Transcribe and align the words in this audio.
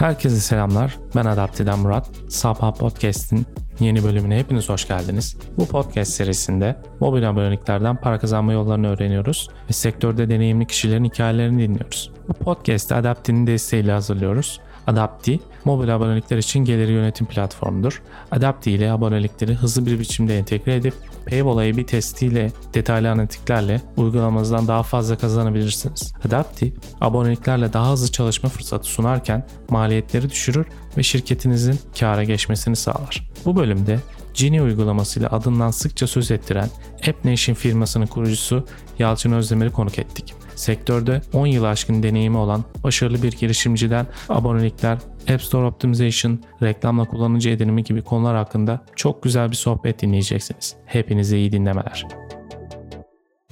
Herkese 0.00 0.36
selamlar. 0.36 0.98
Ben 1.16 1.24
Adapteden 1.24 1.78
Murat. 1.78 2.10
Sabah 2.28 2.74
Podcast'in 2.74 3.46
yeni 3.80 4.04
bölümüne 4.04 4.38
hepiniz 4.38 4.68
hoş 4.68 4.88
geldiniz. 4.88 5.36
Bu 5.58 5.66
podcast 5.66 6.12
serisinde 6.12 6.76
mobil 7.00 7.30
aboneliklerden 7.30 7.96
para 7.96 8.18
kazanma 8.18 8.52
yollarını 8.52 8.88
öğreniyoruz 8.88 9.48
ve 9.68 9.72
sektörde 9.72 10.28
deneyimli 10.28 10.66
kişilerin 10.66 11.04
hikayelerini 11.04 11.62
dinliyoruz. 11.62 12.12
Bu 12.28 12.32
podcast'i 12.32 12.94
Adapti'nin 12.94 13.46
desteğiyle 13.46 13.92
hazırlıyoruz. 13.92 14.60
Adapti, 14.90 15.40
mobil 15.64 15.96
abonelikler 15.96 16.38
için 16.38 16.64
gelir 16.64 16.88
yönetim 16.88 17.26
platformudur. 17.26 18.02
Adapti 18.30 18.70
ile 18.70 18.92
abonelikleri 18.92 19.54
hızlı 19.54 19.86
bir 19.86 20.00
biçimde 20.00 20.38
entegre 20.38 20.74
edip 20.74 20.94
Paywall 21.26 21.58
A/B 21.58 21.86
testiyle 21.86 22.52
detaylı 22.74 23.10
analitiklerle 23.10 23.80
uygulamanızdan 23.96 24.68
daha 24.68 24.82
fazla 24.82 25.16
kazanabilirsiniz. 25.16 26.12
Adapti, 26.26 26.74
aboneliklerle 27.00 27.72
daha 27.72 27.92
hızlı 27.92 28.12
çalışma 28.12 28.48
fırsatı 28.48 28.88
sunarken 28.88 29.46
maliyetleri 29.68 30.30
düşürür 30.30 30.66
ve 30.96 31.02
şirketinizin 31.02 31.78
kâra 32.00 32.24
geçmesini 32.24 32.76
sağlar. 32.76 33.30
Bu 33.44 33.56
bölümde 33.56 34.00
Genie 34.34 34.62
uygulamasıyla 34.62 35.28
adından 35.28 35.70
sıkça 35.70 36.06
söz 36.06 36.30
ettiren 36.30 36.68
AppNation 37.08 37.54
firmasının 37.54 38.06
kurucusu 38.06 38.66
Yalçın 38.98 39.32
Özdemir'i 39.32 39.70
konuk 39.70 39.98
ettik. 39.98 40.34
Sektörde 40.60 41.20
10 41.32 41.46
yıl 41.46 41.64
aşkın 41.64 42.02
deneyimi 42.02 42.36
olan 42.36 42.64
başarılı 42.84 43.22
bir 43.22 43.32
girişimciden 43.32 44.06
abonelikler, 44.28 44.98
App 45.34 45.42
Store 45.42 45.66
Optimization, 45.66 46.40
reklamla 46.62 47.04
kullanıcı 47.04 47.50
edinimi 47.50 47.84
gibi 47.84 48.02
konular 48.02 48.36
hakkında 48.36 48.80
çok 48.96 49.22
güzel 49.22 49.50
bir 49.50 49.56
sohbet 49.56 50.02
dinleyeceksiniz. 50.02 50.76
Hepinize 50.86 51.38
iyi 51.38 51.52
dinlemeler. 51.52 52.06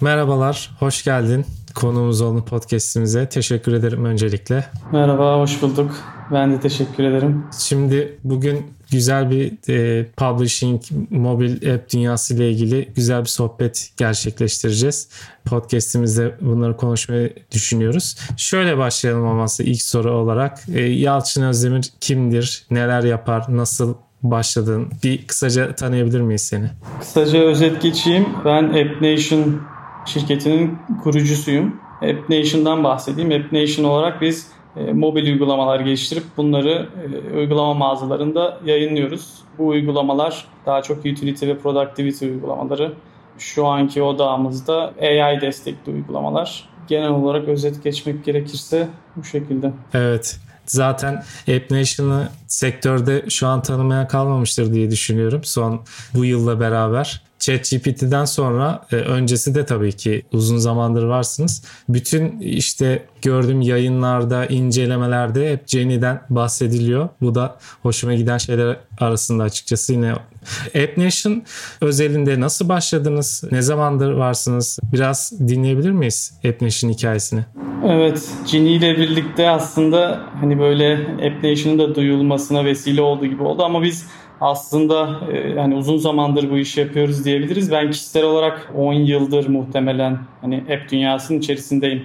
Merhabalar, 0.01 0.71
hoş 0.79 1.05
geldin 1.05 1.45
konuğumuz 1.79 2.21
olan 2.21 2.45
podcastimize. 2.45 3.29
Teşekkür 3.29 3.73
ederim 3.73 4.05
öncelikle. 4.05 4.65
Merhaba, 4.93 5.39
hoş 5.41 5.63
bulduk. 5.63 5.91
Ben 6.33 6.53
de 6.53 6.61
teşekkür 6.61 7.05
ederim. 7.05 7.45
Şimdi 7.59 8.19
bugün 8.25 8.67
güzel 8.91 9.31
bir 9.31 9.53
e, 9.69 10.07
publishing, 10.17 10.83
mobil 11.11 11.75
app 11.75 11.93
dünyası 11.93 12.35
ile 12.35 12.51
ilgili 12.51 12.89
güzel 12.97 13.21
bir 13.21 13.29
sohbet 13.29 13.91
gerçekleştireceğiz. 13.97 15.09
Podcast'imizde 15.45 16.35
bunları 16.41 16.77
konuşmayı 16.77 17.35
düşünüyoruz. 17.53 18.17
Şöyle 18.37 18.79
başlayalım 18.79 19.27
aması 19.27 19.63
ilk 19.63 19.83
soru 19.83 20.13
olarak. 20.13 20.59
E, 20.75 20.81
Yalçın 20.81 21.43
Özdemir 21.43 21.91
kimdir? 22.01 22.67
Neler 22.71 23.03
yapar? 23.03 23.45
Nasıl 23.49 23.95
başladın? 24.23 24.89
Bir 25.05 25.27
kısaca 25.27 25.75
tanıyabilir 25.75 26.21
miyiz 26.21 26.43
seni? 26.43 26.71
Kısaca 27.01 27.39
özet 27.39 27.83
geçeyim. 27.83 28.27
Ben 28.45 28.65
AppNation 28.65 29.61
şirketinin 30.09 30.79
kurucusuyum. 31.03 31.81
AppNation'dan 32.03 32.85
bahsedeyim. 32.85 33.43
AppNation 33.43 33.85
olarak 33.85 34.21
biz 34.21 34.51
e, 34.77 34.93
mobil 34.93 35.27
uygulamalar 35.27 35.81
geliştirip 35.81 36.25
bunları 36.37 36.89
e, 37.33 37.37
uygulama 37.37 37.75
mağazalarında 37.75 38.59
yayınlıyoruz. 38.65 39.35
Bu 39.59 39.67
uygulamalar 39.67 40.45
daha 40.67 40.83
çok 40.83 40.99
utility 40.99 41.47
ve 41.47 41.59
productivity 41.59 42.27
uygulamaları. 42.27 42.93
Şu 43.39 43.67
anki 43.67 44.03
odağımızda 44.03 44.95
AI 45.03 45.41
destekli 45.41 45.93
uygulamalar. 45.93 46.69
Genel 46.89 47.11
olarak 47.11 47.49
özet 47.49 47.85
geçmek 47.85 48.25
gerekirse 48.25 48.89
bu 49.17 49.25
şekilde. 49.25 49.73
Evet. 49.95 50.41
Zaten 50.67 51.23
AppNation'ı 51.57 52.29
sektörde 52.49 53.25
şu 53.29 53.47
an 53.47 53.63
tanımaya 53.63 54.09
kalmamıştır 54.09 54.73
diye 54.73 54.91
düşünüyorum. 54.91 55.41
Son 55.45 55.81
bu 56.15 56.25
yılla 56.25 56.61
beraber. 56.61 57.23
ChatGPT'den 57.39 58.25
sonra 58.25 58.87
e, 58.93 58.97
öncesi 58.97 59.55
de 59.55 59.67
tabii 59.67 59.93
ki 59.93 60.23
uzun 60.33 60.59
zamandır 60.59 61.03
varsınız. 61.03 61.65
Bütün 61.89 62.41
işte 62.41 63.07
gördüğüm 63.23 63.61
yayınlarda, 63.61 64.47
incelemelerde 64.47 65.53
hep 65.53 65.69
Jenny'den 65.69 66.23
bahsediliyor. 66.31 67.09
Bu 67.21 67.35
da 67.35 67.57
hoşuma 67.83 68.15
giden 68.15 68.39
şeyler 68.39 68.77
arasında 69.01 69.43
açıkçası 69.43 69.93
yine 69.93 70.15
AppNation 70.67 71.43
özelinde 71.81 72.41
nasıl 72.41 72.69
başladınız? 72.69 73.45
Ne 73.53 73.63
zamandır 73.63 74.11
varsınız? 74.11 74.79
Biraz 74.93 75.33
dinleyebilir 75.49 75.91
miyiz 75.91 76.33
AppNation 76.49 76.91
hikayesini? 76.91 77.45
Evet, 77.89 78.29
Ginny 78.51 78.77
ile 78.77 78.97
birlikte 78.97 79.51
aslında 79.51 80.21
hani 80.41 80.59
böyle 80.59 80.95
AppNation'ın 81.13 81.79
da 81.79 81.95
duyulmasına 82.39 82.65
vesile 82.65 83.03
olduğu 83.03 83.27
gibi 83.27 83.43
oldu 83.43 83.63
ama 83.63 83.83
biz 83.83 84.07
aslında 84.41 85.21
e, 85.33 85.59
hani 85.59 85.75
uzun 85.75 85.97
zamandır 85.97 86.51
bu 86.51 86.59
işi 86.59 86.81
yapıyoruz 86.81 87.25
diyebiliriz. 87.25 87.71
Ben 87.73 87.91
kişisel 87.91 88.25
olarak 88.25 88.73
10 88.77 88.93
yıldır 88.93 89.49
muhtemelen 89.49 90.19
hani 90.41 90.57
app 90.57 90.93
dünyasının 90.93 91.39
içerisindeyim. 91.39 92.03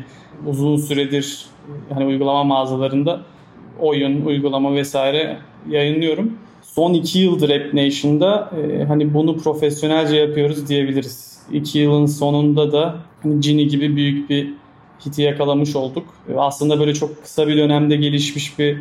Uzun 0.47 0.77
süredir 0.77 1.45
hani 1.93 2.05
uygulama 2.05 2.43
mağazalarında 2.43 3.21
oyun, 3.79 4.25
uygulama 4.25 4.75
vesaire 4.75 5.37
yayınlıyorum. 5.69 6.37
Son 6.61 6.93
2 6.93 7.19
yıldır 7.19 7.49
App 7.49 7.73
Nation'da 7.73 8.51
e, 8.57 8.83
hani 8.83 9.13
bunu 9.13 9.37
profesyonelce 9.37 10.15
yapıyoruz 10.15 10.67
diyebiliriz. 10.67 11.39
2 11.51 11.79
yılın 11.79 12.05
sonunda 12.05 12.71
da 12.71 12.95
hani 13.23 13.39
Genie 13.39 13.65
gibi 13.65 13.95
büyük 13.95 14.29
bir 14.29 14.53
hiti 15.05 15.21
yakalamış 15.21 15.75
olduk. 15.75 16.05
Aslında 16.37 16.79
böyle 16.79 16.93
çok 16.93 17.23
kısa 17.23 17.47
bir 17.47 17.57
dönemde 17.57 17.95
gelişmiş 17.95 18.59
bir 18.59 18.77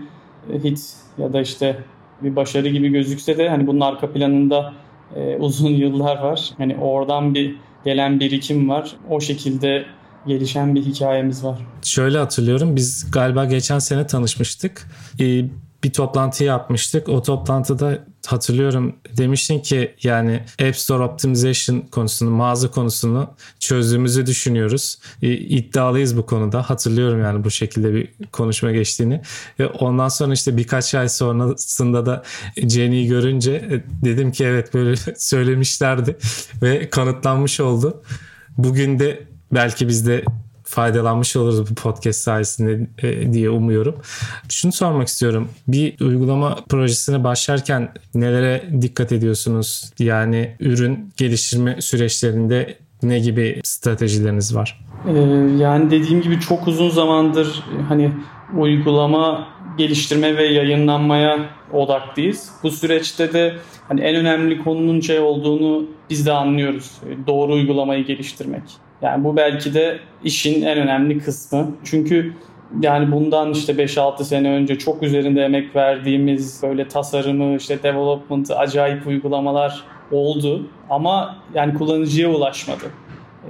hit 0.65 1.02
ya 1.19 1.33
da 1.33 1.41
işte 1.41 1.85
bir 2.23 2.37
başarı 2.37 2.69
gibi 2.69 2.89
gözükse 2.89 3.39
de 3.39 3.49
hani 3.49 3.67
bunun 3.67 3.81
arka 3.81 4.13
planında 4.13 4.73
e, 5.17 5.37
uzun 5.37 5.71
yıllar 5.71 6.19
var. 6.19 6.51
Hani 6.59 6.77
oradan 6.77 7.35
bir 7.35 7.57
gelen 7.85 8.21
birikim 8.21 8.69
var. 8.69 8.97
O 9.11 9.21
şekilde 9.21 9.85
gelişen 10.27 10.75
bir 10.75 10.83
hikayemiz 10.83 11.45
var. 11.45 11.59
Şöyle 11.83 12.19
hatırlıyorum 12.19 12.77
biz 12.77 13.11
galiba 13.11 13.45
geçen 13.45 13.79
sene 13.79 14.07
tanışmıştık. 14.07 14.89
Ee, 15.21 15.45
bir 15.85 15.93
toplantı 15.93 16.45
yapmıştık. 16.45 17.09
O 17.09 17.23
toplantıda 17.23 17.99
hatırlıyorum 18.27 18.97
demiştin 19.17 19.61
ki 19.61 19.95
yani 20.03 20.41
App 20.63 20.77
Store 20.77 21.03
Optimization 21.03 21.81
konusunu, 21.81 22.31
mağaza 22.31 22.71
konusunu 22.71 23.31
çözdüğümüzü 23.61 24.27
düşünüyoruz. 24.27 24.99
E, 25.23 25.33
iddialıyız 25.33 26.17
bu 26.17 26.27
konuda. 26.27 26.71
Hatırlıyorum 26.71 27.21
yani 27.21 27.45
bu 27.45 27.51
şekilde 27.51 27.95
bir 27.95 28.09
konuşma 28.33 28.73
geçtiğini. 28.73 29.21
Ve 29.59 29.67
ondan 29.67 30.09
sonra 30.09 30.33
işte 30.33 30.57
birkaç 30.57 30.95
ay 30.95 31.09
sonrasında 31.09 32.07
da 32.07 32.23
Jenny'i 32.57 33.07
görünce 33.07 33.53
e, 33.53 34.05
dedim 34.05 34.33
ki 34.33 34.45
evet 34.45 34.75
böyle 34.75 34.97
söylemişlerdi 35.17 36.17
ve 36.63 36.91
kanıtlanmış 36.91 37.61
oldu. 37.61 38.03
Bugün 38.59 38.99
de 38.99 39.23
belki 39.53 39.89
biz 39.89 40.07
de 40.07 40.25
faydalanmış 40.73 41.37
oluruz 41.37 41.71
bu 41.71 41.75
podcast 41.75 42.21
sayesinde 42.21 42.87
e, 43.03 43.33
diye 43.33 43.51
umuyorum. 43.51 43.95
Şunu 44.49 44.73
sormak 44.73 45.09
istiyorum. 45.09 45.49
Bir 45.69 46.01
uygulama 46.01 46.59
projesine 46.69 47.25
başlarken 47.25 47.93
nelere 48.15 48.65
dikkat 48.81 49.13
ediyorsunuz? 49.13 49.93
Yani 49.99 50.57
ürün 50.61 51.13
geliştirme 51.17 51.81
süreçlerinde 51.81 52.77
ne 53.03 53.19
gibi 53.19 53.61
stratejileriniz 53.65 54.55
var? 54.55 54.85
Ee, 55.09 55.13
yani 55.59 55.91
dediğim 55.91 56.23
gibi 56.23 56.41
çok 56.41 56.69
uzun 56.69 56.91
zamandır 56.91 57.65
hani 57.89 58.13
uygulama 58.59 59.49
geliştirme 59.79 60.37
ve 60.37 60.45
yayınlanmaya 60.45 61.39
odaklıyız. 61.73 62.51
Bu 62.63 62.71
süreçte 62.71 63.33
de 63.33 63.57
hani 63.89 64.01
en 64.01 64.17
önemli 64.17 64.65
konunun 64.65 65.01
şey 65.01 65.19
olduğunu 65.19 65.87
biz 66.11 66.27
de 66.27 66.33
anlıyoruz. 66.33 66.91
Doğru 67.27 67.53
uygulamayı 67.53 68.07
geliştirmek. 68.07 68.63
Yani 69.03 69.25
bu 69.25 69.37
belki 69.37 69.75
de 69.75 69.99
işin 70.25 70.63
en 70.63 70.79
önemli 70.79 71.19
kısmı. 71.19 71.71
Çünkü 71.85 72.35
yani 72.81 73.13
bundan 73.13 73.53
işte 73.53 73.73
5-6 73.73 74.25
sene 74.25 74.51
önce 74.51 74.79
çok 74.79 75.03
üzerinde 75.03 75.45
emek 75.45 75.77
verdiğimiz 75.77 76.63
böyle 76.63 76.89
tasarımı, 76.89 77.57
işte 77.57 77.83
development'ı, 77.83 78.59
acayip 78.59 79.07
uygulamalar 79.07 79.85
oldu. 80.13 80.67
Ama 80.91 81.37
yani 81.55 81.75
kullanıcıya 81.75 82.31
ulaşmadı. 82.31 82.85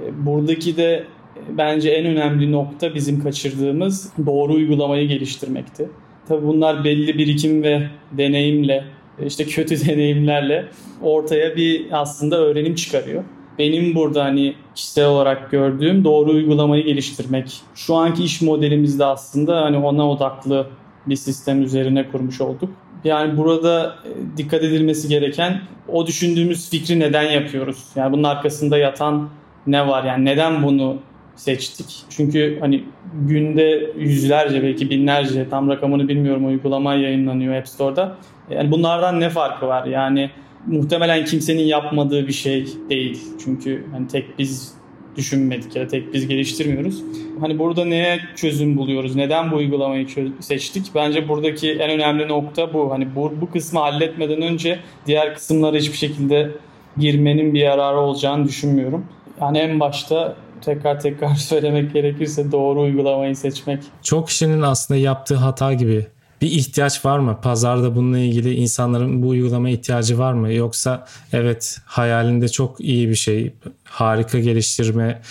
E, 0.01 0.25
buradaki 0.25 0.77
de 0.77 1.03
bence 1.49 1.89
en 1.89 2.05
önemli 2.05 2.51
nokta 2.51 2.95
bizim 2.95 3.23
kaçırdığımız 3.23 4.13
doğru 4.25 4.53
uygulamayı 4.53 5.07
geliştirmekti. 5.07 5.89
Tabii 6.27 6.47
bunlar 6.47 6.83
belli 6.83 7.17
birikim 7.17 7.63
ve 7.63 7.87
deneyimle, 8.11 8.83
işte 9.25 9.45
kötü 9.45 9.87
deneyimlerle 9.87 10.65
ortaya 11.01 11.55
bir 11.55 11.85
aslında 11.91 12.37
öğrenim 12.37 12.75
çıkarıyor 12.75 13.23
benim 13.59 13.95
burada 13.95 14.23
hani 14.23 14.55
kişisel 14.75 15.05
olarak 15.05 15.51
gördüğüm 15.51 16.03
doğru 16.03 16.29
uygulamayı 16.31 16.85
geliştirmek. 16.85 17.61
Şu 17.75 17.95
anki 17.95 18.23
iş 18.23 18.41
modelimizde 18.41 19.05
aslında 19.05 19.61
hani 19.61 19.77
ona 19.77 20.09
odaklı 20.09 20.67
bir 21.07 21.15
sistem 21.15 21.63
üzerine 21.63 22.07
kurmuş 22.11 22.41
olduk. 22.41 22.69
Yani 23.03 23.37
burada 23.37 23.95
e, 24.05 24.37
dikkat 24.37 24.63
edilmesi 24.63 25.07
gereken 25.07 25.61
o 25.87 26.07
düşündüğümüz 26.07 26.69
fikri 26.69 26.99
neden 26.99 27.31
yapıyoruz? 27.31 27.83
Yani 27.95 28.13
bunun 28.13 28.23
arkasında 28.23 28.77
yatan 28.77 29.29
ne 29.67 29.87
var? 29.87 30.03
Yani 30.03 30.25
neden 30.25 30.63
bunu 30.63 30.97
seçtik? 31.35 32.03
Çünkü 32.09 32.57
hani 32.59 32.83
günde 33.27 33.91
yüzlerce 33.97 34.63
belki 34.63 34.89
binlerce 34.89 35.49
tam 35.49 35.69
rakamını 35.69 36.07
bilmiyorum 36.07 36.47
uygulama 36.47 36.93
yayınlanıyor 36.93 37.55
App 37.55 37.67
Store'da. 37.67 38.15
Yani 38.49 38.71
bunlardan 38.71 39.19
ne 39.19 39.29
farkı 39.29 39.67
var? 39.67 39.85
Yani 39.85 40.29
muhtemelen 40.67 41.25
kimsenin 41.25 41.63
yapmadığı 41.63 42.27
bir 42.27 42.33
şey 42.33 42.67
değil. 42.89 43.23
Çünkü 43.43 43.85
hani 43.91 44.07
tek 44.07 44.39
biz 44.39 44.73
düşünmedik 45.17 45.75
ya 45.75 45.87
tek 45.87 46.13
biz 46.13 46.27
geliştirmiyoruz. 46.27 47.03
Hani 47.39 47.59
burada 47.59 47.85
neye 47.85 48.19
çözüm 48.35 48.77
buluyoruz? 48.77 49.15
Neden 49.15 49.51
bu 49.51 49.55
uygulamayı 49.55 50.07
seçtik? 50.39 50.91
Bence 50.95 51.29
buradaki 51.29 51.71
en 51.71 51.89
önemli 51.89 52.27
nokta 52.27 52.73
bu. 52.73 52.91
Hani 52.91 53.15
bu, 53.15 53.33
bu 53.41 53.51
kısmı 53.51 53.79
halletmeden 53.79 54.41
önce 54.41 54.79
diğer 55.05 55.33
kısımlara 55.33 55.77
hiçbir 55.77 55.97
şekilde 55.97 56.51
girmenin 56.97 57.53
bir 57.53 57.59
yararı 57.59 57.99
olacağını 57.99 58.47
düşünmüyorum. 58.47 59.05
Yani 59.41 59.57
en 59.57 59.79
başta 59.79 60.35
tekrar 60.61 60.99
tekrar 60.99 61.35
söylemek 61.35 61.93
gerekirse 61.93 62.51
doğru 62.51 62.81
uygulamayı 62.81 63.35
seçmek. 63.35 63.79
Çok 64.03 64.27
kişinin 64.27 64.61
aslında 64.61 64.99
yaptığı 64.99 65.35
hata 65.35 65.73
gibi 65.73 66.05
bir 66.43 66.51
ihtiyaç 66.51 67.05
var 67.05 67.19
mı? 67.19 67.39
Pazarda 67.41 67.95
bununla 67.95 68.17
ilgili 68.17 68.53
insanların 68.53 69.21
bu 69.21 69.27
uygulamaya 69.27 69.75
ihtiyacı 69.75 70.19
var 70.19 70.33
mı? 70.33 70.53
Yoksa 70.53 71.07
evet 71.33 71.81
hayalinde 71.85 72.49
çok 72.49 72.81
iyi 72.81 73.09
bir 73.09 73.15
şey, 73.15 73.53
harika 73.83 74.39
geliştirme, 74.39 75.21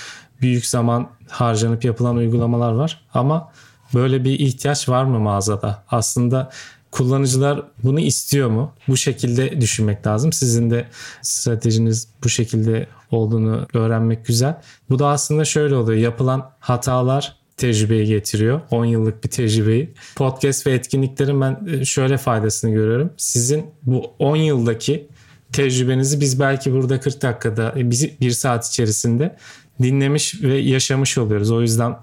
büyük 0.40 0.66
zaman 0.66 1.08
harcanıp 1.28 1.84
yapılan 1.84 2.16
uygulamalar 2.16 2.72
var 2.72 3.04
ama 3.14 3.52
böyle 3.94 4.24
bir 4.24 4.38
ihtiyaç 4.38 4.88
var 4.88 5.04
mı 5.04 5.18
mağazada? 5.18 5.84
Aslında 5.88 6.50
kullanıcılar 6.90 7.62
bunu 7.82 8.00
istiyor 8.00 8.50
mu? 8.50 8.72
Bu 8.88 8.96
şekilde 8.96 9.60
düşünmek 9.60 10.06
lazım. 10.06 10.32
Sizin 10.32 10.70
de 10.70 10.86
stratejiniz 11.22 12.08
bu 12.24 12.28
şekilde 12.28 12.86
olduğunu 13.10 13.66
öğrenmek 13.74 14.26
güzel. 14.26 14.60
Bu 14.90 14.98
da 14.98 15.08
aslında 15.08 15.44
şöyle 15.44 15.74
oluyor. 15.74 15.98
Yapılan 15.98 16.50
hatalar 16.60 17.41
tecrübeyi 17.56 18.06
getiriyor. 18.06 18.60
10 18.70 18.84
yıllık 18.84 19.24
bir 19.24 19.28
tecrübeyi. 19.28 19.94
Podcast 20.16 20.66
ve 20.66 20.72
etkinliklerin 20.72 21.40
ben 21.40 21.60
e, 21.70 21.84
şöyle 21.84 22.18
faydasını 22.18 22.70
görüyorum. 22.70 23.12
Sizin 23.16 23.66
bu 23.82 24.14
10 24.18 24.36
yıldaki 24.36 25.08
tecrübenizi 25.52 26.20
biz 26.20 26.40
belki 26.40 26.72
burada 26.72 27.00
40 27.00 27.22
dakikada, 27.22 27.74
e, 27.76 27.90
bir 28.20 28.30
saat 28.30 28.68
içerisinde 28.68 29.36
dinlemiş 29.82 30.42
ve 30.42 30.58
yaşamış 30.58 31.18
oluyoruz. 31.18 31.50
O 31.50 31.62
yüzden 31.62 31.96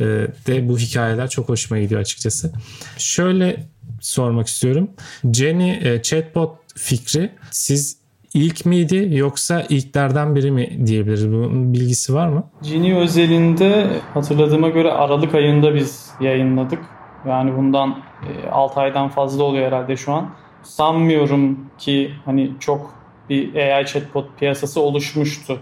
e, 0.00 0.04
de 0.46 0.68
bu 0.68 0.78
hikayeler 0.78 1.30
çok 1.30 1.48
hoşuma 1.48 1.80
gidiyor 1.80 2.00
açıkçası. 2.00 2.52
Şöyle 2.98 3.66
sormak 4.00 4.46
istiyorum. 4.46 4.90
Jenny 5.32 6.02
chatbot 6.02 6.58
fikri 6.76 7.30
siz 7.50 8.01
ilk 8.34 8.66
miydi 8.66 9.08
yoksa 9.12 9.62
ilklerden 9.68 10.34
biri 10.34 10.50
mi 10.50 10.86
diyebiliriz? 10.86 11.32
Bunun 11.32 11.72
bilgisi 11.72 12.14
var 12.14 12.28
mı? 12.28 12.44
Genie 12.62 12.96
özelinde 12.96 13.86
hatırladığıma 14.14 14.68
göre 14.68 14.92
Aralık 14.92 15.34
ayında 15.34 15.74
biz 15.74 16.10
yayınladık. 16.20 16.78
Yani 17.28 17.56
bundan 17.56 17.98
6 18.52 18.80
e, 18.80 18.82
aydan 18.82 19.08
fazla 19.08 19.44
oluyor 19.44 19.66
herhalde 19.66 19.96
şu 19.96 20.12
an. 20.12 20.30
Sanmıyorum 20.62 21.58
ki 21.78 22.10
hani 22.24 22.50
çok 22.60 22.94
bir 23.30 23.54
AI 23.54 23.86
chatbot 23.86 24.38
piyasası 24.38 24.80
oluşmuştu. 24.80 25.58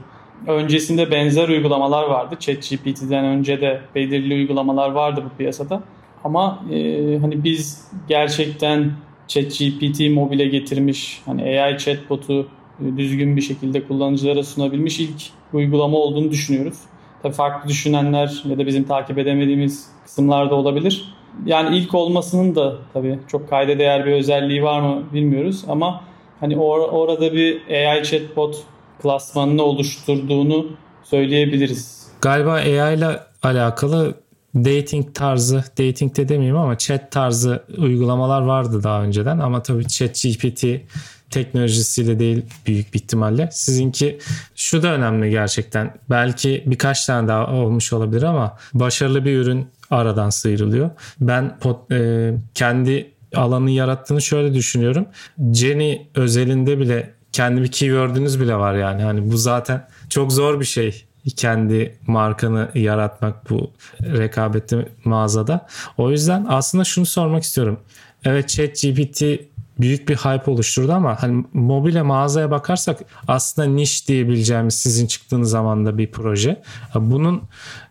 Öncesinde 0.47 1.11
benzer 1.11 1.49
uygulamalar 1.49 2.05
vardı. 2.05 2.37
ChatGPT'den 2.39 3.25
önce 3.25 3.61
de 3.61 3.81
belirli 3.95 4.35
uygulamalar 4.35 4.91
vardı 4.91 5.25
bu 5.25 5.37
piyasada. 5.37 5.83
Ama 6.25 6.65
e, 6.73 6.77
hani 7.19 7.45
biz 7.45 7.91
gerçekten 8.09 8.93
ChatGPT 9.29 10.01
mobile 10.01 10.45
getirmiş 10.45 11.23
hani 11.27 11.43
AI 11.43 11.79
chatbot'u 11.79 12.49
düzgün 12.97 13.37
bir 13.37 13.41
şekilde 13.41 13.87
kullanıcılara 13.87 14.43
sunabilmiş 14.43 15.01
ilk 15.01 15.23
uygulama 15.53 15.99
olduğunu 15.99 16.31
düşünüyoruz. 16.31 16.79
Tabii 17.23 17.35
farklı 17.35 17.69
düşünenler 17.69 18.43
ya 18.45 18.59
da 18.59 18.67
bizim 18.67 18.85
takip 18.85 19.19
edemediğimiz 19.19 19.87
kısımlar 20.05 20.51
da 20.51 20.55
olabilir. 20.55 21.15
Yani 21.47 21.77
ilk 21.77 21.95
olmasının 21.95 22.55
da 22.55 22.77
tabii 22.93 23.19
çok 23.29 23.51
kayda 23.51 23.79
değer 23.79 24.07
bir 24.07 24.13
özelliği 24.13 24.63
var 24.63 24.81
mı 24.81 25.03
bilmiyoruz 25.13 25.65
ama 25.69 26.05
hani 26.41 26.55
or- 26.55 26.91
orada 26.91 27.33
bir 27.33 27.61
AI 27.71 28.05
chatbot 28.05 28.57
klasmanını 29.03 29.63
oluşturduğunu 29.63 30.67
söyleyebiliriz. 31.05 32.07
Galiba 32.21 32.53
AI 32.53 32.97
ile 32.97 33.21
alakalı 33.43 34.15
dating 34.55 35.15
tarzı, 35.15 35.65
dating 35.79 36.17
de 36.17 36.29
demeyeyim 36.29 36.57
ama 36.57 36.79
chat 36.79 37.13
tarzı 37.13 37.65
uygulamalar 37.79 38.43
vardı 38.43 38.83
daha 38.83 39.03
önceden 39.03 39.39
ama 39.39 39.63
tabii 39.63 39.89
chat 39.89 40.23
GPT 40.23 40.65
teknolojisiyle 41.31 42.19
değil 42.19 42.43
büyük 42.67 42.95
bir 42.95 42.99
ihtimalle. 42.99 43.49
Sizinki 43.53 44.19
şu 44.57 44.83
da 44.83 44.93
önemli 44.93 45.31
gerçekten. 45.31 45.95
Belki 46.11 46.65
birkaç 46.67 47.07
tane 47.07 47.29
daha 47.29 47.53
olmuş 47.53 47.93
olabilir 47.93 48.23
ama 48.23 48.57
başarılı 48.75 49.25
bir 49.25 49.37
ürün 49.37 49.67
aradan 49.91 50.31
sıyrılıyor. 50.31 50.91
Ben 51.21 51.59
pot, 51.59 51.93
e, 51.93 52.33
kendi 52.55 53.11
alanı 53.35 53.71
yarattığını 53.71 54.23
şöyle 54.23 54.55
düşünüyorum. 54.55 55.07
Jenny 55.53 56.07
özelinde 56.15 56.79
bile 56.79 57.15
kendi 57.33 57.63
bir 57.63 57.71
keyword'ünüz 57.71 58.41
bile 58.41 58.55
var 58.55 58.75
yani. 58.75 59.03
Hani 59.03 59.33
bu 59.33 59.37
zaten 59.37 59.89
çok 60.09 60.33
zor 60.33 60.61
bir 60.61 60.65
şey 60.65 61.05
kendi 61.37 61.99
markanı 62.07 62.69
yaratmak 62.75 63.51
bu 63.51 63.71
rekabetli 64.01 64.89
mağazada. 65.05 65.67
O 65.99 66.11
yüzden 66.11 66.47
aslında 66.49 66.85
şunu 66.85 67.07
sormak 67.07 67.43
istiyorum. 67.43 67.81
Evet 68.25 68.49
ChatGPT 68.49 69.23
büyük 69.81 70.09
bir 70.09 70.17
hype 70.17 70.51
oluşturdu 70.51 70.93
ama 70.93 71.23
hani 71.23 71.45
mobile 71.53 72.03
mağazaya 72.03 72.51
bakarsak 72.51 72.99
aslında 73.29 73.69
niş 73.69 74.09
diyebileceğimiz 74.09 74.75
sizin 74.75 75.07
çıktığınız 75.07 75.51
zamanda 75.51 75.99
bir 75.99 76.11
proje. 76.11 76.63
Bunun 76.95 77.43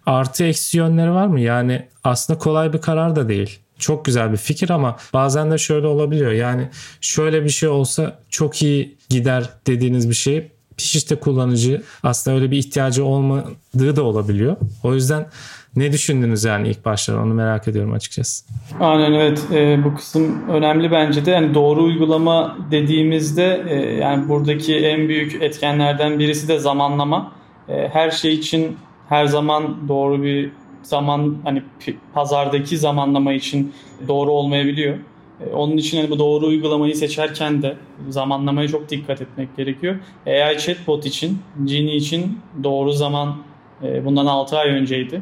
artı 0.06 0.44
eksi 0.44 0.78
yönleri 0.78 1.12
var 1.12 1.28
mı? 1.28 1.40
Yani 1.40 1.88
aslında 2.04 2.40
kolay 2.40 2.74
bir 2.74 2.82
karar 2.82 3.16
da 3.16 3.30
değil. 3.30 3.60
Çok 3.80 4.06
güzel 4.06 4.32
bir 4.32 4.38
fikir 4.38 4.70
ama 4.70 4.98
bazen 5.14 5.52
de 5.52 5.58
şöyle 5.58 5.88
olabiliyor. 5.88 6.32
Yani 6.32 6.70
şöyle 7.02 7.44
bir 7.44 7.50
şey 7.50 7.70
olsa 7.70 8.20
çok 8.30 8.62
iyi 8.62 8.98
gider 9.10 9.50
dediğiniz 9.68 10.10
bir 10.10 10.16
şey 10.16 10.52
işte 10.78 11.16
kullanıcı 11.16 11.84
aslında 12.04 12.38
öyle 12.38 12.52
bir 12.52 12.58
ihtiyacı 12.58 13.06
olmadığı 13.06 13.96
da 13.96 14.04
olabiliyor. 14.04 14.56
O 14.84 14.94
yüzden 14.94 15.28
ne 15.76 15.92
düşündünüz 15.92 16.44
yani 16.44 16.68
ilk 16.68 16.86
başta 16.86 17.22
onu 17.22 17.34
merak 17.34 17.68
ediyorum 17.68 17.94
açıkçası. 17.94 18.46
Aynen 18.80 19.14
evet 19.14 19.44
e, 19.54 19.84
bu 19.84 19.96
kısım 19.96 20.50
önemli 20.50 20.92
bence 20.92 21.26
de 21.26 21.32
yani 21.32 21.54
doğru 21.54 21.84
uygulama 21.84 22.58
dediğimizde 22.72 23.66
e, 23.70 23.76
yani 23.76 24.30
buradaki 24.30 24.76
en 24.76 25.08
büyük 25.08 25.42
etkenlerden 25.42 26.20
birisi 26.20 26.48
de 26.48 26.60
zamanlama. 26.60 27.32
E, 27.70 27.90
her 27.94 28.12
şey 28.12 28.34
için 28.34 28.78
her 29.10 29.26
zaman 29.26 29.88
doğru 29.88 30.24
bir 30.24 30.52
zaman 30.82 31.38
hani 31.44 31.64
pazardaki 32.14 32.78
zamanlama 32.78 33.34
için 33.34 33.74
doğru 34.08 34.32
olmayabiliyor. 34.32 34.98
E, 35.46 35.54
onun 35.54 35.78
için 35.78 35.98
hani 35.98 36.10
bu 36.10 36.20
doğru 36.20 36.46
uygulamayı 36.46 36.96
seçerken 36.96 37.62
de 37.62 37.78
zamanlamaya 38.10 38.68
çok 38.68 38.90
dikkat 38.90 39.22
etmek 39.22 39.58
gerekiyor. 39.58 39.96
AI 40.28 40.58
chatbot 40.58 41.06
için, 41.06 41.40
Genie 41.66 41.96
için 41.96 42.40
doğru 42.64 42.92
zaman 42.92 43.38
e, 43.84 44.06
bundan 44.06 44.26
6 44.26 44.58
ay 44.58 44.70
önceydi 44.70 45.22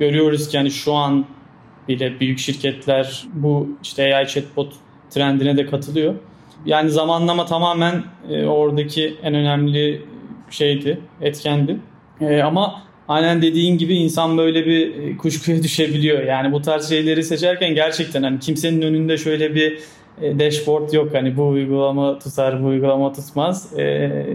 görüyoruz 0.00 0.48
ki 0.48 0.56
yani 0.56 0.70
şu 0.70 0.94
an 0.94 1.26
bile 1.88 2.20
büyük 2.20 2.38
şirketler 2.38 3.24
bu 3.32 3.68
işte 3.82 4.16
AI 4.16 4.26
chatbot 4.26 4.72
trendine 5.10 5.56
de 5.56 5.66
katılıyor. 5.66 6.14
Yani 6.66 6.90
zamanlama 6.90 7.46
tamamen 7.46 8.04
e, 8.30 8.44
oradaki 8.44 9.14
en 9.22 9.34
önemli 9.34 10.02
şeydi, 10.50 11.00
etkendi. 11.20 11.76
E, 12.20 12.42
ama 12.42 12.82
aynen 13.08 13.42
dediğin 13.42 13.78
gibi 13.78 13.94
insan 13.94 14.38
böyle 14.38 14.66
bir 14.66 14.94
e, 14.94 15.16
kuşkuya 15.16 15.62
düşebiliyor. 15.62 16.24
Yani 16.24 16.52
bu 16.52 16.62
tarz 16.62 16.88
şeyleri 16.88 17.24
seçerken 17.24 17.74
gerçekten 17.74 18.22
hani 18.22 18.38
kimsenin 18.38 18.82
önünde 18.82 19.18
şöyle 19.18 19.54
bir 19.54 19.78
e, 20.22 20.38
dashboard 20.38 20.92
yok. 20.92 21.14
Hani 21.14 21.36
bu 21.36 21.48
uygulama 21.48 22.18
tutar, 22.18 22.62
bu 22.62 22.66
uygulama 22.66 23.12
tutmaz. 23.12 23.78
E, 23.78 23.82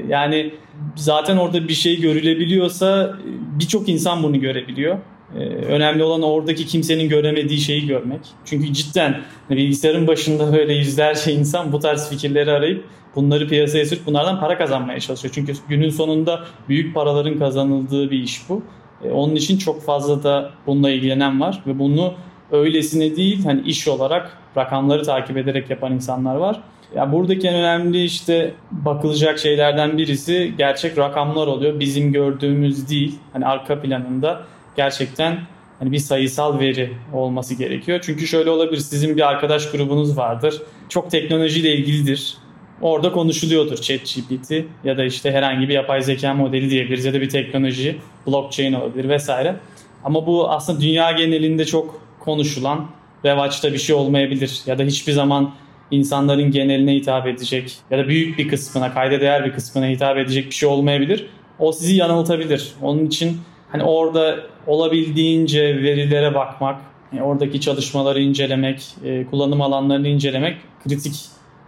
yani 0.10 0.54
zaten 0.96 1.38
orada 1.38 1.68
bir 1.68 1.74
şey 1.74 2.02
görülebiliyorsa 2.02 3.18
birçok 3.60 3.90
insan 3.90 4.24
bunu 4.24 4.40
görebiliyor. 4.40 4.98
Ee, 5.36 5.40
önemli 5.46 6.04
olan 6.04 6.22
oradaki 6.22 6.66
kimsenin 6.66 7.10
göremediği 7.10 7.60
şeyi 7.60 7.88
görmek. 7.88 8.20
Çünkü 8.46 8.74
cidden 8.74 9.22
bilgisayarın 9.50 10.08
başında 10.08 10.54
böyle 10.54 10.74
yüzlerce 10.74 11.34
insan 11.34 11.72
bu 11.72 11.80
tarz 11.80 12.10
fikirleri 12.10 12.52
arayıp 12.52 12.86
bunları 13.16 13.48
piyasaya 13.48 13.86
sürüp 13.86 14.06
bunlardan 14.06 14.40
para 14.40 14.58
kazanmaya 14.58 15.00
çalışıyor. 15.00 15.34
Çünkü 15.36 15.54
günün 15.70 15.90
sonunda 15.90 16.44
büyük 16.70 16.96
paraların 16.96 17.40
kazanıldığı 17.40 18.12
bir 18.12 18.20
iş 18.20 18.50
bu. 18.50 18.64
Ee, 19.04 19.12
onun 19.12 19.36
için 19.36 19.58
çok 19.58 19.82
fazla 19.82 20.24
da 20.24 20.52
bununla 20.68 20.90
ilgilenen 20.90 21.42
var 21.42 21.64
ve 21.68 21.80
bunu 21.80 22.14
öylesine 22.52 23.16
değil 23.16 23.46
hani 23.46 23.62
iş 23.62 23.88
olarak 23.88 24.38
rakamları 24.58 25.04
takip 25.04 25.38
ederek 25.38 25.70
yapan 25.70 25.94
insanlar 25.94 26.36
var. 26.36 26.62
Ya 26.96 27.12
buradaki 27.12 27.48
en 27.48 27.56
önemli 27.56 28.04
işte 28.04 28.54
bakılacak 28.72 29.40
şeylerden 29.40 29.98
birisi 29.98 30.54
gerçek 30.58 30.98
rakamlar 30.98 31.48
oluyor. 31.48 31.80
Bizim 31.80 32.12
gördüğümüz 32.12 32.90
değil. 32.90 33.20
Hani 33.34 33.46
arka 33.46 33.82
planında 33.82 34.42
gerçekten 34.76 35.40
hani 35.80 35.92
bir 35.92 36.00
sayısal 36.00 36.60
veri 36.60 36.94
olması 37.14 37.56
gerekiyor. 37.56 38.00
Çünkü 38.04 38.28
şöyle 38.28 38.50
olabilir. 38.50 38.82
Sizin 38.82 39.18
bir 39.18 39.30
arkadaş 39.30 39.72
grubunuz 39.72 40.18
vardır. 40.18 40.62
Çok 40.90 41.12
teknolojiyle 41.12 41.76
ilgilidir. 41.76 42.38
Orada 42.82 43.12
konuşuluyordur 43.12 43.78
ChatGPT 43.78 44.52
ya 44.84 44.98
da 44.98 45.04
işte 45.04 45.32
herhangi 45.32 45.70
bir 45.70 45.74
yapay 45.74 46.02
zeka 46.02 46.34
modeli 46.34 46.70
diyebiliriz 46.70 47.06
ya 47.06 47.14
da 47.14 47.22
bir 47.22 47.30
teknoloji, 47.30 47.98
blockchain 48.28 48.74
olabilir 48.74 49.10
vesaire. 49.10 49.56
Ama 50.04 50.28
bu 50.28 50.50
aslında 50.50 50.82
dünya 50.82 51.12
genelinde 51.12 51.66
çok 51.66 52.02
konuşulan 52.20 52.90
revaçta 53.26 53.74
bir 53.74 53.78
şey 53.78 53.96
olmayabilir 53.96 54.62
ya 54.66 54.78
da 54.78 54.84
hiçbir 54.84 55.14
zaman 55.14 55.54
insanların 55.92 56.52
geneline 56.52 56.96
hitap 56.96 57.28
edecek 57.28 57.78
ya 57.92 57.98
da 57.98 58.08
büyük 58.08 58.38
bir 58.38 58.48
kısmına, 58.48 58.94
kayda 58.94 59.22
değer 59.22 59.46
bir 59.46 59.54
kısmına 59.54 59.88
hitap 59.88 60.18
edecek 60.18 60.46
bir 60.46 60.56
şey 60.56 60.70
olmayabilir. 60.70 61.28
o 61.60 61.72
sizi 61.72 61.96
yanıltabilir. 61.96 62.72
Onun 62.82 63.06
için 63.06 63.38
hani 63.72 63.84
orada 63.84 64.40
olabildiğince 64.68 65.62
verilere 65.62 66.36
bakmak, 66.36 66.82
yani 67.14 67.24
oradaki 67.24 67.62
çalışmaları 67.62 68.22
incelemek, 68.22 68.88
e, 69.06 69.26
kullanım 69.26 69.62
alanlarını 69.62 70.08
incelemek 70.08 70.58
kritik 70.84 71.16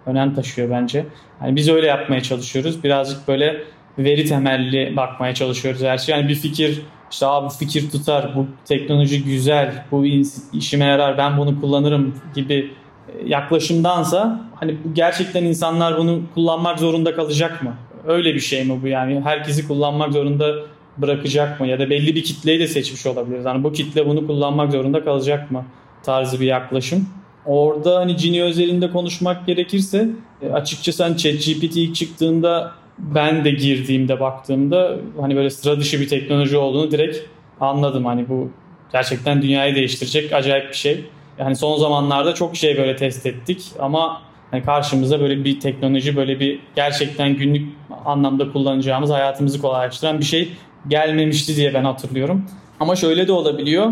önem 0.06 0.36
taşıyor 0.36 0.70
bence. 0.70 1.06
Yani 1.42 1.56
biz 1.56 1.70
öyle 1.70 1.88
yapmaya 1.88 2.22
çalışıyoruz. 2.22 2.84
Birazcık 2.84 3.28
böyle 3.28 3.64
veri 3.98 4.26
temelli 4.26 4.94
bakmaya 4.96 5.34
çalışıyoruz 5.34 5.82
her 5.82 5.98
şey. 5.98 6.16
Yani 6.16 6.30
bir 6.30 6.36
fikir 6.36 6.82
işte 7.12 7.26
abi 7.26 7.46
bu 7.46 7.50
fikir 7.50 7.92
tutar, 7.92 8.36
bu 8.36 8.48
teknoloji 8.66 9.24
güzel, 9.24 9.86
bu 9.92 10.06
işime 10.54 10.86
yarar, 10.86 11.18
ben 11.18 11.38
bunu 11.38 11.62
kullanırım 11.62 12.16
gibi 12.36 12.72
e, 13.08 13.28
yaklaşımdansa 13.28 14.42
hani 14.56 14.76
gerçekten 14.94 15.44
insanlar 15.44 15.98
bunu 15.98 16.22
kullanmak 16.34 16.80
zorunda 16.80 17.16
kalacak 17.16 17.64
mı? 17.64 17.74
Öyle 18.08 18.34
bir 18.34 18.40
şey 18.40 18.64
mi 18.64 18.80
bu 18.84 18.88
yani? 18.88 19.22
Herkesi 19.22 19.68
kullanmak 19.68 20.14
zorunda 20.14 20.56
bırakacak 20.98 21.60
mı? 21.60 21.68
Ya 21.68 21.80
da 21.80 21.90
belli 21.90 22.16
bir 22.16 22.24
kitleyi 22.24 22.60
de 22.60 22.68
seçmiş 22.68 23.06
olabiliriz. 23.06 23.46
Yani 23.46 23.64
bu 23.64 23.72
kitle 23.72 24.08
bunu 24.08 24.28
kullanmak 24.28 24.72
zorunda 24.72 25.04
kalacak 25.04 25.52
mı? 25.52 25.66
Tarzı 26.04 26.40
bir 26.40 26.46
yaklaşım. 26.46 27.10
Orada 27.46 27.96
hani 28.00 28.18
Cini 28.18 28.44
özelinde 28.44 28.92
konuşmak 28.92 29.48
gerekirse 29.48 30.10
e, 30.42 30.50
açıkçası 30.50 31.04
hani 31.04 31.18
ChatGPT 31.18 31.78
ilk 31.78 31.96
çıktığında 31.96 32.72
ben 32.98 33.46
de 33.46 33.52
girdiğimde 33.52 34.20
baktığımda 34.20 34.98
hani 35.22 35.36
böyle 35.36 35.50
sıra 35.50 35.80
dışı 35.80 36.00
bir 36.00 36.08
teknoloji 36.08 36.58
olduğunu 36.58 36.92
direkt 36.92 37.18
anladım. 37.60 38.06
Hani 38.06 38.30
bu 38.30 38.50
gerçekten 38.92 39.42
dünyayı 39.42 39.76
değiştirecek 39.76 40.34
acayip 40.34 40.70
bir 40.70 40.76
şey. 40.76 41.06
Yani 41.40 41.56
son 41.56 41.78
zamanlarda 41.78 42.34
çok 42.34 42.56
şey 42.56 42.78
böyle 42.78 42.96
test 42.96 43.26
ettik 43.26 43.72
ama 43.80 44.22
yani 44.54 44.64
karşımıza 44.64 45.20
böyle 45.20 45.46
bir 45.46 45.60
teknoloji 45.60 46.16
böyle 46.16 46.40
bir 46.40 46.60
gerçekten 46.76 47.36
günlük 47.36 47.74
anlamda 48.06 48.52
kullanacağımız 48.52 49.10
hayatımızı 49.10 49.62
kolaylaştıran 49.62 50.20
bir 50.20 50.26
şey 50.26 50.54
gelmemişti 50.88 51.56
diye 51.56 51.74
ben 51.74 51.84
hatırlıyorum. 51.84 52.46
Ama 52.80 52.96
şöyle 52.96 53.28
de 53.28 53.32
olabiliyor. 53.32 53.92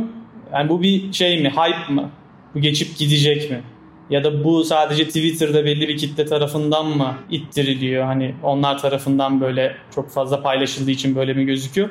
Yani 0.53 0.69
bu 0.69 0.81
bir 0.81 1.13
şey 1.13 1.41
mi? 1.41 1.49
Hype 1.49 1.93
mı? 1.93 2.09
Bu 2.55 2.59
geçip 2.59 2.97
gidecek 2.97 3.51
mi? 3.51 3.61
Ya 4.09 4.23
da 4.23 4.43
bu 4.43 4.63
sadece 4.63 5.05
Twitter'da 5.07 5.65
belli 5.65 5.87
bir 5.87 5.97
kitle 5.97 6.25
tarafından 6.25 6.85
mı 6.85 7.17
ittiriliyor? 7.31 8.03
Hani 8.03 8.35
onlar 8.43 8.77
tarafından 8.77 9.41
böyle 9.41 9.75
çok 9.95 10.09
fazla 10.09 10.41
paylaşıldığı 10.41 10.91
için 10.91 11.15
böyle 11.15 11.33
mi 11.33 11.45
gözüküyor? 11.45 11.89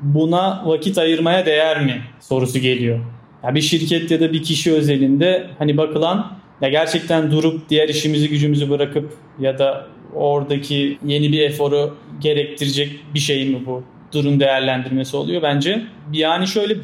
Buna 0.00 0.62
vakit 0.66 0.98
ayırmaya 0.98 1.46
değer 1.46 1.84
mi 1.84 2.02
sorusu 2.20 2.58
geliyor. 2.58 2.98
Ya 3.44 3.54
bir 3.54 3.60
şirket 3.60 4.10
ya 4.10 4.20
da 4.20 4.32
bir 4.32 4.42
kişi 4.42 4.72
özelinde 4.72 5.50
hani 5.58 5.76
bakılan 5.76 6.32
ya 6.60 6.68
gerçekten 6.68 7.30
durup 7.30 7.68
diğer 7.70 7.88
işimizi 7.88 8.28
gücümüzü 8.28 8.70
bırakıp 8.70 9.12
ya 9.38 9.58
da 9.58 9.86
oradaki 10.14 10.98
yeni 11.04 11.32
bir 11.32 11.40
eforu 11.40 11.96
gerektirecek 12.20 13.00
bir 13.14 13.18
şey 13.18 13.48
mi 13.48 13.66
bu? 13.66 13.82
Durum 14.12 14.40
değerlendirmesi 14.40 15.16
oluyor 15.16 15.42
bence. 15.42 15.82
Yani 16.12 16.46
şöyle 16.46 16.76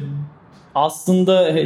aslında 0.75 1.59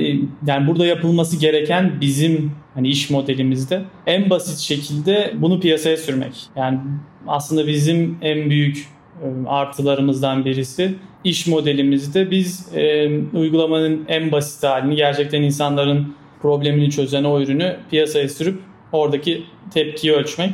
yani 0.48 0.68
burada 0.68 0.86
yapılması 0.86 1.40
gereken 1.40 2.02
bizim 2.02 2.52
hani 2.74 2.88
iş 2.88 3.10
modelimizde 3.10 3.82
en 4.06 4.30
basit 4.30 4.60
şekilde 4.60 5.34
bunu 5.36 5.60
piyasaya 5.60 5.98
sürmek. 5.98 6.34
Yani 6.56 6.80
aslında 7.28 7.68
bizim 7.68 8.18
en 8.22 8.50
büyük 8.50 8.88
e, 9.24 9.48
artılarımızdan 9.48 10.46
birisi 10.46 10.96
iş 11.24 11.48
modelimizde 11.48 12.32
biz 12.32 12.76
e, 12.76 13.10
uygulamanın 13.34 14.06
en 14.08 14.32
basit 14.32 14.64
halini 14.64 14.96
gerçekten 14.96 15.42
insanların 15.42 16.16
problemini 16.42 16.92
çözen 16.92 17.24
o 17.24 17.42
ürünü 17.42 17.76
piyasaya 17.90 18.30
sürüp 18.30 18.60
oradaki 18.92 19.44
tepkiyi 19.74 20.14
ölçmek. 20.14 20.52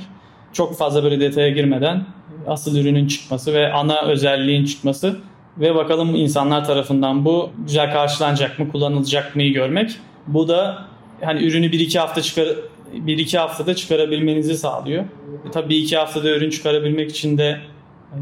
Çok 0.53 0.77
fazla 0.77 1.03
böyle 1.03 1.19
detaya 1.19 1.49
girmeden 1.49 2.05
asıl 2.47 2.77
ürünün 2.77 3.07
çıkması 3.07 3.53
ve 3.53 3.73
ana 3.73 4.01
özelliğin 4.01 4.65
çıkması 4.65 5.17
ve 5.57 5.75
bakalım 5.75 6.15
insanlar 6.15 6.65
tarafından 6.65 7.25
bu 7.25 7.49
güzel 7.57 7.93
karşılanacak 7.93 8.59
mı, 8.59 8.71
kullanılacak 8.71 9.35
mı 9.35 9.43
görmek. 9.43 9.91
Bu 10.27 10.47
da 10.47 10.85
hani 11.21 11.43
ürünü 11.43 11.65
1-2 11.65 11.99
hafta 11.99 12.21
çıkar 12.21 12.47
1-2 12.93 13.37
haftada 13.37 13.75
çıkarabilmenizi 13.75 14.57
sağlıyor. 14.57 15.03
E, 15.47 15.51
tabii 15.51 15.75
2 15.75 15.97
haftada 15.97 16.29
ürün 16.29 16.49
çıkarabilmek 16.49 17.09
için 17.09 17.37
de 17.37 17.59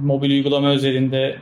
mobil 0.02 0.32
uygulama 0.32 0.70
özelinde 0.70 1.38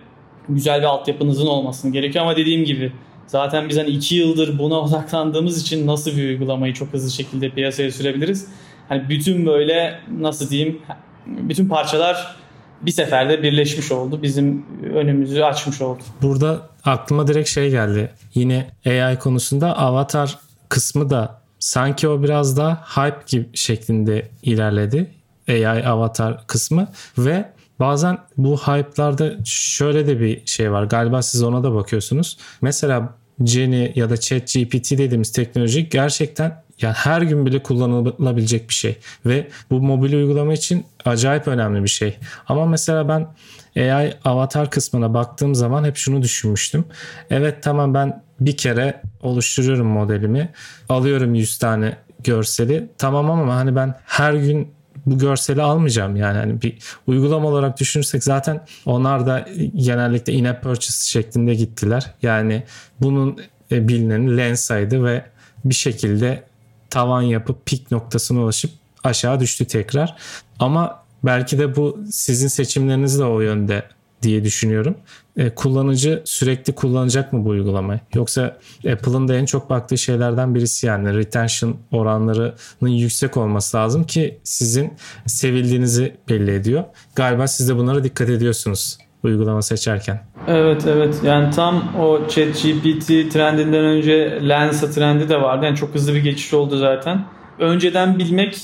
güzel 0.50 0.80
bir 0.80 0.86
altyapınızın 0.86 1.48
olmasını 1.48 1.92
gerekiyor 1.92 2.26
ama 2.26 2.36
dediğim 2.36 2.66
gibi 2.66 2.92
zaten 3.28 3.70
biz 3.70 3.78
hani 3.78 3.90
2 3.90 4.16
yıldır 4.16 4.60
buna 4.60 4.80
odaklandığımız 4.82 5.62
için 5.62 5.88
nasıl 5.88 6.18
bir 6.18 6.30
uygulamayı 6.30 6.74
çok 6.74 6.94
hızlı 6.94 7.12
şekilde 7.12 7.50
piyasaya 7.50 7.92
sürebiliriz? 7.92 8.48
Hani 8.90 9.10
bütün 9.10 9.46
böyle 9.46 10.00
nasıl 10.20 10.50
diyeyim 10.50 10.82
bütün 11.28 11.68
parçalar 11.68 12.36
bir 12.82 12.92
seferde 12.92 13.44
birleşmiş 13.44 13.92
oldu. 13.92 14.24
Bizim 14.24 14.66
önümüzü 14.96 15.42
açmış 15.42 15.82
oldu. 15.82 16.00
Burada 16.22 16.70
aklıma 16.86 17.28
direkt 17.28 17.50
şey 17.50 17.70
geldi. 17.70 18.12
Yine 18.34 18.72
AI 18.86 19.20
konusunda 19.20 19.78
avatar 19.78 20.40
kısmı 20.70 21.10
da 21.10 21.42
sanki 21.60 22.08
o 22.08 22.24
biraz 22.24 22.58
da 22.58 22.84
hype 22.96 23.24
gibi 23.28 23.50
şeklinde 23.54 24.30
ilerledi. 24.44 25.12
AI 25.50 25.88
avatar 25.88 26.48
kısmı 26.48 26.88
ve 27.18 27.50
bazen 27.80 28.18
bu 28.38 28.58
hype'larda 28.58 29.34
şöyle 29.46 30.08
de 30.08 30.20
bir 30.20 30.46
şey 30.46 30.72
var. 30.72 30.84
Galiba 30.84 31.22
siz 31.22 31.44
ona 31.44 31.64
da 31.64 31.74
bakıyorsunuz. 31.74 32.38
Mesela 32.62 33.20
Genie 33.44 33.94
ya 33.96 34.10
da 34.10 34.18
ChatGPT 34.18 34.92
dediğimiz 34.92 35.32
teknoloji 35.32 35.90
gerçekten 35.90 36.64
yani 36.82 36.94
her 36.94 37.22
gün 37.22 37.46
bile 37.46 37.64
kullanılabilecek 37.64 38.70
bir 38.70 38.74
şey 38.74 38.98
ve 39.26 39.48
bu 39.72 39.82
mobil 39.82 40.14
uygulama 40.14 40.54
için 40.54 40.86
acayip 41.06 41.48
önemli 41.48 41.84
bir 41.84 41.90
şey. 41.90 42.18
Ama 42.48 42.66
mesela 42.66 43.08
ben 43.08 43.28
AI 43.76 44.14
avatar 44.26 44.72
kısmına 44.72 45.14
baktığım 45.14 45.56
zaman 45.56 45.84
hep 45.84 45.98
şunu 45.98 46.22
düşünmüştüm. 46.22 46.86
Evet 47.30 47.64
tamam 47.64 47.94
ben 47.94 48.24
bir 48.40 48.58
kere 48.58 49.02
oluşturuyorum 49.22 49.88
modelimi. 49.88 50.50
Alıyorum 50.90 51.36
100 51.36 51.58
tane 51.58 51.98
görseli. 52.24 52.90
Tamam 52.98 53.32
ama 53.32 53.56
hani 53.56 53.76
ben 53.76 53.96
her 54.06 54.34
gün 54.34 54.74
bu 55.06 55.18
görseli 55.18 55.62
almayacağım 55.62 56.16
yani 56.16 56.38
hani 56.38 56.62
bir 56.62 56.78
uygulama 57.08 57.50
olarak 57.50 57.80
düşünürsek 57.80 58.24
zaten 58.24 58.66
onlar 58.86 59.28
da 59.28 59.46
genellikle 59.76 60.34
in-app 60.34 60.64
purchase 60.64 61.12
şeklinde 61.12 61.56
gittiler. 61.56 62.14
Yani 62.22 62.64
bunun 63.02 63.38
e, 63.72 63.88
bilinen 63.88 64.38
Lensa'ydı 64.38 65.04
ve 65.04 65.26
bir 65.66 65.76
şekilde 65.76 66.44
tavan 66.90 67.22
yapıp 67.22 67.66
pik 67.66 67.92
noktasına 67.92 68.40
ulaşıp 68.40 68.72
aşağı 69.04 69.40
düştü 69.40 69.66
tekrar. 69.66 70.16
Ama 70.60 71.04
belki 71.24 71.60
de 71.60 71.76
bu 71.76 72.00
sizin 72.12 72.48
seçimleriniz 72.48 73.20
de 73.20 73.24
o 73.24 73.42
yönde 73.42 73.84
diye 74.22 74.44
düşünüyorum. 74.44 74.98
E, 75.38 75.50
kullanıcı 75.50 76.22
sürekli 76.26 76.76
kullanacak 76.76 77.34
mı 77.34 77.46
bu 77.46 77.50
uygulamayı? 77.50 78.00
Yoksa 78.14 78.58
Apple'ın 78.92 79.28
da 79.28 79.36
en 79.36 79.46
çok 79.46 79.70
baktığı 79.70 79.98
şeylerden 79.98 80.56
birisi 80.56 80.88
yani 80.88 81.14
retention 81.14 81.78
oranlarının 81.92 82.90
yüksek 82.90 83.38
olması 83.38 83.78
lazım 83.78 84.04
ki 84.04 84.40
sizin 84.44 84.94
sevildiğinizi 85.26 86.18
belli 86.30 86.52
ediyor. 86.52 86.84
Galiba 87.16 87.48
siz 87.48 87.70
de 87.70 87.76
bunlara 87.76 88.04
dikkat 88.04 88.30
ediyorsunuz 88.30 88.98
uygulama 89.24 89.62
seçerken. 89.62 90.20
Evet 90.48 90.88
evet 90.88 91.22
yani 91.24 91.52
tam 91.52 91.84
o 92.00 92.28
ChatGPT 92.28 93.08
trendinden 93.08 93.86
önce 93.86 94.40
Lensa 94.50 94.92
trendi 94.92 95.30
de 95.30 95.42
vardı. 95.42 95.66
Yani 95.66 95.78
çok 95.78 95.96
hızlı 95.96 96.14
bir 96.14 96.24
geçiş 96.24 96.54
oldu 96.54 96.78
zaten. 96.78 97.26
Önceden 97.60 98.20
bilmek 98.20 98.58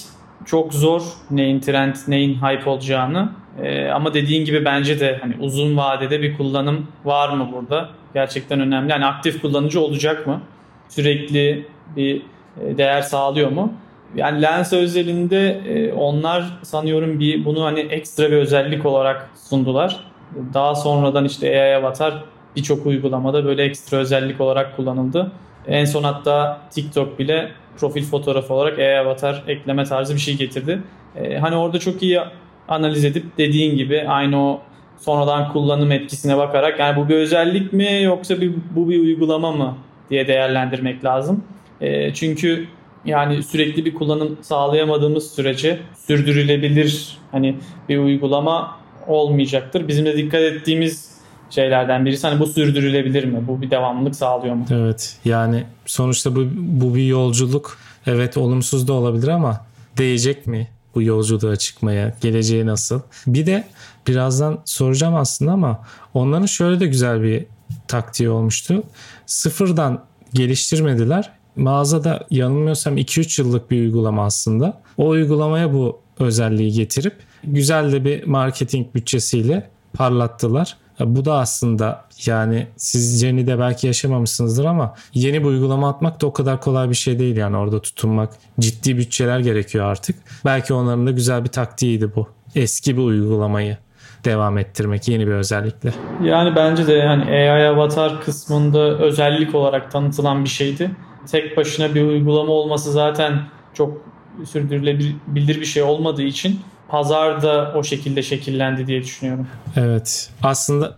çok 0.46 0.74
zor 0.74 1.02
neyin 1.32 1.60
trend, 1.60 1.96
neyin 2.08 2.36
hype 2.36 2.70
olacağını. 2.70 3.30
Ee, 3.64 3.88
ama 3.88 4.14
dediğin 4.14 4.46
gibi 4.46 4.66
bence 4.66 5.00
de 5.00 5.18
hani 5.22 5.36
uzun 5.40 5.78
vadede 5.78 6.22
bir 6.22 6.38
kullanım 6.38 6.88
var 7.06 7.30
mı 7.30 7.50
burada? 7.54 7.90
Gerçekten 8.14 8.60
önemli. 8.60 8.92
Yani 8.92 9.06
aktif 9.06 9.42
kullanıcı 9.42 9.82
olacak 9.82 10.28
mı? 10.28 10.42
Sürekli 10.90 11.68
bir 11.96 12.22
e, 12.62 12.78
değer 12.78 13.02
sağlıyor 13.02 13.52
mu? 13.52 13.74
Yani 14.16 14.42
Lens 14.42 14.74
özelinde 14.74 15.50
e, 15.50 15.94
onlar 15.94 16.60
sanıyorum 16.64 17.20
bir 17.20 17.46
bunu 17.46 17.64
hani 17.64 17.80
ekstra 17.80 18.32
bir 18.32 18.38
özellik 18.38 18.86
olarak 18.86 19.30
sundular. 19.50 20.15
Daha 20.54 20.76
sonradan 20.76 21.26
işte 21.26 21.62
AI 21.62 21.76
Avatar 21.76 22.24
birçok 22.56 22.86
uygulamada 22.86 23.46
böyle 23.46 23.64
ekstra 23.64 23.98
özellik 23.98 24.42
olarak 24.42 24.76
kullanıldı. 24.76 25.32
En 25.68 25.86
son 25.86 26.04
hatta 26.04 26.62
TikTok 26.72 27.20
bile 27.20 27.52
profil 27.78 28.04
fotoğrafı 28.04 28.54
olarak 28.54 28.80
AI 28.80 28.98
Avatar 28.98 29.44
ekleme 29.48 29.84
tarzı 29.84 30.14
bir 30.14 30.20
şey 30.20 30.38
getirdi. 30.38 30.82
Ee, 31.16 31.38
hani 31.38 31.56
orada 31.56 31.80
çok 31.80 32.04
iyi 32.04 32.20
analiz 32.68 33.06
edip 33.06 33.38
dediğin 33.38 33.78
gibi 33.78 34.06
aynı 34.08 34.50
o 34.50 34.62
sonradan 34.98 35.54
kullanım 35.54 35.92
etkisine 35.92 36.38
bakarak 36.38 36.80
yani 36.80 36.96
bu 36.98 37.10
bir 37.10 37.16
özellik 37.16 37.74
mi 37.74 38.04
yoksa 38.04 38.42
bir, 38.42 38.54
bu 38.76 38.90
bir 38.90 39.00
uygulama 39.00 39.52
mı 39.52 39.78
diye 40.10 40.28
değerlendirmek 40.28 41.06
lazım. 41.06 41.44
E, 41.82 42.14
çünkü 42.14 42.68
yani 43.06 43.44
sürekli 43.44 43.86
bir 43.86 43.94
kullanım 43.94 44.38
sağlayamadığımız 44.42 45.36
sürece 45.36 45.80
sürdürülebilir 45.96 47.18
hani 47.32 47.56
bir 47.90 47.98
uygulama 47.98 48.78
olmayacaktır. 49.08 49.88
Bizim 49.88 50.06
de 50.06 50.18
dikkat 50.18 50.42
ettiğimiz 50.42 51.10
şeylerden 51.50 52.06
birisi 52.06 52.28
hani 52.28 52.40
bu 52.40 52.48
sürdürülebilir 52.48 53.24
mi? 53.24 53.48
Bu 53.48 53.62
bir 53.62 53.72
devamlılık 53.72 54.16
sağlıyor 54.16 54.56
mu? 54.56 54.66
Evet 54.72 55.18
yani 55.26 55.64
sonuçta 55.86 56.36
bu, 56.36 56.46
bu 56.56 56.96
bir 56.96 57.06
yolculuk. 57.06 57.78
Evet 58.08 58.38
olumsuz 58.38 58.88
da 58.88 58.94
olabilir 58.94 59.28
ama 59.28 59.66
değecek 59.98 60.48
mi? 60.48 60.68
bu 60.96 61.02
yolculuğa 61.02 61.56
çıkmaya, 61.56 62.16
geleceği 62.22 62.66
nasıl. 62.66 63.02
Bir 63.28 63.46
de 63.46 63.68
birazdan 64.08 64.60
soracağım 64.66 65.16
aslında 65.16 65.52
ama 65.52 65.82
onların 66.14 66.46
şöyle 66.46 66.80
de 66.80 66.88
güzel 66.88 67.24
bir 67.24 67.46
taktiği 67.88 68.30
olmuştu. 68.30 68.84
Sıfırdan 69.26 70.04
geliştirmediler. 70.34 71.32
Mağazada 71.56 72.28
yanılmıyorsam 72.32 72.98
2-3 72.98 73.42
yıllık 73.42 73.72
bir 73.72 73.82
uygulama 73.82 74.26
aslında. 74.26 74.82
O 74.98 75.08
uygulamaya 75.08 75.74
bu 75.74 76.00
özelliği 76.20 76.72
getirip 76.72 77.16
güzel 77.48 77.92
de 77.92 78.06
bir 78.06 78.24
marketing 78.28 78.96
bütçesiyle 78.96 79.70
parlattılar. 79.94 80.78
Bu 81.00 81.26
da 81.26 81.34
aslında 81.34 82.06
yani 82.26 82.68
siz 82.78 83.22
Jenny'de 83.22 83.60
belki 83.60 83.88
yaşamamışsınızdır 83.88 84.66
ama 84.66 84.96
yeni 85.14 85.40
bir 85.40 85.46
uygulama 85.46 85.90
atmak 85.90 86.22
da 86.22 86.28
o 86.28 86.34
kadar 86.34 86.62
kolay 86.62 86.90
bir 86.90 86.96
şey 86.96 87.20
değil 87.20 87.38
yani 87.38 87.58
orada 87.58 87.82
tutunmak. 87.82 88.34
Ciddi 88.60 88.98
bütçeler 88.98 89.40
gerekiyor 89.40 89.86
artık. 89.86 90.16
Belki 90.46 90.74
onların 90.74 91.08
da 91.08 91.12
güzel 91.12 91.44
bir 91.44 91.50
taktiğiydi 91.50 92.16
bu. 92.16 92.28
Eski 92.56 92.98
bir 92.98 93.02
uygulamayı 93.02 93.78
devam 94.26 94.58
ettirmek 94.58 95.08
yeni 95.08 95.28
bir 95.28 95.32
özellikle. 95.32 95.94
Yani 96.24 96.56
bence 96.56 96.88
de 96.88 96.94
yani 96.94 97.24
AI 97.24 97.68
avatar 97.68 98.22
kısmında 98.22 98.80
özellik 98.80 99.56
olarak 99.56 99.92
tanıtılan 99.92 100.44
bir 100.44 100.50
şeydi. 100.50 100.92
Tek 101.32 101.58
başına 101.58 101.96
bir 101.96 102.02
uygulama 102.02 102.52
olması 102.52 102.92
zaten 102.92 103.42
çok 103.74 104.02
sürdürülebilir 104.46 105.62
bir 105.62 105.66
şey 105.66 105.84
olmadığı 105.84 106.24
için 106.24 106.60
pazar 106.88 107.42
da 107.42 107.74
o 107.76 107.84
şekilde 107.84 108.24
şekillendi 108.24 108.88
diye 108.88 109.04
düşünüyorum. 109.04 109.48
Evet. 109.76 110.30
Aslında 110.44 110.98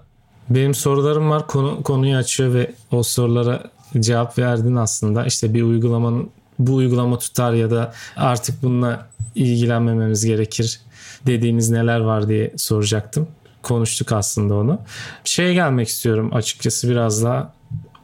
benim 0.49 0.73
sorularım 0.73 1.29
var. 1.29 1.47
Konu 1.47 1.83
konuyu 1.83 2.17
açıyor 2.17 2.53
ve 2.53 2.71
o 2.91 3.03
sorulara 3.03 3.63
cevap 3.99 4.37
verdin 4.37 4.75
aslında. 4.75 5.25
İşte 5.25 5.53
bir 5.53 5.63
uygulamanın 5.63 6.29
bu 6.59 6.75
uygulama 6.75 7.17
tutar 7.17 7.53
ya 7.53 7.71
da 7.71 7.93
artık 8.17 8.63
bununla 8.63 9.07
ilgilenmememiz 9.35 10.25
gerekir 10.25 10.79
dediğiniz 11.25 11.69
neler 11.69 11.99
var 11.99 12.27
diye 12.27 12.53
soracaktım. 12.57 13.27
Konuştuk 13.63 14.11
aslında 14.11 14.55
onu. 14.55 14.79
Şeye 15.23 15.53
gelmek 15.53 15.87
istiyorum 15.87 16.29
açıkçası 16.33 16.89
biraz 16.89 17.23
daha 17.23 17.53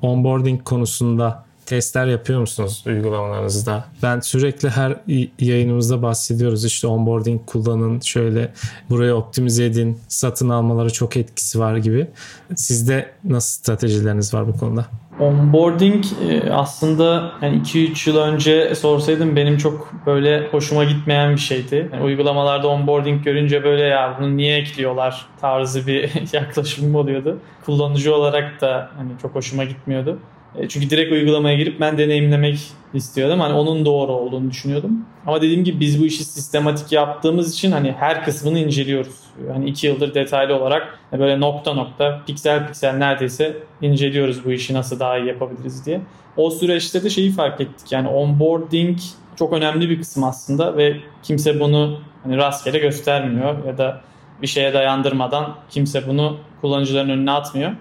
onboarding 0.01 0.63
konusunda 0.63 1.45
testler 1.73 2.07
yapıyor 2.07 2.39
musunuz 2.39 2.83
uygulamalarınızda? 2.87 3.85
Ben 4.03 4.19
sürekli 4.19 4.69
her 4.69 4.95
yayınımızda 5.39 6.01
bahsediyoruz. 6.01 6.65
İşte 6.65 6.87
onboarding 6.87 7.45
kullanın, 7.45 7.99
şöyle 7.99 8.51
burayı 8.89 9.15
optimize 9.15 9.65
edin, 9.65 9.99
satın 10.07 10.49
almaları 10.49 10.93
çok 10.93 11.17
etkisi 11.17 11.59
var 11.59 11.77
gibi. 11.77 12.07
Sizde 12.55 13.11
nasıl 13.23 13.59
stratejileriniz 13.59 14.33
var 14.33 14.47
bu 14.47 14.57
konuda? 14.57 14.85
Onboarding 15.19 16.05
e, 16.29 16.51
aslında 16.51 17.31
yani 17.41 17.61
2-3 17.61 18.09
yıl 18.09 18.17
önce 18.17 18.75
sorsaydım 18.75 19.35
benim 19.35 19.57
çok 19.57 19.93
böyle 20.05 20.47
hoşuma 20.47 20.83
gitmeyen 20.83 21.31
bir 21.31 21.41
şeydi. 21.41 21.89
Yani 21.93 22.03
uygulamalarda 22.03 22.67
onboarding 22.67 23.23
görünce 23.23 23.63
böyle 23.63 23.83
ya 23.83 24.17
bunu 24.19 24.37
niye 24.37 24.57
ekliyorlar 24.57 25.25
tarzı 25.41 25.87
bir 25.87 26.11
yaklaşımım 26.33 26.95
oluyordu. 26.95 27.39
Kullanıcı 27.65 28.15
olarak 28.15 28.61
da 28.61 28.89
hani 28.97 29.11
çok 29.21 29.35
hoşuma 29.35 29.63
gitmiyordu. 29.63 30.19
E, 30.59 30.67
çünkü 30.67 30.89
direkt 30.89 31.11
uygulamaya 31.11 31.57
girip 31.57 31.79
ben 31.79 31.97
deneyimlemek 31.97 32.59
istiyordum. 32.93 33.39
Hani 33.39 33.53
onun 33.53 33.85
doğru 33.85 34.11
olduğunu 34.11 34.51
düşünüyordum. 34.51 35.05
Ama 35.25 35.41
dediğim 35.41 35.63
gibi 35.63 35.79
biz 35.79 36.01
bu 36.01 36.05
işi 36.05 36.23
sistematik 36.23 36.91
yaptığımız 36.91 37.53
için 37.53 37.71
hani 37.71 37.91
her 37.91 38.25
kısmını 38.25 38.59
inceliyoruz. 38.59 39.15
Hani 39.53 39.69
iki 39.69 39.87
yıldır 39.87 40.13
detaylı 40.13 40.55
olarak 40.55 40.99
böyle 41.11 41.39
nokta 41.39 41.73
nokta, 41.73 42.21
piksel 42.27 42.67
piksel 42.67 42.97
neredeyse 42.97 43.57
inceliyoruz 43.81 44.45
bu 44.45 44.51
işi 44.51 44.73
nasıl 44.73 44.99
daha 44.99 45.17
iyi 45.17 45.27
yapabiliriz 45.27 45.85
diye. 45.85 46.01
O 46.37 46.49
süreçte 46.49 47.03
de 47.03 47.09
şeyi 47.09 47.31
fark 47.31 47.61
ettik. 47.61 47.91
Yani 47.91 48.07
onboarding 48.07 48.97
çok 49.35 49.53
önemli 49.53 49.89
bir 49.89 49.99
kısım 49.99 50.23
aslında 50.23 50.77
ve 50.77 50.97
kimse 51.23 51.59
bunu 51.59 51.99
hani 52.23 52.37
rastgele 52.37 52.79
göstermiyor 52.79 53.65
ya 53.65 53.77
da 53.77 54.01
bir 54.41 54.47
şeye 54.47 54.73
dayandırmadan 54.73 55.55
kimse 55.69 56.07
bunu 56.07 56.37
kullanıcıların 56.61 57.09
önüne 57.09 57.31
atmıyor. 57.31 57.71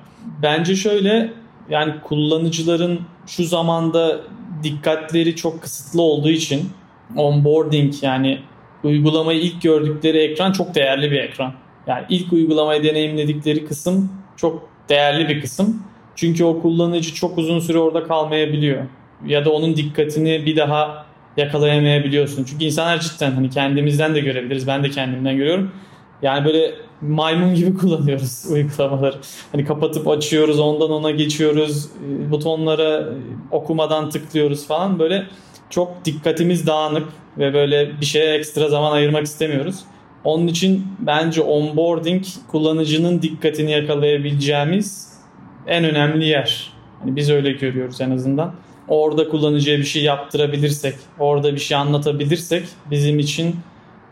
Bence 0.43 0.77
şöyle 0.77 1.33
yani 1.71 1.95
kullanıcıların 2.03 3.01
şu 3.27 3.45
zamanda 3.45 4.21
dikkatleri 4.63 5.37
çok 5.37 5.63
kısıtlı 5.63 6.03
olduğu 6.03 6.31
için 6.31 6.71
onboarding 7.17 7.95
yani 8.03 8.39
uygulamayı 8.85 9.41
ilk 9.41 9.63
gördükleri 9.63 10.19
ekran 10.19 10.53
çok 10.53 10.75
değerli 10.75 11.11
bir 11.11 11.21
ekran. 11.21 11.53
Yani 11.87 12.05
ilk 12.09 12.33
uygulamayı 12.33 12.85
deneyimledikleri 12.85 13.65
kısım 13.65 14.13
çok 14.37 14.69
değerli 14.89 15.29
bir 15.29 15.41
kısım. 15.41 15.83
Çünkü 16.17 16.45
o 16.45 16.63
kullanıcı 16.63 17.15
çok 17.15 17.39
uzun 17.39 17.61
süre 17.61 17.79
orada 17.79 18.05
kalmayabiliyor. 18.05 18.83
Ya 19.27 19.45
da 19.45 19.51
onun 19.51 19.77
dikkatini 19.77 20.47
bir 20.47 20.57
daha 20.57 21.07
yakalayamayabiliyorsun. 21.37 22.45
Çünkü 22.45 22.65
insanlar 22.65 23.01
cidden 23.01 23.33
hani 23.33 23.51
kendimizden 23.51 24.15
de 24.15 24.21
görebiliriz. 24.21 24.67
Ben 24.67 24.85
de 24.85 24.91
kendimden 24.91 25.37
görüyorum. 25.37 25.73
Yani 26.23 26.45
böyle 26.45 26.75
maymun 27.01 27.55
gibi 27.55 27.75
kullanıyoruz 27.79 28.45
uygulamaları. 28.51 29.17
Hani 29.53 29.65
kapatıp 29.65 30.09
açıyoruz, 30.09 30.59
ondan 30.59 30.91
ona 30.91 31.11
geçiyoruz, 31.11 31.87
e, 31.87 32.31
butonlara 32.31 33.01
e, 33.01 33.07
okumadan 33.51 34.11
tıklıyoruz 34.11 34.67
falan. 34.67 34.99
Böyle 34.99 35.27
çok 35.71 36.05
dikkatimiz 36.05 36.67
dağınık 36.67 37.09
ve 37.39 37.55
böyle 37.55 38.01
bir 38.01 38.07
şeye 38.07 38.35
ekstra 38.35 38.69
zaman 38.69 38.93
ayırmak 38.93 39.23
istemiyoruz. 39.23 39.77
Onun 40.25 40.47
için 40.47 40.87
bence 40.99 41.43
onboarding 41.43 42.25
kullanıcının 42.51 43.23
dikkatini 43.23 43.71
yakalayabileceğimiz 43.71 45.13
en 45.67 45.85
önemli 45.85 46.27
yer. 46.27 46.73
Hani 47.01 47.17
biz 47.17 47.31
öyle 47.31 47.53
görüyoruz 47.53 48.01
en 48.01 48.11
azından. 48.11 48.55
Orada 48.89 49.29
kullanıcıya 49.29 49.79
bir 49.79 49.85
şey 49.85 50.03
yaptırabilirsek, 50.03 50.95
orada 51.19 51.55
bir 51.55 51.61
şey 51.61 51.77
anlatabilirsek 51.77 52.65
bizim 52.91 53.19
için 53.19 53.57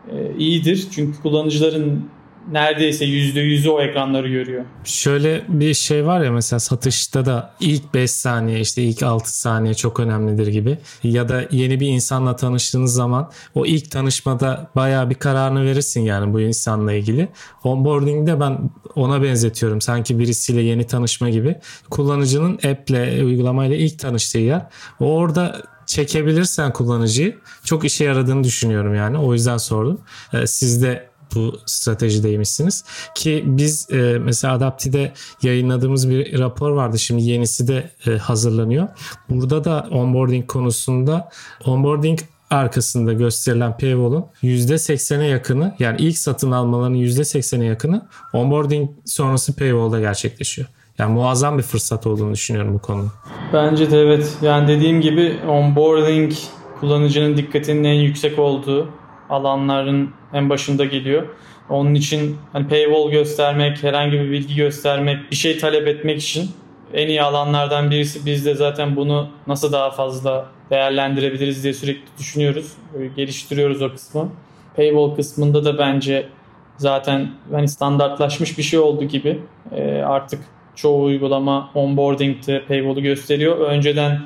e, 0.08 0.36
iyidir. 0.38 0.86
Çünkü 0.90 1.22
kullanıcıların 1.22 2.10
neredeyse 2.52 3.04
%100'ü 3.04 3.68
o 3.68 3.80
ekranları 3.80 4.28
görüyor. 4.28 4.64
Şöyle 4.84 5.42
bir 5.48 5.74
şey 5.74 6.06
var 6.06 6.20
ya 6.20 6.32
mesela 6.32 6.60
satışta 6.60 7.26
da 7.26 7.54
ilk 7.60 7.94
5 7.94 8.10
saniye 8.10 8.60
işte 8.60 8.82
ilk 8.82 9.02
6 9.02 9.38
saniye 9.38 9.74
çok 9.74 10.00
önemlidir 10.00 10.46
gibi. 10.46 10.78
Ya 11.02 11.28
da 11.28 11.44
yeni 11.50 11.80
bir 11.80 11.86
insanla 11.86 12.36
tanıştığınız 12.36 12.94
zaman 12.94 13.30
o 13.54 13.66
ilk 13.66 13.90
tanışmada 13.90 14.70
bayağı 14.76 15.10
bir 15.10 15.14
kararını 15.14 15.64
verirsin 15.64 16.00
yani 16.00 16.32
bu 16.32 16.40
insanla 16.40 16.92
ilgili. 16.92 17.28
Onboarding'de 17.64 18.40
ben 18.40 18.70
ona 18.94 19.22
benzetiyorum. 19.22 19.80
Sanki 19.80 20.18
birisiyle 20.18 20.62
yeni 20.62 20.86
tanışma 20.86 21.30
gibi. 21.30 21.56
Kullanıcının 21.90 22.54
app'le, 22.54 23.24
uygulamayla 23.24 23.76
ilk 23.76 23.98
tanıştığı 23.98 24.38
yer. 24.38 24.66
Orada 25.00 25.62
çekebilirsen 25.90 26.72
kullanıcıyı 26.72 27.38
çok 27.64 27.84
işe 27.84 28.04
yaradığını 28.04 28.44
düşünüyorum 28.44 28.94
yani. 28.94 29.18
O 29.18 29.32
yüzden 29.32 29.56
sordum. 29.56 30.00
Ee, 30.32 30.46
siz 30.46 30.82
de 30.82 31.10
bu 31.34 31.58
stratejideymişsiniz. 31.66 32.84
Ki 33.14 33.44
biz 33.46 33.90
e, 33.90 34.18
mesela 34.18 34.54
Adapti'de 34.54 35.12
yayınladığımız 35.42 36.10
bir 36.10 36.38
rapor 36.38 36.70
vardı. 36.70 36.98
Şimdi 36.98 37.22
yenisi 37.22 37.68
de 37.68 37.90
e, 38.06 38.10
hazırlanıyor. 38.10 38.88
Burada 39.28 39.64
da 39.64 39.88
onboarding 39.90 40.46
konusunda 40.46 41.28
onboarding 41.64 42.18
arkasında 42.50 43.12
gösterilen 43.12 43.78
paywall'un 43.78 44.26
%80'e 44.42 45.26
yakını 45.26 45.74
yani 45.78 46.00
ilk 46.00 46.18
satın 46.18 46.50
almaların 46.50 46.94
%80'e 46.94 47.64
yakını 47.64 48.08
onboarding 48.32 48.90
sonrası 49.04 49.56
paywall'da 49.56 50.00
gerçekleşiyor. 50.00 50.68
Yani 51.00 51.12
muazzam 51.12 51.58
bir 51.58 51.62
fırsat 51.62 52.06
olduğunu 52.06 52.34
düşünüyorum 52.34 52.74
bu 52.74 52.78
konunun. 52.78 53.12
Bence 53.52 53.90
de 53.90 54.00
evet. 54.00 54.38
Yani 54.42 54.68
dediğim 54.68 55.00
gibi 55.00 55.36
onboarding 55.48 56.32
kullanıcının 56.80 57.36
dikkatinin 57.36 57.84
en 57.84 57.94
yüksek 57.94 58.38
olduğu 58.38 58.88
alanların 59.30 60.10
en 60.32 60.50
başında 60.50 60.84
geliyor. 60.84 61.26
Onun 61.68 61.94
için 61.94 62.36
hani 62.52 62.68
paywall 62.68 63.10
göstermek, 63.10 63.82
herhangi 63.82 64.12
bir 64.12 64.30
bilgi 64.30 64.54
göstermek, 64.54 65.30
bir 65.30 65.36
şey 65.36 65.58
talep 65.58 65.88
etmek 65.88 66.22
için 66.22 66.50
en 66.94 67.08
iyi 67.08 67.22
alanlardan 67.22 67.90
birisi. 67.90 68.26
Biz 68.26 68.46
de 68.46 68.54
zaten 68.54 68.96
bunu 68.96 69.28
nasıl 69.46 69.72
daha 69.72 69.90
fazla 69.90 70.46
değerlendirebiliriz 70.70 71.62
diye 71.62 71.72
sürekli 71.72 72.08
düşünüyoruz. 72.18 72.72
Geliştiriyoruz 73.16 73.82
o 73.82 73.92
kısmı. 73.92 74.28
Paywall 74.76 75.16
kısmında 75.16 75.64
da 75.64 75.78
bence 75.78 76.28
zaten 76.76 77.30
hani 77.52 77.68
standartlaşmış 77.68 78.58
bir 78.58 78.62
şey 78.62 78.78
oldu 78.78 79.04
gibi. 79.04 79.40
E, 79.72 80.02
artık 80.02 80.40
çoğu 80.82 81.04
uygulama 81.04 81.70
onboarding'de 81.74 82.64
paywall'u 82.68 83.02
gösteriyor. 83.02 83.58
Önceden 83.58 84.20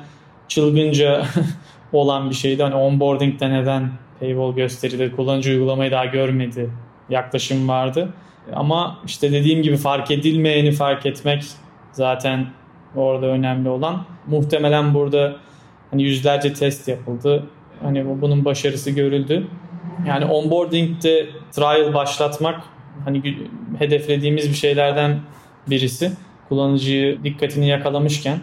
çılgınca 0.47 1.25
olan 1.93 2.29
bir 2.29 2.35
şeydi. 2.35 2.63
Hani 2.63 2.75
onboarding'de 2.75 3.49
neden 3.49 3.89
paywall 4.19 4.55
gösterilir, 4.55 5.15
kullanıcı 5.15 5.51
uygulamayı 5.51 5.91
daha 5.91 6.05
görmedi 6.05 6.69
yaklaşım 7.09 7.67
vardı. 7.67 8.13
Ama 8.53 8.99
işte 9.05 9.31
dediğim 9.31 9.61
gibi 9.63 9.77
fark 9.77 10.11
edilmeyeni 10.11 10.71
fark 10.71 11.05
etmek 11.05 11.43
zaten 11.91 12.47
orada 12.95 13.25
önemli 13.25 13.69
olan. 13.69 14.05
Muhtemelen 14.27 14.93
burada 14.93 15.35
hani 15.91 16.03
yüzlerce 16.03 16.53
test 16.53 16.87
yapıldı. 16.87 17.43
Hani 17.81 18.21
bunun 18.21 18.45
başarısı 18.45 18.91
görüldü. 18.91 19.47
Yani 20.07 20.25
onboarding'de 20.25 21.27
trial 21.51 21.93
başlatmak 21.93 22.63
hani 23.05 23.37
hedeflediğimiz 23.79 24.49
bir 24.49 24.55
şeylerden 24.55 25.19
birisi. 25.69 26.11
Kullanıcıyı 26.49 27.23
dikkatini 27.23 27.67
yakalamışken 27.67 28.39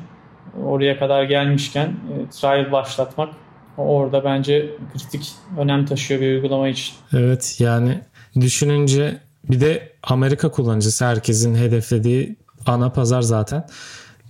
oraya 0.65 0.99
kadar 0.99 1.25
gelmişken 1.25 1.87
e, 1.87 2.31
trial 2.31 2.73
başlatmak 2.73 3.29
Orada 3.77 4.25
bence 4.25 4.71
kritik 4.93 5.33
önem 5.59 5.87
taşıyor 5.87 6.21
bir 6.21 6.35
uygulama 6.35 6.69
için. 6.69 6.95
Evet 7.13 7.57
yani 7.59 8.01
düşününce 8.41 9.21
bir 9.51 9.61
de 9.61 9.93
Amerika 10.03 10.51
kullanıcısı 10.51 11.05
herkesin 11.05 11.55
hedeflediği 11.55 12.37
ana 12.67 12.91
pazar 12.91 13.23
zaten. 13.23 13.67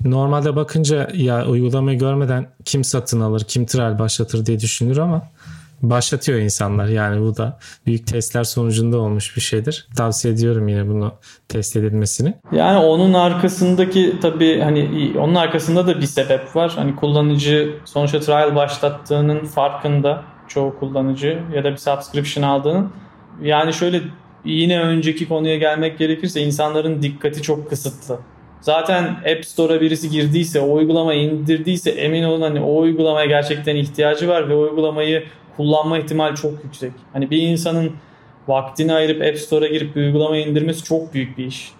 Normalde 0.04 0.56
bakınca 0.56 1.08
ya 1.14 1.46
uygulamayı 1.46 1.98
görmeden 1.98 2.46
kim 2.64 2.84
satın 2.84 3.20
alır, 3.20 3.44
kim 3.48 3.66
trial 3.66 3.98
başlatır 3.98 4.46
diye 4.46 4.60
düşünür 4.60 4.96
ama 4.96 5.28
başlatıyor 5.82 6.38
insanlar. 6.38 6.86
Yani 6.86 7.20
bu 7.20 7.36
da 7.36 7.58
büyük 7.86 8.06
testler 8.06 8.44
sonucunda 8.44 8.98
olmuş 8.98 9.36
bir 9.36 9.40
şeydir. 9.40 9.88
Tavsiye 9.96 10.34
ediyorum 10.34 10.68
yine 10.68 10.88
bunu 10.88 11.14
test 11.48 11.76
edilmesini. 11.76 12.34
Yani 12.52 12.78
onun 12.78 13.12
arkasındaki 13.12 14.14
tabii 14.22 14.60
hani 14.60 15.12
onun 15.18 15.34
arkasında 15.34 15.86
da 15.86 16.00
bir 16.00 16.06
sebep 16.06 16.56
var. 16.56 16.72
Hani 16.76 16.96
kullanıcı 16.96 17.74
sonuçta 17.84 18.20
trial 18.20 18.56
başlattığının 18.56 19.44
farkında 19.44 20.22
çoğu 20.48 20.78
kullanıcı 20.78 21.38
ya 21.54 21.64
da 21.64 21.72
bir 21.72 21.76
subscription 21.76 22.44
aldığının. 22.44 22.92
Yani 23.42 23.72
şöyle 23.72 24.00
yine 24.44 24.80
önceki 24.80 25.28
konuya 25.28 25.56
gelmek 25.56 25.98
gerekirse 25.98 26.40
insanların 26.40 27.02
dikkati 27.02 27.42
çok 27.42 27.70
kısıtlı. 27.70 28.18
Zaten 28.60 29.04
App 29.04 29.44
Store'a 29.44 29.80
birisi 29.80 30.10
girdiyse, 30.10 30.60
o 30.60 30.74
uygulamayı 30.74 31.22
indirdiyse 31.22 31.90
emin 31.90 32.22
olun 32.22 32.40
hani 32.40 32.60
o 32.60 32.78
uygulamaya 32.78 33.26
gerçekten 33.26 33.76
ihtiyacı 33.76 34.28
var 34.28 34.48
ve 34.48 34.54
o 34.54 34.60
uygulamayı 34.60 35.24
kullanma 35.56 35.98
ihtimali 35.98 36.36
çok 36.36 36.64
yüksek. 36.64 36.92
Hani 37.12 37.30
bir 37.30 37.42
insanın 37.42 37.92
vaktini 38.48 38.94
ayırıp 38.94 39.22
App 39.22 39.38
Store'a 39.38 39.68
girip 39.68 39.96
bir 39.96 40.00
uygulamayı 40.00 40.46
indirmesi 40.46 40.84
çok 40.84 41.14
büyük 41.14 41.38
bir 41.38 41.46
iş. 41.46 41.72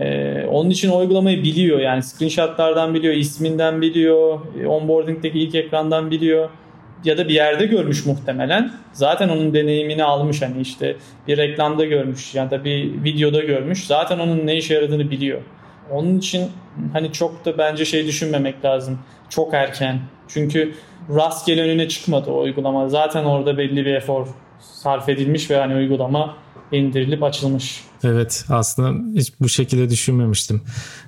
Ee, 0.00 0.44
onun 0.50 0.70
için 0.70 0.90
o 0.90 0.98
uygulamayı 0.98 1.42
biliyor 1.42 1.78
yani 1.78 2.02
screenshotlardan 2.02 2.94
biliyor, 2.94 3.14
isminden 3.14 3.80
biliyor, 3.82 4.40
onboarding'deki 4.66 5.38
ilk 5.40 5.54
ekrandan 5.54 6.10
biliyor 6.10 6.48
ya 7.04 7.18
da 7.18 7.28
bir 7.28 7.34
yerde 7.34 7.66
görmüş 7.66 8.06
muhtemelen. 8.06 8.72
Zaten 8.92 9.28
onun 9.28 9.54
deneyimini 9.54 10.04
almış 10.04 10.42
hani 10.42 10.60
işte 10.60 10.96
bir 11.28 11.36
reklamda 11.36 11.84
görmüş 11.84 12.34
ya 12.34 12.50
da 12.50 12.64
bir 12.64 13.04
videoda 13.04 13.40
görmüş. 13.40 13.86
Zaten 13.86 14.18
onun 14.18 14.46
ne 14.46 14.56
işe 14.56 14.74
yaradığını 14.74 15.10
biliyor. 15.10 15.40
Onun 15.90 16.18
için 16.18 16.48
hani 16.92 17.12
çok 17.12 17.44
da 17.44 17.58
bence 17.58 17.84
şey 17.84 18.06
düşünmemek 18.06 18.64
lazım. 18.64 18.98
Çok 19.28 19.54
erken. 19.54 20.00
Çünkü 20.34 20.74
rastgele 21.14 21.62
önüne 21.62 21.88
çıkmadı 21.88 22.30
o 22.30 22.40
uygulama. 22.40 22.88
Zaten 22.88 23.24
orada 23.24 23.58
belli 23.58 23.86
bir 23.86 23.94
efor 23.94 24.26
sarf 24.60 25.08
edilmiş 25.08 25.50
ve 25.50 25.56
hani 25.56 25.74
uygulama 25.74 26.36
indirilip 26.72 27.22
açılmış. 27.22 27.84
Evet 28.04 28.44
aslında 28.48 29.18
hiç 29.18 29.32
bu 29.40 29.48
şekilde 29.48 29.90
düşünmemiştim. 29.90 30.62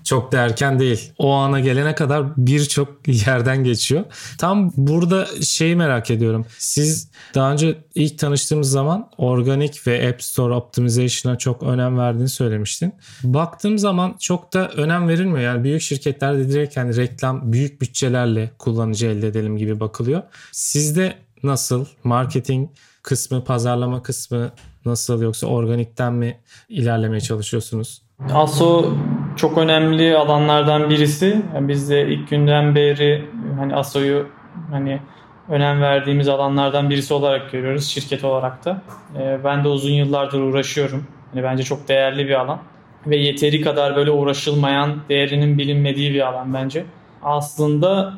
Çok 0.04 0.32
da 0.32 0.38
erken 0.38 0.78
değil. 0.78 1.12
O 1.18 1.32
ana 1.32 1.60
gelene 1.60 1.94
kadar 1.94 2.36
birçok 2.36 2.88
yerden 3.26 3.64
geçiyor. 3.64 4.04
Tam 4.38 4.72
burada 4.76 5.26
şeyi 5.42 5.76
merak 5.76 6.10
ediyorum. 6.10 6.46
Siz 6.58 7.08
daha 7.34 7.52
önce 7.52 7.78
ilk 7.94 8.18
tanıştığımız 8.18 8.70
zaman 8.70 9.10
organik 9.18 9.86
ve 9.86 10.08
App 10.08 10.22
Store 10.22 10.54
Optimization'a 10.54 11.38
çok 11.38 11.62
önem 11.62 11.98
verdiğini 11.98 12.28
söylemiştin. 12.28 12.92
Baktığım 13.22 13.78
zaman 13.78 14.16
çok 14.20 14.52
da 14.52 14.68
önem 14.68 15.08
verilmiyor. 15.08 15.40
Yani 15.40 15.64
büyük 15.64 15.82
şirketlerde 15.82 16.48
direkt 16.48 16.76
yani 16.76 16.96
reklam 16.96 17.52
büyük 17.52 17.80
bütçelerle 17.80 18.50
kullanıcı 18.58 19.06
elde 19.06 19.28
edelim 19.28 19.56
gibi 19.56 19.80
bakılıyor. 19.80 20.22
Sizde 20.52 21.14
nasıl? 21.42 21.86
Marketing 22.04 22.70
kısmı, 23.04 23.44
pazarlama 23.44 24.02
kısmı 24.02 24.50
nasıl 24.86 25.22
yoksa 25.22 25.46
organikten 25.46 26.12
mi 26.12 26.38
ilerlemeye 26.68 27.20
çalışıyorsunuz? 27.20 28.02
ASO 28.32 28.92
çok 29.36 29.58
önemli 29.58 30.16
alanlardan 30.16 30.90
birisi. 30.90 31.42
Yani 31.54 31.68
biz 31.68 31.90
de 31.90 32.08
ilk 32.08 32.30
günden 32.30 32.74
beri 32.74 33.24
hani 33.58 33.74
ASO'yu 33.74 34.28
hani 34.70 35.00
önem 35.48 35.80
verdiğimiz 35.80 36.28
alanlardan 36.28 36.90
birisi 36.90 37.14
olarak 37.14 37.52
görüyoruz 37.52 37.86
şirket 37.86 38.24
olarak 38.24 38.64
da. 38.64 38.82
Ee, 39.18 39.38
ben 39.44 39.64
de 39.64 39.68
uzun 39.68 39.92
yıllardır 39.92 40.40
uğraşıyorum. 40.40 41.06
Hani 41.32 41.42
bence 41.42 41.62
çok 41.62 41.88
değerli 41.88 42.28
bir 42.28 42.40
alan 42.40 42.58
ve 43.06 43.16
yeteri 43.16 43.60
kadar 43.60 43.96
böyle 43.96 44.10
uğraşılmayan, 44.10 44.96
değerinin 45.08 45.58
bilinmediği 45.58 46.14
bir 46.14 46.28
alan 46.28 46.54
bence. 46.54 46.84
Aslında 47.22 48.14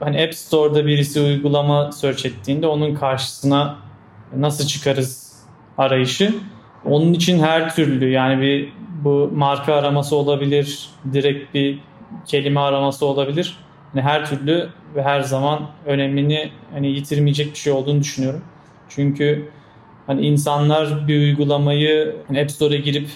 hani 0.00 0.22
App 0.22 0.34
Store'da 0.34 0.86
birisi 0.86 1.20
uygulama 1.20 1.92
search 1.92 2.26
ettiğinde 2.26 2.66
onun 2.66 2.94
karşısına 2.94 3.76
nasıl 4.36 4.66
çıkarız 4.66 5.32
arayışı. 5.78 6.34
Onun 6.84 7.12
için 7.12 7.38
her 7.38 7.74
türlü 7.74 8.10
yani 8.10 8.42
bir 8.42 8.72
bu 9.04 9.30
marka 9.34 9.74
araması 9.74 10.16
olabilir, 10.16 10.88
direkt 11.12 11.54
bir 11.54 11.78
kelime 12.26 12.60
araması 12.60 13.06
olabilir. 13.06 13.56
Yani 13.94 14.04
her 14.04 14.26
türlü 14.26 14.68
ve 14.94 15.02
her 15.02 15.20
zaman 15.20 15.70
önemini 15.86 16.50
hani 16.72 16.86
yitirmeyecek 16.86 17.52
bir 17.52 17.58
şey 17.58 17.72
olduğunu 17.72 18.00
düşünüyorum. 18.00 18.42
Çünkü 18.88 19.50
hani 20.06 20.26
insanlar 20.26 21.08
bir 21.08 21.20
uygulamayı 21.20 22.16
hani 22.28 22.40
App 22.40 22.50
Store'a 22.50 22.76
girip 22.76 23.08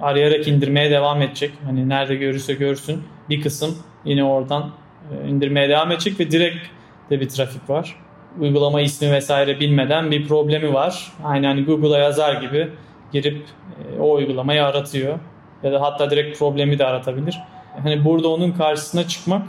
arayarak 0.00 0.48
indirmeye 0.48 0.90
devam 0.90 1.22
edecek. 1.22 1.52
Hani 1.64 1.88
nerede 1.88 2.14
görürse 2.14 2.54
görsün 2.54 3.02
bir 3.28 3.42
kısım 3.42 3.78
yine 4.04 4.24
oradan 4.24 4.70
e, 5.12 5.28
indirmeye 5.28 5.68
devam 5.68 5.92
edecek 5.92 6.20
ve 6.20 6.30
direkt 6.30 6.66
de 7.10 7.20
bir 7.20 7.28
trafik 7.28 7.70
var 7.70 7.96
uygulama 8.40 8.80
ismi 8.80 9.12
vesaire 9.12 9.60
bilmeden 9.60 10.10
bir 10.10 10.28
problemi 10.28 10.74
var. 10.74 11.12
Aynı 11.24 11.46
hani 11.46 11.64
Google'a 11.64 11.98
yazar 11.98 12.42
gibi 12.42 12.68
girip 13.12 13.42
e, 13.96 14.00
o 14.00 14.12
uygulamayı 14.12 14.64
aratıyor. 14.64 15.18
Ya 15.62 15.72
da 15.72 15.80
hatta 15.80 16.10
direkt 16.10 16.38
problemi 16.38 16.78
de 16.78 16.86
aratabilir. 16.86 17.38
Hani 17.82 18.04
burada 18.04 18.28
onun 18.28 18.52
karşısına 18.52 19.08
çıkmak 19.08 19.42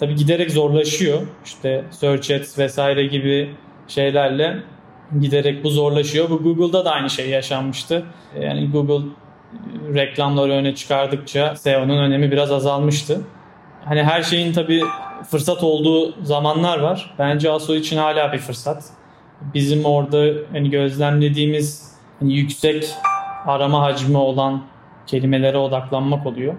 tabii 0.00 0.14
giderek 0.14 0.50
zorlaşıyor. 0.50 1.20
İşte 1.44 1.84
Search 1.90 2.30
Ads 2.30 2.58
vesaire 2.58 3.06
gibi 3.06 3.50
şeylerle 3.88 4.62
giderek 5.20 5.64
bu 5.64 5.70
zorlaşıyor. 5.70 6.30
Bu 6.30 6.42
Google'da 6.42 6.84
da 6.84 6.90
aynı 6.90 7.10
şey 7.10 7.28
yaşanmıştı. 7.28 8.04
Yani 8.40 8.70
Google 8.70 9.04
reklamları 9.94 10.52
öne 10.52 10.74
çıkardıkça 10.74 11.56
SEO'nun 11.56 11.98
önemi 11.98 12.30
biraz 12.30 12.52
azalmıştı. 12.52 13.20
Hani 13.84 14.02
her 14.02 14.22
şeyin 14.22 14.52
tabii 14.52 14.82
fırsat 15.22 15.62
olduğu 15.62 16.24
zamanlar 16.24 16.78
var. 16.78 17.14
Bence 17.18 17.50
ASO 17.50 17.74
için 17.74 17.96
hala 17.96 18.32
bir 18.32 18.38
fırsat. 18.38 18.84
Bizim 19.54 19.84
orada 19.84 20.32
hani 20.52 20.70
gözlemlediğimiz 20.70 21.92
hani 22.20 22.34
yüksek 22.34 22.90
arama 23.46 23.82
hacmi 23.82 24.16
olan 24.16 24.62
kelimelere 25.06 25.58
odaklanmak 25.58 26.26
oluyor. 26.26 26.54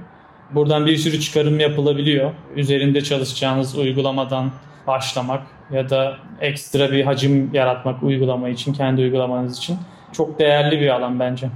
Buradan 0.52 0.86
bir 0.86 0.98
sürü 0.98 1.20
çıkarım 1.20 1.60
yapılabiliyor. 1.60 2.32
Üzerinde 2.56 3.02
çalışacağınız 3.02 3.78
uygulamadan 3.78 4.52
başlamak 4.88 5.44
ya 5.72 5.90
da 5.90 6.18
ekstra 6.42 6.92
bir 6.92 7.04
hacim 7.04 7.54
yaratmak 7.54 8.04
uygulama 8.04 8.50
için, 8.50 8.74
kendi 8.74 9.02
uygulamanız 9.02 9.58
için 9.58 9.78
çok 10.12 10.40
değerli 10.40 10.82
bir 10.82 10.90
alan 10.90 11.20
bence. 11.20 11.50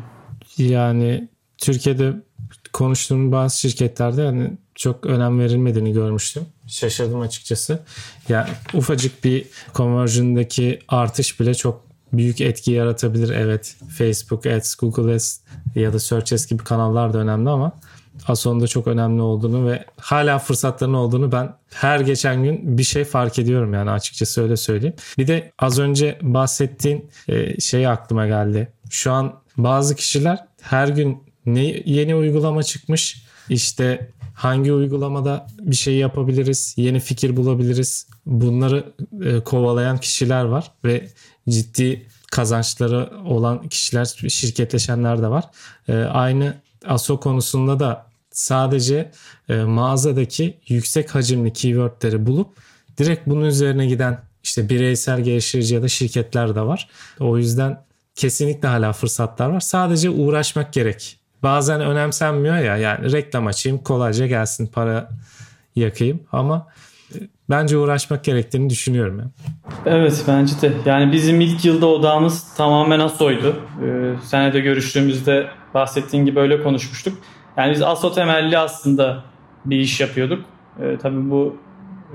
Yani 0.58 1.28
Türkiye'de 1.58 2.14
konuştuğum 2.74 3.32
bazı 3.32 3.60
şirketlerde 3.60 4.22
yani 4.22 4.52
çok 4.76 5.06
önem 5.06 5.40
verilmediğini 5.40 5.94
görmüştüm. 5.94 6.46
Şaşırdım 6.68 7.20
açıkçası. 7.20 7.74
Ya 7.74 7.80
yani 8.30 8.50
ufacık 8.74 9.24
bir 9.24 9.46
conversion'daki 9.76 10.80
artış 10.88 11.40
bile 11.40 11.54
çok 11.54 11.90
büyük 12.14 12.42
etki 12.42 12.72
yaratabilir. 12.72 13.30
Evet 13.30 13.76
Facebook 13.98 14.46
Ads, 14.46 14.76
Google 14.76 15.14
Ads 15.14 15.40
ya 15.76 15.94
da 15.94 16.00
Search 16.00 16.34
Ads 16.34 16.48
gibi 16.48 16.64
kanallar 16.64 17.14
da 17.14 17.18
önemli 17.18 17.50
ama 17.50 17.72
Ason'da 18.28 18.68
çok 18.68 18.88
önemli 18.88 19.22
olduğunu 19.22 19.72
ve 19.72 19.86
hala 19.98 20.40
fırsatların 20.40 20.94
olduğunu 20.94 21.32
ben 21.32 21.56
her 21.74 22.00
geçen 22.00 22.44
gün 22.44 22.78
bir 22.78 22.84
şey 22.84 23.04
fark 23.04 23.40
ediyorum 23.40 23.74
yani 23.74 23.92
açıkçası 23.92 24.44
öyle 24.44 24.58
söyleyeyim. 24.58 24.96
Bir 25.18 25.28
de 25.28 25.52
az 25.60 25.80
önce 25.80 26.20
bahsettiğin 26.22 27.10
e, 27.28 27.60
şey 27.60 27.88
aklıma 27.88 28.28
geldi. 28.28 28.72
Şu 28.90 29.12
an 29.12 29.34
bazı 29.58 29.96
kişiler 29.96 30.46
her 30.62 30.88
gün 30.88 31.29
ne 31.46 31.64
yeni 31.86 32.16
uygulama 32.16 32.64
çıkmış 32.64 33.24
işte 33.50 34.12
hangi 34.34 34.74
uygulamada 34.74 35.48
bir 35.60 35.76
şey 35.76 35.96
yapabiliriz, 35.96 36.74
yeni 36.78 37.00
fikir 37.00 37.38
bulabiliriz. 37.38 38.08
Bunları 38.26 38.94
e, 39.26 39.40
kovalayan 39.40 39.98
kişiler 39.98 40.44
var 40.44 40.72
ve 40.86 41.10
ciddi 41.50 42.08
kazançları 42.32 43.10
olan 43.26 43.68
kişiler, 43.68 44.06
şirketleşenler 44.06 45.22
de 45.22 45.28
var. 45.28 45.44
E, 45.88 45.94
aynı 45.94 46.56
ASO 46.86 47.20
konusunda 47.20 47.80
da 47.80 48.06
sadece 48.32 49.12
e, 49.50 49.56
mağazadaki 49.56 50.58
yüksek 50.68 51.16
hacimli 51.16 51.54
keywordleri 51.54 52.26
bulup 52.26 52.58
direkt 52.98 53.28
bunun 53.28 53.46
üzerine 53.46 53.88
giden 53.88 54.22
işte 54.44 54.70
bireysel 54.70 55.22
geliştirici 55.22 55.76
ya 55.76 55.82
da 55.82 55.88
şirketler 55.88 56.56
de 56.56 56.62
var. 56.62 56.90
O 57.20 57.38
yüzden 57.38 57.84
kesinlikle 58.16 58.68
hala 58.68 58.94
fırsatlar 58.94 59.50
var. 59.50 59.60
Sadece 59.60 60.10
uğraşmak 60.10 60.74
gerek 60.74 61.19
bazen 61.44 61.82
önemsenmiyor 61.82 62.58
ya 62.58 62.78
yani 62.78 63.12
reklam 63.12 63.48
açayım 63.48 63.78
kolayca 63.78 64.28
gelsin 64.28 64.68
para 64.68 65.10
yakayım 65.76 66.20
ama 66.32 66.68
e, 67.16 67.18
bence 67.50 67.78
uğraşmak 67.78 68.24
gerektiğini 68.24 68.70
düşünüyorum. 68.70 69.20
Yani. 69.20 69.32
Evet 69.86 70.24
bence 70.28 70.62
de. 70.62 70.74
Yani 70.86 71.12
bizim 71.12 71.42
ilk 71.42 71.66
yılda 71.66 71.86
odağımız 71.88 72.54
tamamen 72.56 73.00
ASO'ydu. 73.00 73.56
Ee, 73.86 74.14
senede 74.24 74.60
görüştüğümüzde 74.60 75.48
bahsettiğin 75.74 76.26
gibi 76.26 76.40
öyle 76.40 76.64
konuşmuştuk. 76.64 77.18
Yani 77.58 77.72
biz 77.72 77.82
ASO 77.82 78.14
temelli 78.14 78.58
aslında 78.58 79.24
bir 79.66 79.80
iş 79.80 80.00
yapıyorduk. 80.00 80.46
Ee, 80.82 80.98
tabii 81.02 81.30
bu 81.30 81.58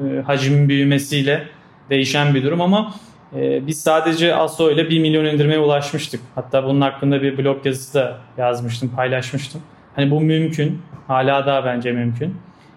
e, 0.04 0.22
hacmin 0.22 0.68
büyümesiyle 0.68 1.48
değişen 1.90 2.34
bir 2.34 2.42
durum 2.42 2.60
ama 2.60 2.94
e, 3.36 3.66
biz 3.66 3.80
sadece 3.80 4.34
ASO 4.34 4.70
ile 4.70 4.90
1 4.90 5.00
milyon 5.00 5.24
indirmeye 5.24 5.58
ulaşmıştık. 5.58 6.20
Hatta 6.34 6.64
bunun 6.64 6.80
hakkında 6.80 7.22
bir 7.22 7.38
blog 7.38 7.66
yazısı 7.66 7.94
da 7.94 8.18
yazmıştım, 8.38 8.90
paylaşmıştım. 8.96 9.62
Hani 9.96 10.10
bu 10.10 10.20
mümkün. 10.20 10.82
Hala 11.06 11.46
daha 11.46 11.64
bence 11.64 11.92
mümkün. 11.92 12.34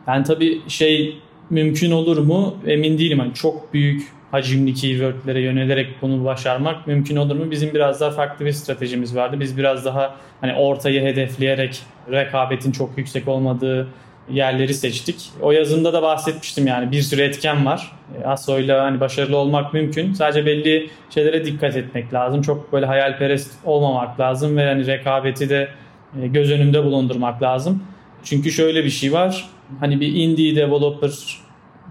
Yani 0.08 0.24
tabii 0.24 0.62
şey 0.68 1.18
mümkün 1.50 1.92
olur 1.92 2.18
mu 2.18 2.56
emin 2.68 2.98
değilim. 2.98 3.20
Hani 3.20 3.34
çok 3.34 3.74
büyük 3.74 4.08
hacimli 4.32 4.74
keywordlere 4.74 5.42
yönelerek 5.42 5.88
bunu 6.02 6.26
başarmak 6.26 6.88
mümkün 6.88 7.16
olur 7.16 7.36
mu? 7.36 7.52
Bizim 7.52 7.74
biraz 7.74 8.02
daha 8.02 8.12
farklı 8.12 8.46
bir 8.46 8.52
stratejimiz 8.52 9.16
vardı. 9.16 9.40
Biz 9.40 9.58
biraz 9.58 9.86
daha 9.86 10.16
hani 10.42 10.54
ortayı 10.54 11.02
hedefleyerek 11.02 11.82
rekabetin 12.12 12.72
çok 12.72 12.98
yüksek 12.98 13.28
olmadığı 13.28 13.88
yerleri 14.32 14.74
seçtik. 14.74 15.30
O 15.42 15.52
yazımda 15.52 15.94
da 15.94 16.02
bahsetmiştim 16.02 16.68
yani 16.68 16.92
bir 16.92 17.02
sürü 17.02 17.22
etken 17.22 17.66
var. 17.66 17.92
E, 18.22 18.26
ASO'yla 18.26 18.84
hani 18.84 19.00
başarılı 19.00 19.38
olmak 19.38 19.74
mümkün. 19.74 20.14
Sadece 20.14 20.46
belli 20.46 20.90
şeylere 21.10 21.46
dikkat 21.46 21.76
etmek 21.76 22.14
lazım. 22.14 22.42
Çok 22.42 22.74
böyle 22.74 22.86
hayalperest 22.86 23.52
olmamak 23.66 24.20
lazım 24.20 24.58
ve 24.58 24.66
hani 24.66 24.88
rekabeti 24.88 25.50
de 25.50 25.70
e, 26.22 26.28
göz 26.28 26.52
önünde 26.52 26.84
bulundurmak 26.84 27.42
lazım. 27.42 27.84
Çünkü 28.24 28.52
şöyle 28.52 28.86
bir 28.86 28.90
şey 28.90 29.14
var. 29.14 29.46
Hani 29.80 30.00
bir 30.00 30.16
indie 30.16 30.56
developer 30.56 31.12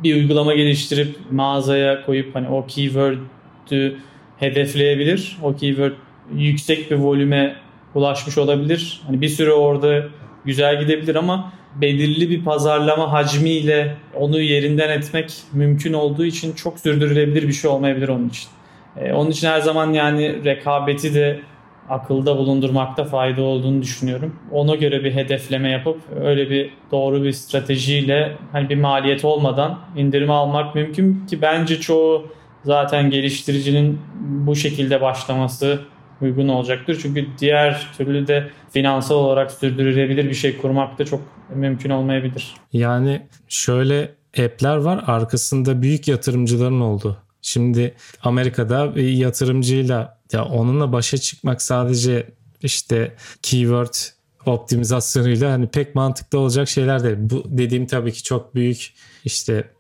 bir 0.02 0.14
uygulama 0.16 0.54
geliştirip 0.54 1.16
mağazaya 1.30 2.06
koyup 2.06 2.34
hani 2.34 2.48
o 2.48 2.66
keyword'ü 2.66 3.96
hedefleyebilir. 4.38 5.36
O 5.42 5.56
keyword 5.56 5.92
yüksek 6.34 6.90
bir 6.90 6.96
volüme 6.96 7.56
ulaşmış 7.94 8.38
olabilir. 8.38 9.00
Hani 9.06 9.20
bir 9.20 9.28
süre 9.28 9.52
orada 9.52 10.02
güzel 10.44 10.80
gidebilir 10.80 11.14
ama 11.14 11.52
belirli 11.80 12.30
bir 12.30 12.44
pazarlama 12.44 13.12
hacmiyle 13.12 13.96
onu 14.14 14.40
yerinden 14.40 14.90
etmek 14.90 15.34
mümkün 15.52 15.92
olduğu 15.92 16.24
için 16.24 16.52
çok 16.52 16.80
sürdürülebilir 16.80 17.48
bir 17.48 17.52
şey 17.52 17.70
olmayabilir 17.70 18.08
onun 18.08 18.28
için. 18.28 18.48
Ee, 18.96 19.12
onun 19.12 19.30
için 19.30 19.48
her 19.48 19.60
zaman 19.60 19.92
yani 19.92 20.44
rekabeti 20.44 21.14
de 21.14 21.40
akılda 21.88 22.38
bulundurmakta 22.38 23.04
fayda 23.04 23.42
olduğunu 23.42 23.82
düşünüyorum. 23.82 24.36
Ona 24.52 24.74
göre 24.74 25.04
bir 25.04 25.14
hedefleme 25.14 25.70
yapıp 25.70 26.00
öyle 26.24 26.50
bir 26.50 26.70
doğru 26.92 27.22
bir 27.22 27.32
stratejiyle 27.32 28.32
hani 28.52 28.68
bir 28.68 28.76
maliyet 28.76 29.24
olmadan 29.24 29.78
indirimi 29.96 30.32
almak 30.32 30.74
mümkün 30.74 31.26
ki 31.26 31.42
bence 31.42 31.80
çoğu 31.80 32.26
zaten 32.64 33.10
geliştiricinin 33.10 34.00
bu 34.20 34.56
şekilde 34.56 35.00
başlaması 35.00 35.80
uygun 36.20 36.48
olacaktır. 36.48 36.98
Çünkü 37.02 37.26
diğer 37.38 37.92
türlü 37.96 38.26
de 38.26 38.50
finansal 38.70 39.14
olarak 39.14 39.52
sürdürülebilir 39.52 40.24
bir 40.24 40.34
şey 40.34 40.56
kurmak 40.58 40.98
da 40.98 41.04
çok 41.04 41.20
mümkün 41.54 41.90
olmayabilir. 41.90 42.54
Yani 42.72 43.22
şöyle 43.48 44.14
app'ler 44.38 44.76
var 44.76 45.04
arkasında 45.06 45.82
büyük 45.82 46.08
yatırımcıların 46.08 46.80
olduğu. 46.80 47.18
Şimdi 47.42 47.94
Amerika'da 48.22 48.96
bir 48.96 49.08
yatırımcıyla 49.08 50.18
ya 50.32 50.44
onunla 50.44 50.92
başa 50.92 51.18
çıkmak 51.18 51.62
sadece 51.62 52.26
işte 52.62 53.14
keyword 53.42 53.94
optimizasyonuyla 54.46 55.52
hani 55.52 55.66
pek 55.66 55.94
mantıklı 55.94 56.38
olacak 56.38 56.68
şeyler 56.68 57.04
değil. 57.04 57.16
Bu 57.20 57.44
dediğim 57.46 57.86
tabii 57.86 58.12
ki 58.12 58.22
çok 58.22 58.54
büyük 58.54 58.92
işte 59.24 59.70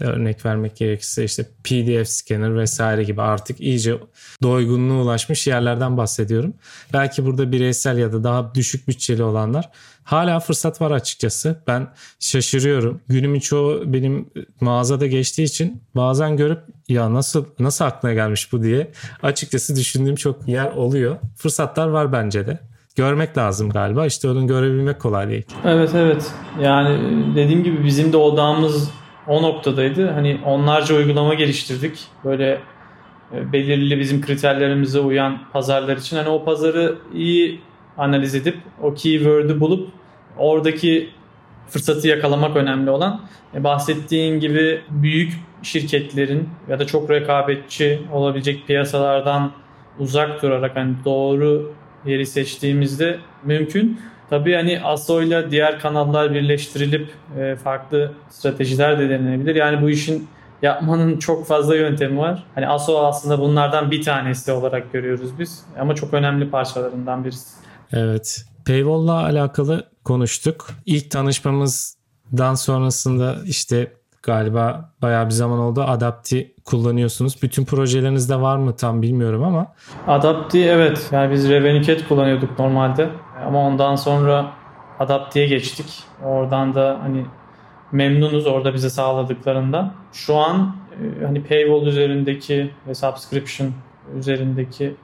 örnek 0.00 0.46
vermek 0.46 0.76
gerekirse 0.76 1.24
işte 1.24 1.46
PDF 1.64 2.08
scanner 2.08 2.56
vesaire 2.56 3.04
gibi 3.04 3.22
artık 3.22 3.60
iyice 3.60 3.98
doygunluğa 4.42 5.02
ulaşmış 5.02 5.46
yerlerden 5.46 5.96
bahsediyorum. 5.96 6.54
Belki 6.92 7.26
burada 7.26 7.52
bireysel 7.52 7.98
ya 7.98 8.12
da 8.12 8.24
daha 8.24 8.54
düşük 8.54 8.88
bütçeli 8.88 9.22
olanlar 9.22 9.70
hala 10.08 10.40
fırsat 10.40 10.80
var 10.80 10.90
açıkçası. 10.90 11.62
Ben 11.66 11.88
şaşırıyorum. 12.20 13.00
Günümün 13.08 13.40
çoğu 13.40 13.82
benim 13.86 14.30
mağazada 14.60 15.06
geçtiği 15.06 15.42
için 15.42 15.82
bazen 15.96 16.36
görüp 16.36 16.58
ya 16.88 17.14
nasıl 17.14 17.44
nasıl 17.58 17.84
aklına 17.84 18.14
gelmiş 18.14 18.52
bu 18.52 18.62
diye 18.62 18.90
açıkçası 19.22 19.76
düşündüğüm 19.76 20.14
çok 20.14 20.48
yer 20.48 20.72
oluyor. 20.72 21.16
Fırsatlar 21.36 21.88
var 21.88 22.12
bence 22.12 22.46
de 22.46 22.58
görmek 22.96 23.38
lazım 23.38 23.70
galiba. 23.70 24.06
İşte 24.06 24.28
onu 24.28 24.46
görebilmek 24.46 25.00
kolay 25.00 25.28
değil. 25.28 25.46
Evet 25.64 25.90
evet. 25.94 26.32
Yani 26.60 26.98
dediğim 27.36 27.64
gibi 27.64 27.84
bizim 27.84 28.12
de 28.12 28.16
odağımız 28.16 28.90
o 29.28 29.42
noktadaydı. 29.42 30.10
Hani 30.10 30.40
onlarca 30.46 30.94
uygulama 30.94 31.34
geliştirdik. 31.34 32.06
Böyle 32.24 32.60
e, 33.34 33.52
belirli 33.52 33.98
bizim 33.98 34.20
kriterlerimize 34.20 35.00
uyan 35.00 35.38
pazarlar 35.52 35.96
için. 35.96 36.16
Hani 36.16 36.28
o 36.28 36.44
pazarı 36.44 36.98
iyi 37.14 37.60
analiz 37.98 38.34
edip 38.34 38.56
o 38.82 38.94
keyword'ü 38.94 39.60
bulup 39.60 39.88
oradaki 40.36 41.10
fırsatı 41.68 42.08
yakalamak 42.08 42.56
önemli 42.56 42.90
olan. 42.90 43.20
E 43.54 43.64
bahsettiğin 43.64 44.40
gibi 44.40 44.80
büyük 44.90 45.32
şirketlerin 45.62 46.48
ya 46.68 46.78
da 46.78 46.86
çok 46.86 47.10
rekabetçi 47.10 48.00
olabilecek 48.12 48.66
piyasalardan 48.66 49.52
uzak 49.98 50.42
durarak 50.42 50.76
hani 50.76 50.94
doğru 51.04 51.72
yeri 52.06 52.26
seçtiğimizde 52.26 53.18
mümkün. 53.44 54.00
Tabii 54.30 54.54
hani 54.54 54.80
ASO 54.80 55.22
ile 55.22 55.50
diğer 55.50 55.80
kanallar 55.80 56.34
birleştirilip 56.34 57.10
e, 57.38 57.56
farklı 57.56 58.12
stratejiler 58.30 58.98
de 58.98 59.08
denenebilir. 59.08 59.54
Yani 59.54 59.82
bu 59.82 59.90
işin 59.90 60.28
yapmanın 60.62 61.18
çok 61.18 61.46
fazla 61.46 61.76
yöntemi 61.76 62.18
var. 62.18 62.44
Hani 62.54 62.68
ASO 62.68 62.98
aslında 62.98 63.40
bunlardan 63.40 63.90
bir 63.90 64.02
tanesi 64.02 64.52
olarak 64.52 64.92
görüyoruz 64.92 65.38
biz. 65.38 65.64
Ama 65.80 65.94
çok 65.94 66.14
önemli 66.14 66.50
parçalarından 66.50 67.24
birisi. 67.24 67.48
Evet. 67.92 68.44
Paywall'la 68.66 69.24
alakalı 69.24 69.84
konuştuk. 70.04 70.66
İlk 70.86 71.10
tanışmamızdan 71.10 72.54
sonrasında 72.54 73.36
işte 73.44 73.92
galiba 74.22 74.92
bayağı 75.02 75.26
bir 75.26 75.30
zaman 75.30 75.58
oldu. 75.58 75.82
Adapti 75.82 76.54
kullanıyorsunuz. 76.64 77.42
Bütün 77.42 77.64
projelerinizde 77.64 78.40
var 78.40 78.56
mı 78.56 78.76
tam 78.76 79.02
bilmiyorum 79.02 79.44
ama. 79.44 79.66
Adapti 80.06 80.64
evet. 80.64 81.08
Yani 81.12 81.32
biz 81.32 81.48
Revenue 81.48 82.08
kullanıyorduk 82.08 82.58
normalde. 82.58 83.08
Ama 83.46 83.66
ondan 83.66 83.96
sonra 83.96 84.52
Adapti'ye 84.98 85.46
geçtik. 85.46 86.02
Oradan 86.24 86.74
da 86.74 86.98
hani 87.02 87.26
memnunuz 87.92 88.46
orada 88.46 88.74
bize 88.74 88.90
sağladıklarından. 88.90 89.94
Şu 90.12 90.36
an 90.36 90.76
e, 90.92 91.24
hani 91.24 91.44
paywall 91.44 91.86
üzerindeki 91.86 92.70
ve 92.86 92.94
subscription 92.94 93.72
üzerindeki 94.18 94.94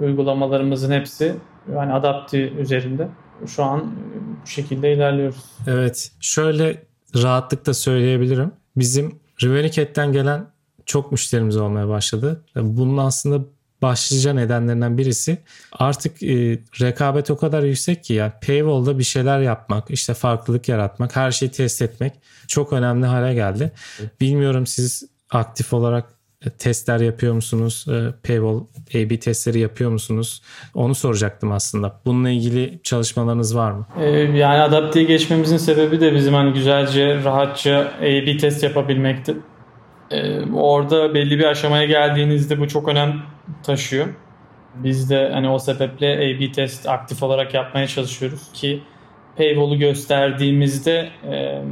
uygulamalarımızın 0.00 0.92
hepsi 0.92 1.34
yani 1.74 1.92
Adapti 1.92 2.52
üzerinde. 2.58 3.08
Şu 3.46 3.64
an 3.64 3.78
e, 3.80 4.42
bu 4.42 4.46
şekilde 4.46 4.92
ilerliyoruz. 4.92 5.44
Evet. 5.66 6.12
Şöyle 6.20 6.82
rahatlıkla 7.14 7.74
söyleyebilirim. 7.74 8.52
Bizim 8.76 9.20
Revenicat'ten 9.42 10.12
gelen 10.12 10.46
çok 10.86 11.12
müşterimiz 11.12 11.56
olmaya 11.56 11.88
başladı. 11.88 12.44
Bunun 12.56 12.96
aslında 12.96 13.44
başlıca 13.82 14.32
nedenlerinden 14.32 14.98
birisi 14.98 15.38
artık 15.72 16.22
e, 16.22 16.58
rekabet 16.80 17.30
o 17.30 17.36
kadar 17.36 17.62
yüksek 17.62 18.04
ki 18.04 18.14
ya 18.14 18.40
paywall'da 18.46 18.98
bir 18.98 19.04
şeyler 19.04 19.40
yapmak, 19.40 19.90
işte 19.90 20.14
farklılık 20.14 20.68
yaratmak, 20.68 21.16
her 21.16 21.30
şeyi 21.30 21.50
test 21.50 21.82
etmek 21.82 22.12
çok 22.48 22.72
önemli 22.72 23.06
hale 23.06 23.34
geldi. 23.34 23.72
Bilmiyorum 24.20 24.66
siz 24.66 25.04
aktif 25.30 25.72
olarak 25.72 26.04
e, 26.46 26.50
testler 26.50 27.00
yapıyor 27.00 27.34
musunuz? 27.34 27.86
E, 27.88 28.28
paywall 28.28 28.60
A-B 28.94 29.20
testleri 29.20 29.58
yapıyor 29.58 29.90
musunuz? 29.90 30.42
Onu 30.74 30.94
soracaktım 30.94 31.52
aslında. 31.52 32.00
Bununla 32.04 32.30
ilgili 32.30 32.80
çalışmalarınız 32.82 33.56
var 33.56 33.72
mı? 33.72 33.86
Ee, 34.00 34.10
yani 34.10 34.60
adapteye 34.60 35.04
geçmemizin 35.04 35.56
sebebi 35.56 36.00
de 36.00 36.14
bizim 36.14 36.34
hani 36.34 36.52
güzelce, 36.52 37.24
rahatça 37.24 37.92
A-B 38.00 38.36
test 38.36 38.62
yapabilmekti. 38.62 39.36
Ee, 40.12 40.52
orada 40.54 41.14
belli 41.14 41.38
bir 41.38 41.44
aşamaya 41.44 41.84
geldiğinizde 41.84 42.60
bu 42.60 42.68
çok 42.68 42.88
önem 42.88 43.22
taşıyor. 43.62 44.06
Biz 44.74 45.10
de 45.10 45.30
hani 45.32 45.48
o 45.48 45.58
sebeple 45.58 46.14
A-B 46.14 46.52
test 46.52 46.88
aktif 46.88 47.22
olarak 47.22 47.54
yapmaya 47.54 47.86
çalışıyoruz 47.86 48.52
ki 48.52 48.82
paywall'u 49.36 49.78
gösterdiğimizde 49.78 51.10
e, 51.30 51.62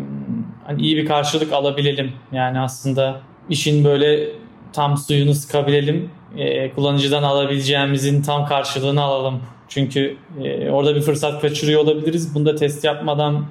hani 0.67 0.83
iyi 0.83 0.97
bir 0.97 1.07
karşılık 1.07 1.53
alabilelim. 1.53 2.13
Yani 2.33 2.61
aslında 2.61 3.21
işin 3.49 3.85
böyle 3.85 4.29
tam 4.73 4.97
suyunu 4.97 5.35
sıkabilelim. 5.35 6.11
E, 6.37 6.73
kullanıcıdan 6.73 7.23
alabileceğimizin 7.23 8.23
tam 8.23 8.47
karşılığını 8.47 9.03
alalım. 9.03 9.41
Çünkü 9.69 10.17
e, 10.45 10.71
orada 10.71 10.95
bir 10.95 11.01
fırsat 11.01 11.43
kaçırıyor 11.43 11.81
olabiliriz. 11.81 12.35
Bunda 12.35 12.55
test 12.55 12.85
yapmadan 12.85 13.47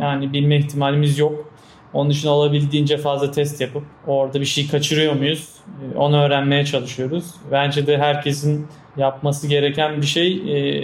yani 0.00 0.32
bilme 0.32 0.56
ihtimalimiz 0.56 1.18
yok. 1.18 1.51
Onun 1.94 2.10
için 2.10 2.28
olabildiğince 2.28 2.96
fazla 2.96 3.30
test 3.30 3.60
yapıp 3.60 3.82
orada 4.06 4.40
bir 4.40 4.44
şey 4.44 4.68
kaçırıyor 4.68 5.12
muyuz? 5.14 5.48
Ee, 5.66 5.98
onu 5.98 6.22
öğrenmeye 6.22 6.64
çalışıyoruz. 6.64 7.24
Bence 7.50 7.86
de 7.86 7.98
herkesin 7.98 8.66
yapması 8.96 9.48
gereken 9.48 9.96
bir 9.96 10.06
şey. 10.06 10.32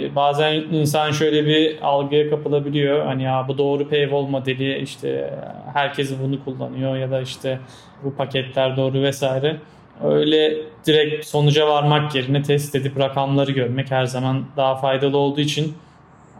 Ee, 0.05 0.15
bazen 0.15 0.53
insan 0.53 1.11
şöyle 1.11 1.45
bir 1.45 1.81
algıya 1.81 2.29
kapılabiliyor. 2.29 3.05
Hani 3.05 3.23
ya 3.23 3.45
bu 3.47 3.57
doğru 3.57 3.89
paywall 3.89 4.27
modeli 4.27 4.77
işte 4.77 5.33
herkes 5.73 6.13
bunu 6.23 6.43
kullanıyor 6.43 6.97
ya 6.97 7.11
da 7.11 7.21
işte 7.21 7.59
bu 8.03 8.15
paketler 8.15 8.77
doğru 8.77 9.01
vesaire. 9.01 9.57
Öyle 10.03 10.57
direkt 10.85 11.25
sonuca 11.25 11.67
varmak 11.67 12.15
yerine 12.15 12.41
test 12.41 12.75
edip 12.75 12.99
rakamları 12.99 13.51
görmek 13.51 13.91
her 13.91 14.05
zaman 14.05 14.45
daha 14.57 14.75
faydalı 14.75 15.17
olduğu 15.17 15.41
için 15.41 15.73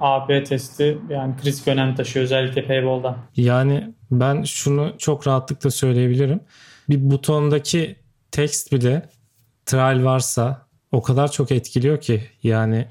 AB 0.01 0.43
testi 0.43 0.97
yani 1.09 1.33
kritik 1.43 1.67
önem 1.67 1.95
taşıyor 1.95 2.23
özellikle 2.23 2.65
paywall'da. 2.65 3.15
Yani 3.35 3.83
ben 4.11 4.43
şunu 4.43 4.95
çok 4.97 5.27
rahatlıkla 5.27 5.71
söyleyebilirim. 5.71 6.39
Bir 6.89 7.11
butondaki 7.11 7.95
text 8.31 8.71
bile 8.71 9.09
trial 9.65 10.03
varsa 10.03 10.67
o 10.91 11.01
kadar 11.01 11.31
çok 11.31 11.51
etkiliyor 11.51 12.01
ki 12.01 12.23
yani 12.43 12.87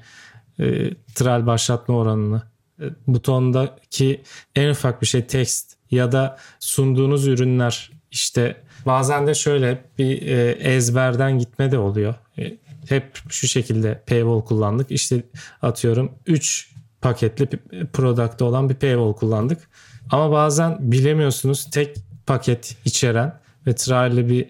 e, 0.59 0.93
trial 1.15 1.45
başlatma 1.45 1.95
oranını. 1.95 2.43
E, 2.81 2.83
butondaki 3.07 4.21
en 4.55 4.69
ufak 4.69 5.01
bir 5.01 5.07
şey 5.07 5.25
text 5.25 5.73
ya 5.91 6.11
da 6.11 6.37
sunduğunuz 6.59 7.27
ürünler 7.27 7.91
işte 8.11 8.61
bazen 8.85 9.27
de 9.27 9.33
şöyle 9.33 9.83
bir 9.97 10.27
e, 10.27 10.51
ezberden 10.51 11.39
gitme 11.39 11.71
de 11.71 11.77
oluyor. 11.77 12.15
E, 12.37 12.57
hep 12.89 13.19
şu 13.29 13.47
şekilde 13.47 14.03
paywall 14.07 14.41
kullandık. 14.41 14.91
İşte 14.91 15.23
atıyorum 15.61 16.11
3 16.25 16.71
paketli 17.01 17.47
product'ta 17.93 18.45
olan 18.45 18.69
bir 18.69 18.75
paywall 18.75 19.13
kullandık. 19.13 19.69
Ama 20.11 20.31
bazen 20.31 20.77
bilemiyorsunuz 20.79 21.69
tek 21.71 21.95
paket 22.25 22.75
içeren 22.85 23.39
ve 23.67 23.75
trial'li 23.75 24.29
bir 24.29 24.49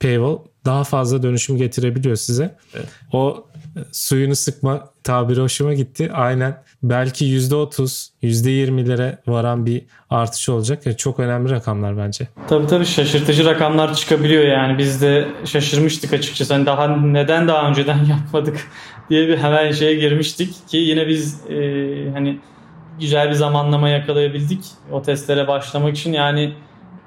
paywall 0.00 0.38
daha 0.64 0.84
fazla 0.84 1.22
dönüşüm 1.22 1.56
getirebiliyor 1.56 2.16
size. 2.16 2.56
Evet. 2.74 2.88
O 3.12 3.46
e, 3.76 3.80
suyunu 3.92 4.36
sıkma 4.36 4.88
tabiri 5.04 5.40
hoşuma 5.40 5.74
gitti. 5.74 6.10
Aynen 6.12 6.62
belki 6.82 7.24
%30, 7.24 8.08
%20'lere 8.22 9.16
varan 9.26 9.66
bir 9.66 9.82
artış 10.10 10.48
olacak. 10.48 10.86
Yani 10.86 10.96
çok 10.96 11.20
önemli 11.20 11.50
rakamlar 11.50 11.98
bence. 11.98 12.28
Tabii 12.48 12.66
tabii 12.66 12.86
şaşırtıcı 12.86 13.44
rakamlar 13.44 13.94
çıkabiliyor 13.94 14.44
yani. 14.44 14.78
Biz 14.78 15.02
de 15.02 15.28
şaşırmıştık 15.44 16.12
açıkçası. 16.12 16.54
Hani 16.54 16.66
daha 16.66 16.96
neden 16.96 17.48
daha 17.48 17.68
önceden 17.68 18.04
yapmadık 18.10 18.60
diye 19.10 19.28
bir 19.28 19.38
hemen 19.38 19.72
şeye 19.72 19.94
girmiştik 19.94 20.68
ki 20.68 20.76
yine 20.76 21.08
biz 21.08 21.40
e, 21.50 21.56
hani 22.12 22.38
güzel 23.00 23.28
bir 23.28 23.34
zamanlama 23.34 23.88
yakalayabildik 23.88 24.64
o 24.92 25.02
testlere 25.02 25.48
başlamak 25.48 25.96
için. 25.96 26.12
Yani 26.12 26.52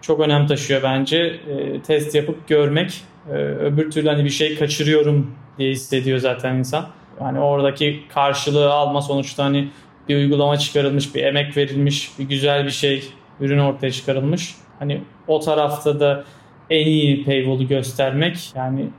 çok 0.02 0.20
önem 0.20 0.48
taşıyor 0.48 0.84
bence. 0.84 1.18
E, 1.18 1.82
test 1.82 2.16
yapıp 2.16 2.48
görmek. 2.48 3.02
E, 3.30 3.34
öbür 3.34 3.92
türlü 3.92 4.10
hani 4.10 4.26
bir 4.26 4.30
şey 4.30 4.58
kaçırıyorum 4.58 5.36
diye 5.58 5.72
hissediyor 5.72 6.18
zaten 6.18 6.56
insan. 6.56 6.88
Yani 7.22 7.40
oradaki 7.40 8.04
karşılığı 8.10 8.74
alma 8.74 9.02
sonuçta 9.02 9.44
hani 9.44 9.70
bir 10.10 10.16
uygulama 10.16 10.58
çıkarılmış, 10.58 11.16
bir 11.16 11.24
emek 11.24 11.58
verilmiş, 11.58 12.12
bir 12.20 12.24
güzel 12.24 12.66
bir 12.66 12.72
şey, 12.72 13.04
ürün 13.40 13.60
ortaya 13.60 13.92
çıkarılmış. 13.92 14.56
Hani 14.80 15.02
o 15.28 15.40
tarafta 15.40 16.00
da 16.00 16.24
en 16.70 16.86
iyi 16.86 17.26
paywall'u 17.26 17.68
göstermek 17.68 18.52
yani 18.56 18.90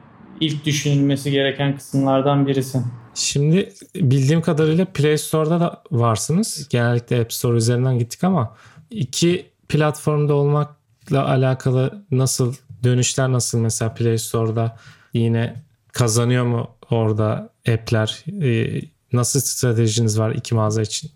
ilk 0.47 0.65
düşünülmesi 0.65 1.31
gereken 1.31 1.77
kısımlardan 1.77 2.47
birisi. 2.47 2.79
Şimdi 3.15 3.73
bildiğim 3.95 4.43
kadarıyla 4.43 4.85
Play 4.85 5.19
Store'da 5.19 5.61
da 5.61 5.83
varsınız. 5.91 6.69
Genellikle 6.71 7.21
App 7.21 7.33
Store 7.33 7.57
üzerinden 7.57 7.99
gittik 7.99 8.25
ama 8.25 8.57
iki 8.91 9.47
platformda 9.69 10.35
olmakla 10.35 11.29
alakalı 11.29 12.05
nasıl 12.11 12.55
dönüşler 12.85 13.33
nasıl 13.33 13.59
mesela 13.59 13.95
Play 13.95 14.19
Store'da 14.19 14.77
yine 15.13 15.55
kazanıyor 15.93 16.45
mu 16.45 16.69
orada 16.91 17.51
app'ler? 17.69 18.25
Ee, 18.43 18.81
nasıl 19.13 19.41
stratejiniz 19.41 20.19
var 20.19 20.31
iki 20.31 20.55
mağaza 20.55 20.83
için? 20.83 21.11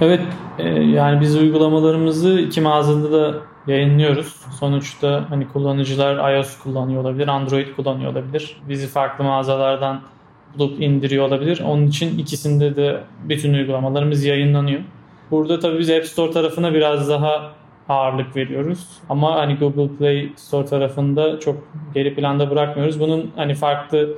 Evet 0.00 0.20
e, 0.58 0.68
yani 0.68 1.20
biz 1.20 1.36
uygulamalarımızı 1.36 2.38
iki 2.40 2.60
mağazada 2.60 3.12
da 3.12 3.40
yayınlıyoruz. 3.66 4.36
Sonuçta 4.60 5.24
hani 5.28 5.48
kullanıcılar 5.48 6.34
iOS 6.34 6.58
kullanıyor 6.58 7.02
olabilir, 7.02 7.28
Android 7.28 7.66
kullanıyor 7.76 8.12
olabilir. 8.12 8.56
Bizi 8.68 8.86
farklı 8.86 9.24
mağazalardan 9.24 10.02
bulup 10.58 10.80
indiriyor 10.80 11.28
olabilir. 11.28 11.62
Onun 11.66 11.86
için 11.86 12.18
ikisinde 12.18 12.76
de 12.76 13.00
bütün 13.28 13.54
uygulamalarımız 13.54 14.24
yayınlanıyor. 14.24 14.80
Burada 15.30 15.60
tabii 15.60 15.78
biz 15.78 15.90
App 15.90 16.06
Store 16.06 16.32
tarafına 16.32 16.74
biraz 16.74 17.08
daha 17.08 17.52
ağırlık 17.88 18.36
veriyoruz. 18.36 18.88
Ama 19.08 19.34
hani 19.34 19.56
Google 19.56 19.96
Play 19.96 20.32
Store 20.36 20.66
tarafında 20.66 21.40
çok 21.40 21.56
geri 21.94 22.14
planda 22.14 22.50
bırakmıyoruz. 22.50 23.00
Bunun 23.00 23.30
hani 23.36 23.54
farklı 23.54 24.14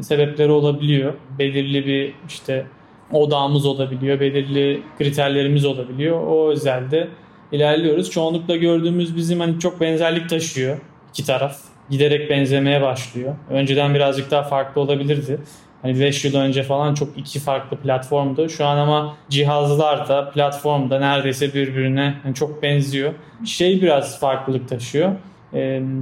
sebepleri 0.00 0.50
olabiliyor. 0.50 1.12
Belirli 1.38 1.86
bir 1.86 2.14
işte 2.28 2.66
odağımız 3.12 3.66
olabiliyor, 3.66 4.20
belirli 4.20 4.82
kriterlerimiz 4.98 5.64
olabiliyor. 5.64 6.20
O 6.26 6.50
özelde 6.50 7.08
ilerliyoruz. 7.52 8.10
Çoğunlukla 8.10 8.56
gördüğümüz 8.56 9.16
bizim 9.16 9.40
hani 9.40 9.60
çok 9.60 9.80
benzerlik 9.80 10.28
taşıyor 10.28 10.76
iki 11.10 11.26
taraf. 11.26 11.56
Giderek 11.90 12.30
benzemeye 12.30 12.82
başlıyor. 12.82 13.34
Önceden 13.50 13.94
birazcık 13.94 14.30
daha 14.30 14.42
farklı 14.42 14.80
olabilirdi. 14.80 15.40
Hani 15.82 16.00
5 16.00 16.24
yıl 16.24 16.34
önce 16.34 16.62
falan 16.62 16.94
çok 16.94 17.18
iki 17.18 17.40
farklı 17.40 17.76
platformdu. 17.76 18.48
Şu 18.48 18.66
an 18.66 18.76
ama 18.78 19.16
cihazlar 19.28 20.08
da 20.08 20.30
platform 20.30 20.90
da 20.90 20.98
neredeyse 20.98 21.54
birbirine 21.54 22.14
yani 22.24 22.34
çok 22.34 22.62
benziyor. 22.62 23.12
Şey 23.46 23.82
biraz 23.82 24.20
farklılık 24.20 24.68
taşıyor. 24.68 25.12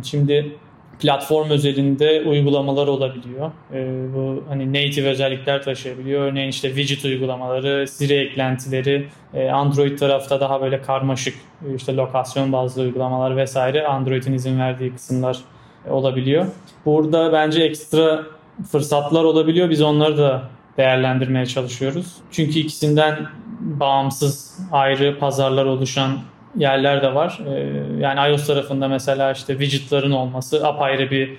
Şimdi 0.05 0.57
platform 1.01 1.51
özelinde 1.51 2.23
uygulamalar 2.27 2.87
olabiliyor. 2.87 3.51
Ee, 3.73 4.15
bu 4.15 4.45
hani 4.49 4.69
native 4.69 5.09
özellikler 5.09 5.63
taşıyabiliyor. 5.63 6.23
Örneğin 6.23 6.49
işte 6.49 6.69
widget 6.69 7.05
uygulamaları, 7.05 7.89
Siri 7.89 8.15
eklentileri, 8.15 9.09
e, 9.35 9.51
Android 9.51 9.99
tarafta 9.99 10.41
daha 10.41 10.63
böyle 10.63 10.83
karmaşık 10.83 11.35
işte 11.77 11.97
lokasyon 11.97 12.53
bazlı 12.53 12.83
uygulamalar 12.83 13.37
vesaire 13.37 13.87
Android'in 13.87 14.33
izin 14.33 14.61
verdiği 14.61 14.93
kısımlar 14.93 15.39
olabiliyor. 15.91 16.47
Burada 16.85 17.33
bence 17.33 17.63
ekstra 17.63 18.23
fırsatlar 18.73 19.25
olabiliyor. 19.25 19.71
Biz 19.71 19.83
onları 19.83 20.19
da 20.19 20.43
değerlendirmeye 20.77 21.47
çalışıyoruz. 21.47 22.15
Çünkü 22.31 22.59
ikisinden 22.59 23.27
bağımsız 23.61 24.59
ayrı 24.73 25.19
pazarlar 25.19 25.65
oluşan 25.65 26.19
yerler 26.57 27.03
de 27.03 27.15
var. 27.15 27.41
Ee, 27.47 27.51
yani 28.01 28.31
iOS 28.31 28.47
tarafında 28.47 28.89
mesela 28.89 29.33
işte 29.33 29.59
widgetların 29.59 30.11
olması 30.11 30.67
apayrı 30.67 31.11
bir 31.11 31.37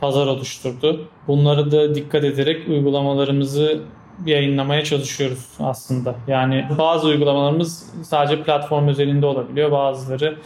pazar 0.00 0.26
oluşturdu. 0.26 1.08
Bunları 1.26 1.70
da 1.70 1.94
dikkat 1.94 2.24
ederek 2.24 2.68
uygulamalarımızı 2.68 3.80
yayınlamaya 4.26 4.84
çalışıyoruz 4.84 5.48
aslında. 5.60 6.14
Yani 6.28 6.66
bazı 6.78 7.06
uygulamalarımız 7.06 7.92
sadece 8.04 8.42
platform 8.42 8.88
özelinde 8.88 9.26
olabiliyor. 9.26 9.72
Bazıları 9.72 10.38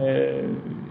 e, 0.00 0.34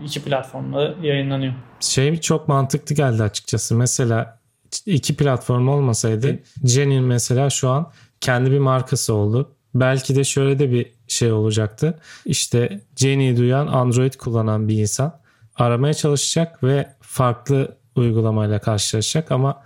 iki 0.06 0.24
platformda 0.24 0.93
yayınlanıyor. 1.02 1.54
Şey 1.80 2.17
çok 2.21 2.48
mantıklı 2.48 2.95
geldi 2.95 3.24
açıkçası. 3.24 3.76
Mesela 3.76 4.39
iki 4.86 5.17
platform 5.17 5.67
olmasaydı 5.67 6.39
Jenny'in 6.63 7.04
mesela 7.04 7.50
şu 7.50 7.69
an 7.69 7.91
kendi 8.21 8.52
bir 8.52 8.60
markası 8.60 9.13
oldu. 9.13 9.52
Belki 9.76 10.15
de 10.15 10.24
şöyle 10.24 10.60
de 10.60 10.71
bir 10.71 10.94
şey 11.15 11.32
olacaktı. 11.32 11.99
İşte 12.25 12.80
Jenny'i 12.95 13.38
duyan 13.38 13.67
Android 13.67 14.13
kullanan 14.13 14.67
bir 14.67 14.78
insan 14.78 15.19
aramaya 15.56 15.93
çalışacak 15.93 16.63
ve 16.63 16.88
farklı 17.01 17.78
uygulamayla 17.95 18.60
karşılaşacak 18.60 19.32
ama 19.32 19.62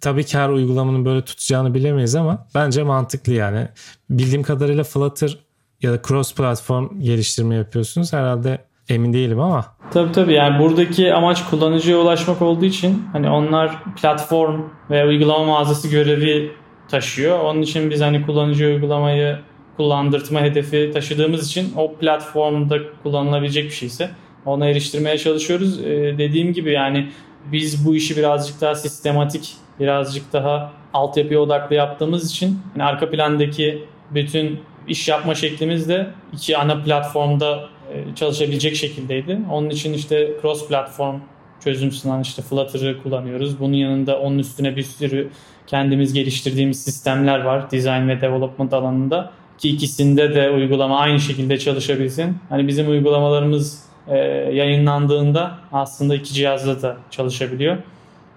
tabii 0.00 0.24
ki 0.24 0.38
her 0.38 0.48
uygulamanın 0.48 1.04
böyle 1.04 1.24
tutacağını 1.24 1.74
bilemeyiz 1.74 2.14
ama 2.14 2.46
bence 2.54 2.82
mantıklı 2.82 3.32
yani. 3.32 3.68
Bildiğim 4.10 4.42
kadarıyla 4.42 4.84
Flutter 4.84 5.38
ya 5.82 5.92
da 5.92 6.02
cross 6.08 6.34
platform 6.34 7.00
geliştirme 7.00 7.54
yapıyorsunuz. 7.54 8.12
Herhalde 8.12 8.58
emin 8.88 9.12
değilim 9.12 9.40
ama. 9.40 9.64
Tabii 9.90 10.12
tabii 10.12 10.32
yani 10.32 10.58
buradaki 10.58 11.14
amaç 11.14 11.44
kullanıcıya 11.50 11.98
ulaşmak 11.98 12.42
olduğu 12.42 12.64
için 12.64 13.04
hani 13.12 13.30
onlar 13.30 13.84
platform 14.02 14.60
ve 14.90 15.06
uygulama 15.06 15.44
mağazası 15.44 15.88
görevi 15.88 16.52
taşıyor. 16.88 17.40
Onun 17.40 17.62
için 17.62 17.90
biz 17.90 18.00
hani 18.00 18.26
kullanıcı 18.26 18.66
uygulamayı 18.66 19.38
kullandırtma 19.78 20.40
hedefi 20.40 20.90
taşıdığımız 20.94 21.46
için 21.46 21.72
o 21.76 21.94
platformda 21.94 22.78
kullanılabilecek 23.02 23.64
bir 23.64 23.70
şeyse 23.74 24.10
ona 24.46 24.66
eriştirmeye 24.66 25.18
çalışıyoruz. 25.18 25.80
Ee, 25.80 26.14
dediğim 26.18 26.52
gibi 26.52 26.72
yani 26.72 27.08
biz 27.52 27.86
bu 27.86 27.94
işi 27.94 28.16
birazcık 28.16 28.60
daha 28.60 28.74
sistematik, 28.74 29.54
birazcık 29.80 30.32
daha 30.32 30.72
altyapıya 30.92 31.40
odaklı 31.40 31.76
yaptığımız 31.76 32.30
için 32.30 32.58
yani 32.76 32.88
arka 32.88 33.10
plandaki 33.10 33.84
bütün 34.10 34.60
iş 34.88 35.08
yapma 35.08 35.34
şeklimiz 35.34 35.88
de 35.88 36.06
iki 36.32 36.56
ana 36.56 36.82
platformda 36.82 37.68
e, 37.92 38.14
çalışabilecek 38.14 38.76
şekildeydi. 38.76 39.38
Onun 39.52 39.70
için 39.70 39.92
işte 39.92 40.30
cross 40.42 40.68
platform 40.68 41.20
çözüm 41.64 41.92
sunan 41.92 42.22
işte 42.22 42.42
Flutter'ı 42.42 43.02
kullanıyoruz. 43.02 43.60
Bunun 43.60 43.72
yanında 43.72 44.18
onun 44.20 44.38
üstüne 44.38 44.76
bir 44.76 44.82
sürü 44.82 45.30
kendimiz 45.66 46.12
geliştirdiğimiz 46.12 46.84
sistemler 46.84 47.40
var 47.40 47.70
design 47.70 48.08
ve 48.08 48.20
development 48.20 48.72
alanında 48.72 49.30
ki 49.58 49.68
ikisinde 49.68 50.34
de 50.34 50.50
uygulama 50.50 50.98
aynı 50.98 51.20
şekilde 51.20 51.58
çalışabilsin. 51.58 52.38
Hani 52.48 52.68
bizim 52.68 52.90
uygulamalarımız 52.90 53.84
e, 54.08 54.16
yayınlandığında 54.52 55.58
aslında 55.72 56.14
iki 56.14 56.34
cihazda 56.34 56.82
da 56.82 56.96
çalışabiliyor. 57.10 57.76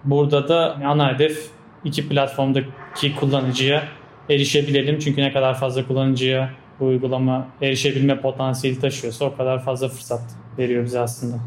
Burada 0.05 0.47
da 0.47 0.77
ana 0.85 1.13
hedef 1.13 1.49
iki 1.83 2.09
platformdaki 2.09 3.15
kullanıcıya 3.19 3.83
erişebilelim. 4.29 4.99
Çünkü 4.99 5.21
ne 5.21 5.33
kadar 5.33 5.59
fazla 5.59 5.87
kullanıcıya 5.87 6.49
bu 6.79 6.85
uygulama 6.85 7.47
erişebilme 7.61 8.21
potansiyeli 8.21 8.79
taşıyorsa 8.79 9.25
o 9.25 9.37
kadar 9.37 9.63
fazla 9.63 9.87
fırsat 9.87 10.21
veriyor 10.57 10.83
bize 10.85 10.99
aslında. 10.99 11.37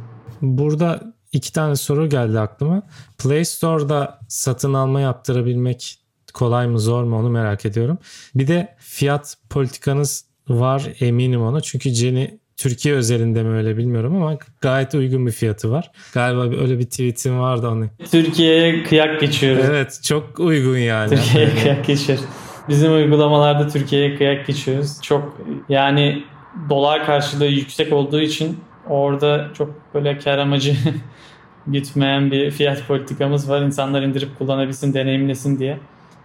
Burada 0.43 1.14
iki 1.33 1.53
tane 1.53 1.77
soru 1.77 2.09
geldi 2.09 2.41
aklıma. 2.41 2.83
Play 3.18 3.45
Store'da 3.45 4.18
satın 4.29 4.75
alma 4.75 5.01
yaptırabilmek 5.01 5.99
kolay 6.35 6.66
mı 6.66 6.78
zor 6.78 7.05
mu 7.05 7.18
onu 7.18 7.30
merak 7.30 7.66
ediyorum. 7.66 7.99
Bir 8.35 8.47
de 8.47 8.76
fiyat 8.78 9.37
politikanız 9.51 10.24
var 10.49 10.82
eminim 11.01 11.43
ona. 11.43 11.61
Çünkü 11.61 11.91
Jenny 11.91 12.30
Türkiye 12.57 12.95
özelinde 12.95 13.43
mi 13.43 13.57
öyle 13.57 13.76
bilmiyorum 13.76 14.16
ama 14.16 14.39
gayet 14.61 14.95
uygun 14.95 15.26
bir 15.26 15.32
fiyatı 15.32 15.70
var. 15.70 15.91
Galiba 16.14 16.62
öyle 16.62 16.78
bir 16.78 16.85
tweetim 16.85 17.41
vardı 17.41 17.68
onu. 17.68 17.87
Türkiye'ye 18.11 18.82
kıyak 18.82 19.20
geçiyoruz. 19.20 19.64
Evet 19.68 20.01
çok 20.05 20.41
uygun 20.41 20.78
yani. 20.78 21.11
Türkiye'ye 21.11 21.55
kıyak 21.62 21.87
geçiyoruz. 21.87 22.24
Bizim 22.68 22.95
uygulamalarda 22.95 23.68
Türkiye'ye 23.68 24.16
kıyak 24.16 24.47
geçiyoruz. 24.47 25.03
Çok 25.03 25.41
yani 25.68 26.24
dolar 26.70 27.07
karşılığı 27.07 27.47
yüksek 27.47 27.93
olduğu 27.93 28.20
için 28.20 28.61
orada 28.89 29.51
çok 29.55 29.95
böyle 29.95 30.18
kar 30.18 30.39
amacı 30.39 30.76
gitmeyen 31.72 32.30
bir 32.30 32.51
fiyat 32.51 32.87
politikamız 32.89 33.51
var. 33.51 33.62
İnsanlar 33.62 34.03
indirip 34.03 34.39
kullanabilsin, 34.39 34.95
deneyimlesin 34.95 35.59
diye. 35.59 35.78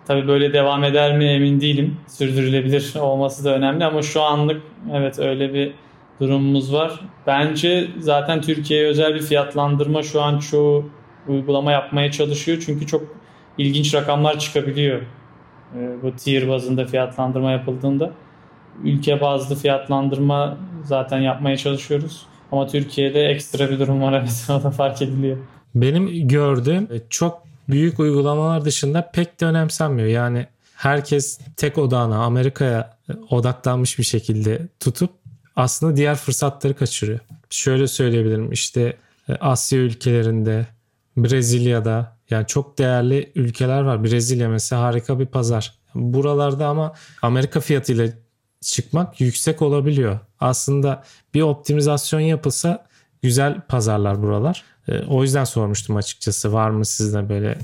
Tabii 0.10 0.28
böyle 0.28 0.54
devam 0.54 0.84
eder 0.84 1.18
mi 1.18 1.26
emin 1.26 1.62
değilim. 1.62 1.98
Sürdürülebilir 2.08 2.96
olması 2.96 3.46
da 3.46 3.56
önemli 3.56 3.86
ama 3.86 4.02
şu 4.02 4.22
anlık 4.22 4.62
evet 4.94 5.20
öyle 5.20 5.54
bir 5.54 5.74
durumumuz 6.20 6.74
var. 6.74 7.00
Bence 7.28 7.88
zaten 8.00 8.42
Türkiye'ye 8.42 8.88
özel 8.88 9.16
bir 9.16 9.22
fiyatlandırma 9.22 10.04
şu 10.04 10.22
an 10.22 10.40
çoğu 10.40 10.90
uygulama 11.28 11.72
yapmaya 11.72 12.12
çalışıyor. 12.12 12.64
Çünkü 12.66 12.88
çok 12.88 13.02
ilginç 13.58 13.94
rakamlar 13.94 14.40
çıkabiliyor. 14.40 15.02
Ee, 15.76 15.90
bu 16.04 16.16
tier 16.16 16.50
bazında 16.50 16.86
fiyatlandırma 16.86 17.52
yapıldığında. 17.52 18.12
Ülke 18.84 19.22
bazlı 19.22 19.56
fiyatlandırma 19.56 20.58
zaten 20.84 21.20
yapmaya 21.20 21.58
çalışıyoruz. 21.58 22.26
Ama 22.52 22.68
Türkiye'de 22.68 23.26
ekstra 23.26 23.70
bir 23.70 23.80
durum 23.80 24.02
var 24.02 24.14
evet 24.14 24.48
o 24.60 24.64
da 24.64 24.72
fark 24.72 25.02
ediliyor. 25.02 25.38
Benim 25.76 26.28
gördüğüm 26.28 26.88
çok 27.10 27.49
büyük 27.70 28.00
uygulamalar 28.00 28.66
dışında 28.66 29.12
pek 29.12 29.42
de 29.42 29.46
önemsenmiyor. 29.46 30.08
Yani 30.08 30.48
herkes 30.76 31.40
tek 31.58 31.78
odağına 31.78 32.24
Amerika'ya 32.24 32.98
odaklanmış 33.30 34.00
bir 34.00 34.04
şekilde 34.04 34.68
tutup 34.80 35.12
aslında 35.56 35.96
diğer 35.96 36.16
fırsatları 36.16 36.76
kaçırıyor. 36.76 37.20
Şöyle 37.50 37.88
söyleyebilirim 37.88 38.52
işte 38.52 38.98
e, 39.30 39.34
Asya 39.34 39.80
ülkelerinde, 39.80 40.68
Brezilya'da 41.18 42.18
yani 42.30 42.48
çok 42.48 42.78
değerli 42.78 43.32
ülkeler 43.36 43.82
var. 43.82 44.04
Brezilya 44.04 44.50
mesela 44.50 44.82
harika 44.82 45.20
bir 45.20 45.26
pazar. 45.26 45.74
Buralarda 45.96 46.68
ama 46.68 46.94
Amerika 47.22 47.60
fiyatıyla 47.60 48.08
çıkmak 48.62 49.22
yüksek 49.22 49.62
olabiliyor. 49.62 50.20
Aslında 50.40 51.04
bir 51.34 51.42
optimizasyon 51.42 52.20
yapılsa 52.20 52.86
güzel 53.22 53.62
pazarlar 53.62 54.22
buralar. 54.22 54.64
E, 54.90 55.06
o 55.10 55.24
yüzden 55.24 55.44
sormuştum 55.44 55.96
açıkçası 55.96 56.54
var 56.54 56.70
mı 56.70 56.86
sizde 56.86 57.30
böyle 57.30 57.58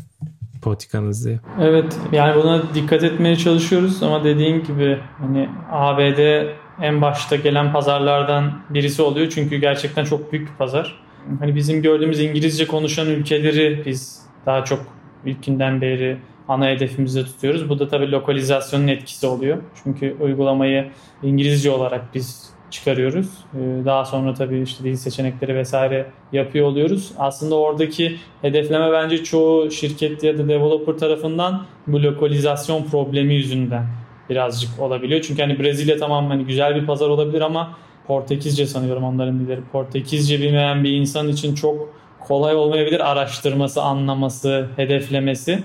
politikanız 0.62 1.26
diye. 1.26 1.40
Evet 1.62 1.98
yani 2.12 2.44
buna 2.44 2.74
dikkat 2.74 3.04
etmeye 3.04 3.36
çalışıyoruz 3.36 4.04
ama 4.04 4.24
dediğin 4.24 4.64
gibi 4.64 5.00
hani 5.20 5.50
ABD 5.72 6.48
en 6.82 7.02
başta 7.02 7.36
gelen 7.36 7.74
pazarlardan 7.74 8.54
birisi 8.70 9.02
oluyor 9.02 9.30
çünkü 9.30 9.58
gerçekten 9.58 10.06
çok 10.06 10.32
büyük 10.32 10.48
bir 10.48 10.56
pazar. 10.58 11.00
Hani 11.40 11.56
bizim 11.56 11.82
gördüğümüz 11.82 12.20
İngilizce 12.20 12.68
konuşan 12.68 13.08
ülkeleri 13.08 13.84
biz 13.86 14.22
daha 14.46 14.66
çok 14.66 14.80
ilkinden 15.26 15.82
beri 15.82 16.18
ana 16.48 16.68
hedefimizde 16.68 17.26
tutuyoruz. 17.26 17.70
Bu 17.70 17.80
da 17.80 17.88
tabii 17.88 18.12
lokalizasyonun 18.12 18.88
etkisi 18.88 19.28
oluyor. 19.28 19.58
Çünkü 19.84 20.16
uygulamayı 20.20 20.92
İngilizce 21.24 21.72
olarak 21.72 22.16
biz 22.16 22.55
çıkarıyoruz. 22.76 23.28
Ee, 23.54 23.86
daha 23.86 24.06
sonra 24.06 24.34
tabii 24.34 24.62
işte 24.62 24.84
dil 24.84 24.96
seçenekleri 24.96 25.56
vesaire 25.56 26.06
yapıyor 26.32 26.68
oluyoruz. 26.68 27.12
Aslında 27.18 27.56
oradaki 27.56 28.16
hedefleme 28.42 28.92
bence 28.92 29.24
çoğu 29.24 29.72
şirket 29.72 30.24
ya 30.24 30.38
da 30.38 30.48
developer 30.48 30.94
tarafından 30.94 31.66
bu 31.88 32.04
lokalizasyon 32.04 32.84
problemi 32.84 33.34
yüzünden 33.34 33.86
birazcık 34.30 34.80
olabiliyor. 34.80 35.22
Çünkü 35.22 35.42
hani 35.42 35.60
Brezilya 35.60 35.98
tamam 35.98 36.30
hani 36.30 36.46
güzel 36.46 36.76
bir 36.76 36.86
pazar 36.86 37.10
olabilir 37.10 37.42
ama 37.42 37.78
Portekizce 38.08 38.66
sanıyorum 38.66 39.04
onların 39.04 39.40
dilleri. 39.40 39.62
Portekizce 39.72 40.40
bilmeyen 40.40 40.84
bir 40.84 40.92
insan 40.92 41.28
için 41.28 41.56
çok 41.56 41.94
kolay 42.20 42.56
olmayabilir 42.56 43.12
araştırması, 43.12 43.82
anlaması, 43.82 44.70
hedeflemesi. 44.76 45.64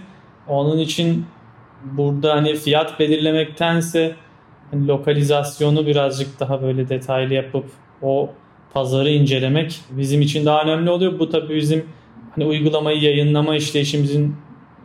Onun 0.49 0.79
için 0.79 1.27
burada 1.85 2.35
hani 2.35 2.55
fiyat 2.55 3.01
belirlemektense 3.01 4.15
hani 4.71 4.89
lokalizasyonu 4.89 5.87
birazcık 5.87 6.41
daha 6.41 6.63
böyle 6.63 6.89
detaylı 6.89 7.35
yapıp 7.35 7.65
o 8.03 8.31
pazarı 8.75 9.11
incelemek 9.11 9.81
bizim 9.91 10.23
için 10.23 10.47
daha 10.47 10.63
önemli 10.63 10.91
oluyor. 10.91 11.19
Bu 11.19 11.31
tabii 11.31 11.55
bizim 11.57 11.85
hani 12.35 12.45
uygulamayı 12.45 13.03
yayınlama 13.03 13.57
işleyişimizin 13.57 14.37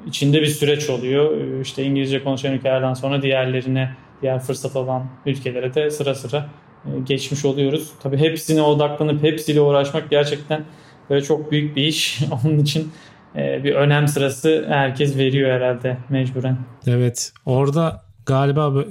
içinde 0.07 0.41
bir 0.41 0.47
süreç 0.47 0.89
oluyor. 0.89 1.31
İşte 1.61 1.83
İngilizce 1.83 2.23
konuşan 2.23 2.53
ülkelerden 2.53 2.93
sonra 2.93 3.21
diğerlerine, 3.21 3.95
diğer 4.21 4.39
fırsat 4.39 4.75
olan 4.75 5.05
ülkelere 5.25 5.73
de 5.73 5.91
sıra 5.91 6.15
sıra 6.15 6.49
e, 6.85 6.89
geçmiş 7.05 7.45
oluyoruz. 7.45 7.91
Tabii 8.03 8.17
hepsine 8.17 8.61
odaklanıp 8.61 9.23
hepsiyle 9.23 9.61
uğraşmak 9.61 10.09
gerçekten 10.09 10.63
böyle 11.09 11.21
çok 11.21 11.51
büyük 11.51 11.75
bir 11.75 11.83
iş. 11.83 12.19
Onun 12.45 12.59
için 12.59 12.91
e, 13.35 13.63
bir 13.63 13.75
önem 13.75 14.07
sırası 14.07 14.65
herkes 14.69 15.17
veriyor 15.17 15.51
herhalde 15.51 15.97
mecburen. 16.09 16.57
Evet 16.87 17.33
orada 17.45 18.04
galiba 18.25 18.85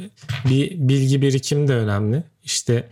bir 0.44 0.88
bilgi 0.88 1.22
birikim 1.22 1.68
de 1.68 1.74
önemli. 1.74 2.22
İşte 2.44 2.88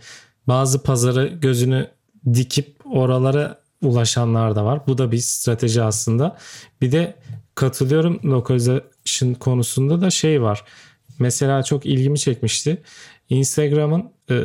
bazı 0.47 0.83
pazarı 0.83 1.27
gözünü 1.27 1.87
dikip 2.33 2.75
oralara 2.85 3.59
ulaşanlar 3.81 4.55
da 4.55 4.65
var. 4.65 4.87
Bu 4.87 4.97
da 4.97 5.11
bir 5.11 5.17
strateji 5.17 5.81
aslında. 5.81 6.37
Bir 6.81 6.91
de 6.91 7.15
katılıyorum 7.55 8.19
lokalizasyon 8.25 9.33
konusunda 9.33 10.01
da 10.01 10.09
şey 10.09 10.41
var. 10.41 10.63
Mesela 11.19 11.63
çok 11.63 11.85
ilgimi 11.85 12.19
çekmişti. 12.19 12.81
Instagram'ın 13.29 14.11
e, 14.29 14.35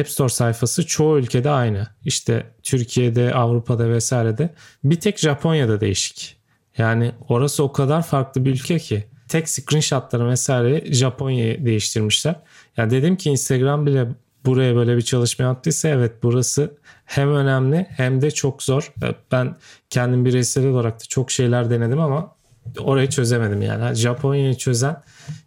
App 0.00 0.08
Store 0.08 0.28
sayfası 0.28 0.86
çoğu 0.86 1.18
ülkede 1.18 1.50
aynı. 1.50 1.86
İşte 2.04 2.46
Türkiye'de, 2.62 3.34
Avrupa'da 3.34 3.90
vesairede. 3.90 4.54
Bir 4.84 5.00
tek 5.00 5.18
Japonya'da 5.18 5.80
değişik. 5.80 6.36
Yani 6.78 7.12
orası 7.28 7.62
o 7.62 7.72
kadar 7.72 8.02
farklı 8.02 8.44
bir 8.44 8.50
ülke 8.50 8.78
ki. 8.78 9.04
Tek 9.28 9.48
screenshotları 9.48 10.28
vesaire 10.28 10.92
Japonya'yı 10.92 11.64
değiştirmişler. 11.64 12.34
Yani 12.76 12.90
dedim 12.90 13.16
ki 13.16 13.30
Instagram 13.30 13.86
bile 13.86 14.06
buraya 14.46 14.76
böyle 14.76 14.96
bir 14.96 15.02
çalışma 15.02 15.44
yaptıysa 15.44 15.88
evet 15.88 16.12
burası 16.22 16.74
hem 17.04 17.34
önemli 17.34 17.86
hem 17.96 18.20
de 18.22 18.30
çok 18.30 18.62
zor. 18.62 18.92
Ben 19.32 19.56
kendim 19.90 20.24
bireysel 20.24 20.66
olarak 20.66 21.00
da 21.00 21.04
çok 21.08 21.30
şeyler 21.30 21.70
denedim 21.70 22.00
ama 22.00 22.34
orayı 22.78 23.08
çözemedim 23.08 23.62
yani. 23.62 23.94
Japonya'yı 23.94 24.54
çözen 24.54 25.02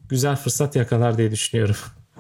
güzel 0.10 0.36
fırsat 0.36 0.76
yakalar 0.76 1.18
diye 1.18 1.32
düşünüyorum. 1.32 1.76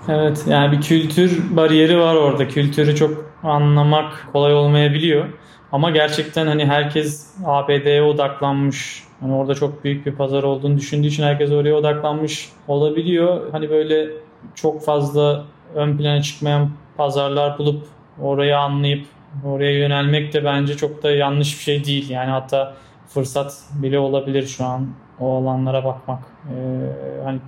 Evet 0.07 0.43
yani 0.47 0.77
bir 0.77 0.81
kültür 0.81 1.55
bariyeri 1.55 1.97
var 1.97 2.15
orada. 2.15 2.47
Kültürü 2.47 2.95
çok 2.95 3.35
anlamak 3.43 4.27
kolay 4.31 4.53
olmayabiliyor. 4.53 5.29
Ama 5.71 5.91
gerçekten 5.91 6.47
hani 6.47 6.65
herkes 6.65 7.35
ABD'ye 7.45 8.01
odaklanmış. 8.01 9.03
Hani 9.19 9.33
orada 9.33 9.55
çok 9.55 9.83
büyük 9.83 10.05
bir 10.05 10.15
pazar 10.15 10.43
olduğunu 10.43 10.77
düşündüğü 10.77 11.07
için 11.07 11.23
herkes 11.23 11.51
oraya 11.51 11.75
odaklanmış 11.75 12.49
olabiliyor. 12.67 13.51
Hani 13.51 13.69
böyle 13.69 14.07
çok 14.55 14.85
fazla 14.85 15.45
ön 15.75 15.97
plana 15.97 16.21
çıkmayan 16.21 16.69
pazarlar 16.97 17.57
bulup 17.57 17.87
orayı 18.21 18.57
anlayıp 18.57 19.05
oraya 19.45 19.77
yönelmek 19.77 20.33
de 20.33 20.45
bence 20.45 20.77
çok 20.77 21.03
da 21.03 21.11
yanlış 21.11 21.57
bir 21.57 21.63
şey 21.63 21.85
değil. 21.85 22.09
Yani 22.09 22.29
hatta 22.31 22.73
fırsat 23.07 23.63
bile 23.73 23.99
olabilir 23.99 24.47
şu 24.47 24.65
an 24.65 24.87
o 25.19 25.37
alanlara 25.37 25.85
bakmak. 25.85 26.19
Ee, 26.49 27.23
hani 27.23 27.39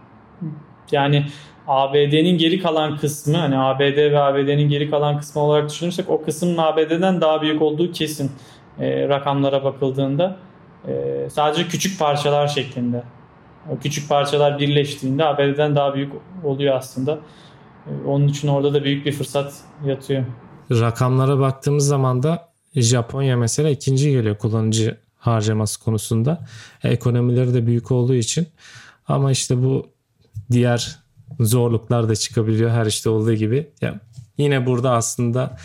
yani 0.92 1.26
ABD'nin 1.68 2.38
geri 2.38 2.60
kalan 2.60 2.98
kısmı 2.98 3.38
hani 3.38 3.58
ABD 3.58 3.98
ve 3.98 4.20
ABD'nin 4.20 4.70
geri 4.70 4.90
kalan 4.90 5.20
kısmı 5.20 5.42
olarak 5.42 5.70
düşünürsek 5.70 6.10
o 6.10 6.24
kısmın 6.24 6.58
ABD'den 6.58 7.22
daha 7.22 7.42
büyük 7.42 7.62
olduğu 7.62 7.92
kesin 7.92 8.32
e, 8.80 9.08
rakamlara 9.08 9.64
bakıldığında 9.64 10.38
e, 10.88 10.94
sadece 11.30 11.68
küçük 11.68 12.00
parçalar 12.00 12.48
şeklinde 12.48 13.04
o 13.72 13.78
küçük 13.80 14.10
parçalar 14.10 14.60
birleştiğinde 14.60 15.26
ABD'den 15.26 15.76
daha 15.76 15.96
büyük 15.96 16.14
oluyor 16.44 16.76
aslında. 16.76 17.20
E, 17.88 18.08
onun 18.08 18.28
için 18.28 18.48
orada 18.48 18.74
da 18.74 18.84
büyük 18.84 19.06
bir 19.06 19.12
fırsat 19.12 19.54
yatıyor. 19.86 20.24
Rakamlara 20.72 21.40
baktığımız 21.40 21.88
zaman 21.88 22.24
da 22.24 22.50
Japonya 22.76 23.38
mesela 23.38 23.70
ikinci 23.70 24.12
geliyor 24.12 24.38
kullanıcı 24.38 24.98
harcaması 25.18 25.84
konusunda. 25.84 26.46
Ekonomileri 26.84 27.54
de 27.54 27.68
büyük 27.68 27.92
olduğu 27.92 28.16
için. 28.16 28.48
Ama 29.08 29.32
işte 29.32 29.64
bu 29.64 29.93
diğer 30.52 31.00
zorluklar 31.40 32.10
da 32.10 32.16
çıkabiliyor 32.16 32.70
her 32.72 32.86
işte 32.86 33.10
olduğu 33.10 33.34
gibi. 33.34 33.72
Ya 33.82 34.00
yine 34.38 34.66
burada 34.66 34.92
aslında 34.92 35.58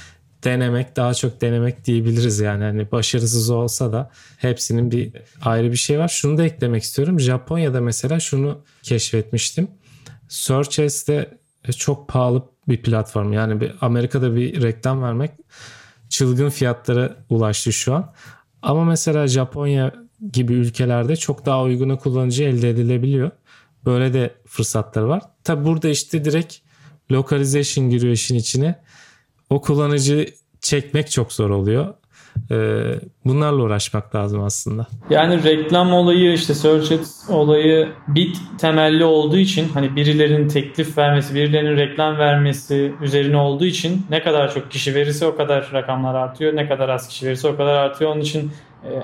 denemek 0.44 0.96
daha 0.96 1.14
çok 1.14 1.40
denemek 1.40 1.84
diyebiliriz 1.84 2.40
yani 2.40 2.64
hani 2.64 2.92
başarısız 2.92 3.50
olsa 3.50 3.92
da 3.92 4.10
hepsinin 4.36 4.90
bir 4.90 5.12
ayrı 5.44 5.72
bir 5.72 5.76
şey 5.76 5.98
var. 5.98 6.08
Şunu 6.08 6.38
da 6.38 6.44
eklemek 6.44 6.82
istiyorum. 6.82 7.20
Japonya'da 7.20 7.80
mesela 7.80 8.20
şunu 8.20 8.58
keşfetmiştim. 8.82 9.68
Search 10.28 10.80
Ads'te 10.80 11.38
çok 11.76 12.08
pahalı 12.08 12.42
bir 12.68 12.82
platform. 12.82 13.32
Yani 13.32 13.60
bir 13.60 13.72
Amerika'da 13.80 14.36
bir 14.36 14.62
reklam 14.62 15.02
vermek 15.02 15.30
çılgın 16.08 16.50
fiyatlara 16.50 17.16
ulaştı 17.30 17.72
şu 17.72 17.94
an. 17.94 18.12
Ama 18.62 18.84
mesela 18.84 19.26
Japonya 19.26 19.92
gibi 20.32 20.52
ülkelerde 20.52 21.16
çok 21.16 21.46
daha 21.46 21.62
uyguna 21.62 21.96
kullanıcı 21.96 22.44
elde 22.44 22.70
edilebiliyor. 22.70 23.30
Böyle 23.86 24.12
de 24.12 24.34
fırsatları 24.46 25.08
var. 25.08 25.22
Tabi 25.44 25.64
burada 25.64 25.88
işte 25.88 26.24
direkt 26.24 26.54
localization 27.12 27.90
giriyor 27.90 28.12
işin 28.12 28.34
içine. 28.34 28.80
o 29.50 29.60
kullanıcı 29.60 30.26
çekmek 30.60 31.10
çok 31.10 31.32
zor 31.32 31.50
oluyor. 31.50 31.94
Ee, 32.50 32.94
bunlarla 33.24 33.62
uğraşmak 33.62 34.14
lazım 34.14 34.42
aslında. 34.42 34.86
Yani 35.10 35.44
reklam 35.44 35.92
olayı 35.92 36.32
işte 36.32 36.54
search 36.54 36.92
ads 36.92 37.30
olayı 37.30 37.88
bit 38.08 38.36
temelli 38.58 39.04
olduğu 39.04 39.36
için 39.36 39.68
hani 39.68 39.96
birilerinin 39.96 40.48
teklif 40.48 40.98
vermesi, 40.98 41.34
birilerinin 41.34 41.76
reklam 41.76 42.18
vermesi 42.18 42.94
üzerine 43.02 43.36
olduğu 43.36 43.64
için 43.64 44.06
ne 44.10 44.22
kadar 44.22 44.54
çok 44.54 44.70
kişi 44.70 44.94
verirse 44.94 45.26
o 45.26 45.36
kadar 45.36 45.70
rakamlar 45.72 46.14
artıyor. 46.14 46.56
Ne 46.56 46.68
kadar 46.68 46.88
az 46.88 47.08
kişi 47.08 47.26
verirse 47.26 47.48
o 47.48 47.56
kadar 47.56 47.74
artıyor. 47.74 48.10
Onun 48.12 48.20
için 48.20 48.52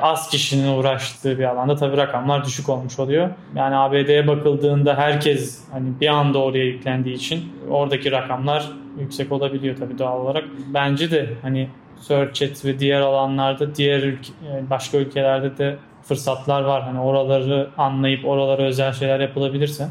az 0.03 0.29
kişinin 0.31 0.77
uğraştığı 0.77 1.39
bir 1.39 1.45
alanda 1.45 1.77
tabii 1.77 1.97
rakamlar 1.97 2.45
düşük 2.45 2.69
olmuş 2.69 2.99
oluyor. 2.99 3.31
Yani 3.55 3.77
ABD'ye 3.77 4.27
bakıldığında 4.27 4.97
herkes 4.97 5.65
hani 5.73 6.01
bir 6.01 6.09
anda 6.09 6.39
oraya 6.39 6.65
yüklendiği 6.65 7.15
için 7.15 7.53
oradaki 7.71 8.13
rakamlar 8.13 8.71
yüksek 8.99 9.33
olabiliyor 9.33 9.77
tabii 9.77 9.99
doğal 9.99 10.21
olarak. 10.21 10.45
Bence 10.75 11.11
de 11.11 11.29
hani 11.43 11.69
Search 12.01 12.33
Chat 12.33 12.65
ve 12.65 12.79
diğer 12.79 13.01
alanlarda 13.01 13.75
diğer 13.75 14.03
ülke, 14.03 14.33
e, 14.53 14.71
başka 14.71 14.99
ülkelerde 14.99 15.59
de 15.59 15.77
fırsatlar 16.03 16.63
var. 16.63 16.83
Hani 16.83 17.01
oraları 17.01 17.71
anlayıp 17.79 18.25
oralara 18.25 18.63
özel 18.63 18.93
şeyler 18.93 19.21
yapılabilirse 19.21 19.89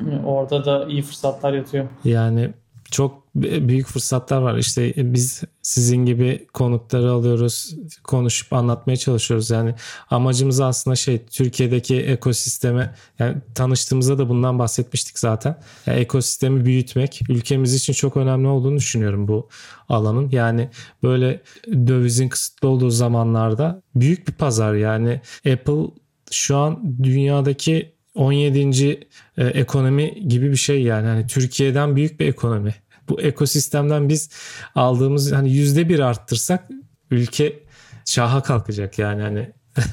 e, 0.00 0.26
orada 0.26 0.64
da 0.64 0.86
iyi 0.88 1.02
fırsatlar 1.02 1.52
yatıyor. 1.52 1.84
Yani 2.04 2.50
çok 2.90 3.28
büyük 3.34 3.86
fırsatlar 3.86 4.42
var. 4.42 4.58
İşte 4.58 4.92
biz 4.96 5.42
sizin 5.62 6.06
gibi 6.06 6.46
konukları 6.52 7.10
alıyoruz, 7.10 7.76
konuşup 8.04 8.52
anlatmaya 8.52 8.96
çalışıyoruz. 8.96 9.50
Yani 9.50 9.74
amacımız 10.10 10.60
aslında 10.60 10.96
şey 10.96 11.26
Türkiye'deki 11.26 11.96
ekosisteme 12.00 12.94
yani 13.18 13.36
tanıştığımızda 13.54 14.18
da 14.18 14.28
bundan 14.28 14.58
bahsetmiştik 14.58 15.18
zaten. 15.18 15.60
Yani 15.86 15.98
ekosistemi 15.98 16.64
büyütmek 16.64 17.20
ülkemiz 17.28 17.74
için 17.74 17.92
çok 17.92 18.16
önemli 18.16 18.48
olduğunu 18.48 18.76
düşünüyorum 18.76 19.28
bu 19.28 19.48
alanın. 19.88 20.28
Yani 20.30 20.70
böyle 21.02 21.42
dövizin 21.66 22.28
kısıtlı 22.28 22.68
olduğu 22.68 22.90
zamanlarda 22.90 23.82
büyük 23.94 24.28
bir 24.28 24.32
pazar 24.32 24.74
yani 24.74 25.20
Apple 25.52 25.86
şu 26.30 26.56
an 26.56 26.96
dünyadaki 27.02 27.97
17. 28.18 29.08
E, 29.38 29.46
ekonomi 29.46 30.28
gibi 30.28 30.50
bir 30.50 30.56
şey 30.56 30.82
yani. 30.82 31.06
Hani 31.06 31.26
Türkiye'den 31.26 31.96
büyük 31.96 32.20
bir 32.20 32.26
ekonomi. 32.26 32.74
Bu 33.08 33.20
ekosistemden 33.20 34.08
biz 34.08 34.30
aldığımız 34.74 35.32
hani 35.32 35.50
yüzde 35.52 35.88
bir 35.88 36.00
arttırsak 36.00 36.68
ülke 37.10 37.58
şaha 38.04 38.42
kalkacak 38.42 38.98
yani 38.98 39.22
hani. 39.22 39.52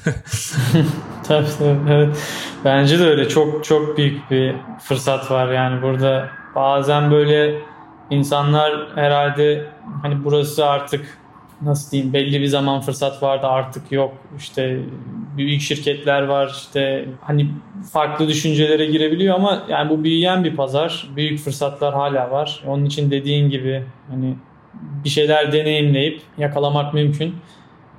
tabii 1.28 1.46
tabii 1.58 1.90
evet. 1.90 2.16
Bence 2.64 2.98
de 2.98 3.04
öyle 3.04 3.28
çok 3.28 3.64
çok 3.64 3.98
büyük 3.98 4.30
bir 4.30 4.54
fırsat 4.82 5.30
var 5.30 5.52
yani 5.52 5.82
burada 5.82 6.28
bazen 6.54 7.10
böyle 7.10 7.58
insanlar 8.10 8.72
herhalde 8.94 9.66
hani 10.02 10.24
burası 10.24 10.66
artık 10.66 11.18
nasıl 11.62 11.90
diyeyim 11.90 12.12
belli 12.12 12.40
bir 12.40 12.46
zaman 12.46 12.80
fırsat 12.80 13.22
vardı 13.22 13.46
artık 13.46 13.92
yok. 13.92 14.14
İşte 14.38 14.78
büyük 15.36 15.60
şirketler 15.60 16.22
var 16.22 16.50
işte 16.56 17.08
hani 17.20 17.48
farklı 17.92 18.28
düşüncelere 18.28 18.86
girebiliyor 18.86 19.34
ama 19.34 19.62
yani 19.68 19.90
bu 19.90 20.04
büyüyen 20.04 20.44
bir 20.44 20.56
pazar 20.56 21.08
büyük 21.16 21.38
fırsatlar 21.38 21.94
hala 21.94 22.30
var. 22.30 22.62
Onun 22.66 22.84
için 22.84 23.10
dediğin 23.10 23.50
gibi 23.50 23.82
hani 24.10 24.34
bir 25.04 25.08
şeyler 25.08 25.52
deneyimleyip 25.52 26.20
yakalamak 26.38 26.94
mümkün. 26.94 27.34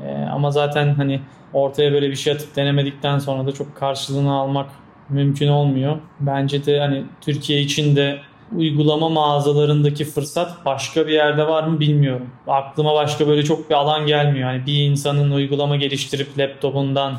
Ee, 0.03 0.27
ama 0.31 0.51
zaten 0.51 0.93
hani 0.93 1.21
ortaya 1.53 1.93
böyle 1.93 2.09
bir 2.09 2.15
şey 2.15 2.33
atıp 2.33 2.55
denemedikten 2.55 3.19
sonra 3.19 3.45
da 3.47 3.51
çok 3.51 3.75
karşılığını 3.75 4.33
almak 4.33 4.69
mümkün 5.09 5.47
olmuyor. 5.47 5.97
Bence 6.19 6.65
de 6.65 6.79
hani 6.79 7.03
Türkiye 7.21 7.61
için 7.61 7.95
de 7.95 8.19
uygulama 8.55 9.09
mağazalarındaki 9.09 10.05
fırsat 10.05 10.65
başka 10.65 11.07
bir 11.07 11.13
yerde 11.13 11.47
var 11.47 11.63
mı 11.63 11.79
bilmiyorum. 11.79 12.29
Aklıma 12.47 12.93
başka 12.93 13.27
böyle 13.27 13.43
çok 13.43 13.69
bir 13.69 13.75
alan 13.75 14.07
gelmiyor. 14.07 14.51
Yani 14.51 14.65
bir 14.65 14.83
insanın 14.83 15.31
uygulama 15.31 15.75
geliştirip 15.75 16.37
laptopundan 16.37 17.17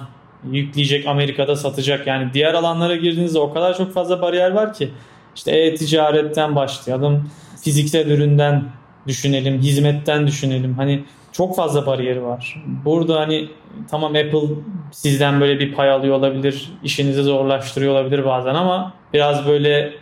yükleyecek 0.51 1.07
Amerika'da 1.07 1.57
satacak. 1.57 2.07
Yani 2.07 2.31
diğer 2.35 2.55
alanlara 2.55 2.97
girdiğinizde 2.97 3.39
o 3.39 3.53
kadar 3.53 3.76
çok 3.76 3.93
fazla 3.93 4.22
bariyer 4.22 4.51
var 4.51 4.74
ki. 4.74 4.91
İşte 5.37 5.51
e-ticaretten 5.51 6.57
başlayalım. 6.57 7.31
Fiziksel 7.62 8.11
üründen 8.11 8.64
düşünelim, 9.07 9.59
hizmetten 9.59 10.26
düşünelim. 10.26 10.74
Hani 10.74 11.05
çok 11.33 11.57
fazla 11.57 11.87
bariyeri 11.87 12.24
var. 12.24 12.64
Burada 12.85 13.20
hani 13.20 13.49
tamam 13.91 14.11
Apple 14.11 14.49
sizden 14.93 15.41
böyle 15.41 15.61
bir 15.61 15.74
pay 15.74 15.91
alıyor 15.91 16.16
olabilir, 16.16 16.72
işinizi 16.85 17.22
zorlaştırıyor 17.22 17.93
olabilir 17.93 18.24
bazen 18.24 18.55
ama 18.55 18.93
biraz 19.14 19.47
böyle 19.47 19.93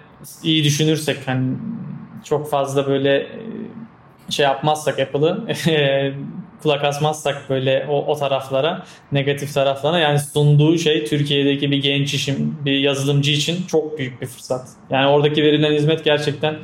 iyi 0.42 0.64
düşünürsek 0.64 1.28
hani 1.28 1.56
çok 2.24 2.50
fazla 2.50 2.86
böyle 2.86 3.16
e, 3.16 3.28
şey 4.30 4.44
yapmazsak 4.44 4.98
Apple'ı 4.98 5.44
kulak 6.62 6.84
asmazsak 6.84 7.50
böyle 7.50 7.86
o, 7.90 8.04
o 8.06 8.16
taraflara 8.16 8.86
negatif 9.12 9.54
taraflara 9.54 9.98
yani 9.98 10.18
sunduğu 10.18 10.78
şey 10.78 11.04
Türkiye'deki 11.04 11.70
bir 11.70 11.82
genç 11.82 12.14
işim 12.14 12.58
bir 12.64 12.78
yazılımcı 12.78 13.30
için 13.30 13.66
çok 13.66 13.98
büyük 13.98 14.22
bir 14.22 14.26
fırsat. 14.26 14.68
Yani 14.90 15.06
oradaki 15.06 15.42
verilen 15.42 15.72
hizmet 15.72 16.04
gerçekten 16.04 16.56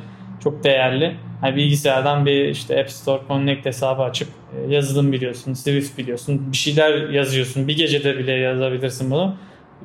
çok 0.43 0.63
değerli. 0.63 1.15
Yani 1.43 1.55
bilgisayardan 1.55 2.25
bir 2.25 2.45
işte 2.45 2.79
App 2.79 2.89
Store 2.89 3.21
Connect 3.27 3.65
hesabı 3.65 4.01
açıp 4.01 4.27
e, 4.57 4.73
yazılım 4.73 5.11
biliyorsun, 5.11 5.53
Swift 5.53 5.97
biliyorsun, 5.97 6.51
bir 6.51 6.57
şeyler 6.57 7.09
yazıyorsun. 7.09 7.67
Bir 7.67 7.77
gecede 7.77 8.17
bile 8.17 8.31
yazabilirsin 8.31 9.11
bunu 9.11 9.35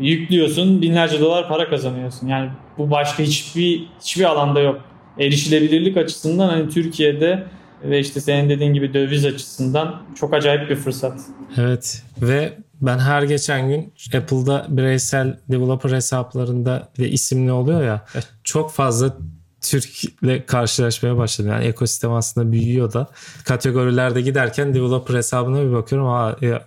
yüklüyorsun 0.00 0.82
binlerce 0.82 1.20
dolar 1.20 1.48
para 1.48 1.70
kazanıyorsun. 1.70 2.26
Yani 2.26 2.50
bu 2.78 2.90
başka 2.90 3.22
hiçbir 3.22 3.82
hiçbir 4.00 4.24
alanda 4.24 4.60
yok. 4.60 4.80
Erişilebilirlik 5.18 5.96
açısından 5.96 6.48
hani 6.48 6.68
Türkiye'de 6.68 7.46
ve 7.84 8.00
işte 8.00 8.20
senin 8.20 8.48
dediğin 8.48 8.74
gibi 8.74 8.94
döviz 8.94 9.24
açısından 9.24 10.02
çok 10.20 10.34
acayip 10.34 10.70
bir 10.70 10.76
fırsat. 10.76 11.20
Evet 11.56 12.02
ve 12.22 12.52
ben 12.80 12.98
her 12.98 13.22
geçen 13.22 13.68
gün 13.68 13.92
Apple'da 14.14 14.66
bireysel 14.68 15.38
developer 15.48 15.90
hesaplarında 15.90 16.88
ve 16.98 17.08
isimli 17.08 17.52
oluyor 17.52 17.84
ya 17.84 18.04
çok 18.44 18.72
fazla 18.72 19.16
Türk'le 19.60 20.46
karşılaşmaya 20.46 21.16
başladım. 21.16 21.50
Yani 21.50 21.64
ekosistem 21.64 22.12
aslında 22.12 22.52
büyüyor 22.52 22.92
da. 22.92 23.08
Kategorilerde 23.44 24.20
giderken 24.20 24.74
developer 24.74 25.14
hesabına 25.14 25.62
bir 25.62 25.72
bakıyorum. 25.72 26.08
Aa, 26.08 26.36
ya, 26.40 26.64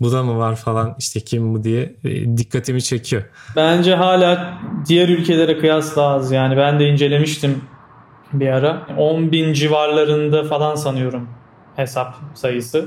bu 0.00 0.12
da 0.12 0.22
mı 0.22 0.38
var 0.38 0.56
falan 0.56 0.94
işte 0.98 1.20
kim 1.20 1.54
bu 1.54 1.64
diye 1.64 1.94
e, 2.04 2.36
dikkatimi 2.36 2.82
çekiyor. 2.82 3.22
Bence 3.56 3.94
hala 3.94 4.54
diğer 4.88 5.08
ülkelere 5.08 5.58
kıyasla 5.58 6.02
az 6.02 6.32
yani 6.32 6.56
ben 6.56 6.80
de 6.80 6.88
incelemiştim 6.88 7.62
bir 8.32 8.48
ara. 8.48 8.86
10 8.98 9.32
bin 9.32 9.52
civarlarında 9.52 10.44
falan 10.44 10.74
sanıyorum 10.74 11.28
hesap 11.76 12.14
sayısı. 12.34 12.84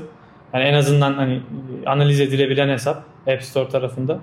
Yani 0.54 0.64
en 0.64 0.74
azından 0.74 1.14
hani 1.14 1.40
analiz 1.86 2.20
edilebilen 2.20 2.68
hesap 2.68 3.04
App 3.26 3.42
Store 3.42 3.68
tarafında. 3.68 4.18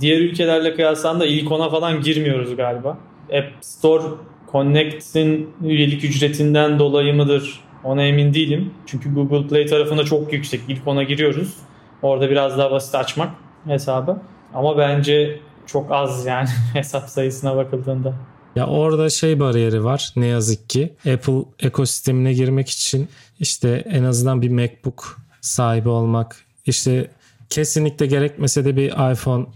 Diğer 0.00 0.20
ülkelerle 0.20 0.74
kıyaslandığında 0.74 1.26
ilk 1.26 1.52
ona 1.52 1.70
falan 1.70 2.00
girmiyoruz 2.00 2.56
galiba. 2.56 2.98
App 3.32 3.48
Store 3.60 4.04
Connect'in 4.52 5.50
üyelik 5.64 6.04
ücretinden 6.04 6.78
dolayı 6.78 7.14
mıdır 7.14 7.60
ona 7.84 8.02
emin 8.02 8.34
değilim. 8.34 8.70
Çünkü 8.86 9.14
Google 9.14 9.46
Play 9.46 9.66
tarafında 9.66 10.04
çok 10.04 10.32
yüksek. 10.32 10.60
İlk 10.68 10.88
ona 10.88 11.02
giriyoruz. 11.02 11.54
Orada 12.02 12.30
biraz 12.30 12.58
daha 12.58 12.70
basit 12.70 12.94
açmak 12.94 13.30
hesabı. 13.66 14.16
Ama 14.54 14.78
bence 14.78 15.40
çok 15.66 15.92
az 15.92 16.26
yani 16.26 16.48
hesap 16.72 17.08
sayısına 17.08 17.56
bakıldığında. 17.56 18.14
Ya 18.56 18.66
orada 18.66 19.10
şey 19.10 19.40
bariyeri 19.40 19.84
var 19.84 20.12
ne 20.16 20.26
yazık 20.26 20.70
ki. 20.70 20.92
Apple 21.12 21.44
ekosistemine 21.58 22.32
girmek 22.32 22.70
için 22.70 23.08
işte 23.40 23.84
en 23.86 24.04
azından 24.04 24.42
bir 24.42 24.50
MacBook 24.50 25.18
sahibi 25.40 25.88
olmak, 25.88 26.36
işte 26.66 27.10
kesinlikle 27.50 28.06
gerekmese 28.06 28.64
de 28.64 28.76
bir 28.76 29.12
iPhone 29.12 29.46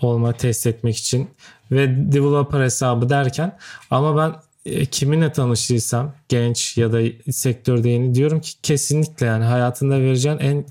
olma 0.00 0.32
test 0.32 0.66
etmek 0.66 0.96
için 0.96 1.28
ve 1.72 2.12
developer 2.12 2.60
hesabı 2.60 3.08
derken 3.08 3.56
ama 3.90 4.16
ben 4.16 4.32
e, 4.72 4.86
kiminle 4.86 5.32
tanıştıysam 5.32 6.12
genç 6.28 6.78
ya 6.78 6.92
da 6.92 7.00
sektörde 7.30 7.88
yeni 7.88 8.14
diyorum 8.14 8.40
ki 8.40 8.52
kesinlikle 8.62 9.26
yani 9.26 9.44
hayatında 9.44 10.00
vereceğin 10.00 10.38
en 10.38 10.64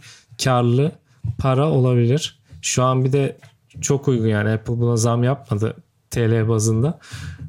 karlı 0.44 0.92
para 1.40 1.70
olabilir. 1.70 2.40
Şu 2.62 2.84
an 2.84 3.06
bir 3.06 3.14
de 3.14 3.38
çok 3.82 4.08
uygun 4.08 4.28
yani 4.28 4.50
Apple 4.50 4.80
buna 4.80 4.98
zam 4.98 5.24
yapmadı 5.24 5.76
TL 6.10 6.50
bazında. 6.50 7.00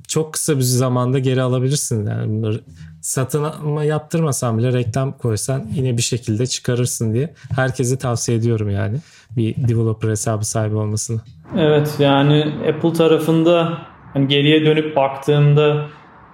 Çok 0.09 0.33
kısa 0.33 0.57
bir 0.57 0.63
zamanda 0.63 1.19
geri 1.19 1.43
alabilirsin 1.43 2.07
yani 2.07 2.61
satın 3.01 3.45
alma 3.45 3.85
yaptırmasan 3.85 4.59
bile 4.59 4.73
reklam 4.73 5.13
koysan 5.13 5.67
yine 5.75 5.97
bir 5.97 6.03
şekilde 6.03 6.47
çıkarırsın 6.47 7.15
diye 7.15 7.35
herkese 7.57 7.99
tavsiye 7.99 8.39
ediyorum 8.39 8.71
yani 8.71 8.99
bir 9.37 9.57
developer 9.69 10.09
hesabı 10.09 10.45
sahibi 10.45 10.77
olmasını. 10.77 11.21
Evet 11.57 11.97
yani 11.99 12.55
Apple 12.69 12.93
tarafında 12.93 13.79
hani 14.13 14.29
geriye 14.29 14.67
dönüp 14.67 14.97
baktığımda 14.97 15.87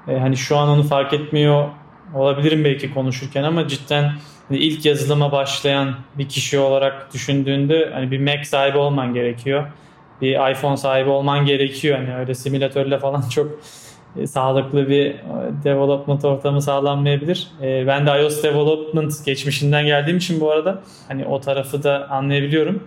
e, 0.08 0.18
hani 0.18 0.36
şu 0.36 0.56
an 0.56 0.68
onu 0.68 0.82
fark 0.82 1.12
etmiyor 1.12 1.68
olabilirim 2.14 2.64
belki 2.64 2.94
konuşurken 2.94 3.42
ama 3.42 3.68
cidden 3.68 4.12
hani 4.48 4.58
ilk 4.58 4.84
yazılıma 4.84 5.32
başlayan 5.32 5.94
bir 6.18 6.28
kişi 6.28 6.58
olarak 6.58 7.14
düşündüğünde 7.14 7.90
hani 7.94 8.10
bir 8.10 8.20
Mac 8.20 8.44
sahibi 8.44 8.78
olman 8.78 9.14
gerekiyor. 9.14 9.66
Bir 10.20 10.50
iPhone 10.50 10.76
sahibi 10.76 11.10
olman 11.10 11.46
gerekiyor. 11.46 11.98
Hani 11.98 12.16
öyle 12.16 12.34
simülatörle 12.34 12.98
falan 12.98 13.20
çok 13.34 13.58
e, 14.16 14.26
sağlıklı 14.26 14.88
bir 14.88 15.06
e, 15.06 15.18
development 15.64 16.24
ortamı 16.24 16.62
sağlanmayabilir. 16.62 17.48
E, 17.62 17.86
ben 17.86 18.06
de 18.06 18.22
iOS 18.22 18.42
development 18.42 19.24
geçmişinden 19.26 19.86
geldiğim 19.86 20.16
için 20.16 20.40
bu 20.40 20.50
arada 20.50 20.82
hani 21.08 21.26
o 21.26 21.40
tarafı 21.40 21.82
da 21.82 22.10
anlayabiliyorum. 22.10 22.82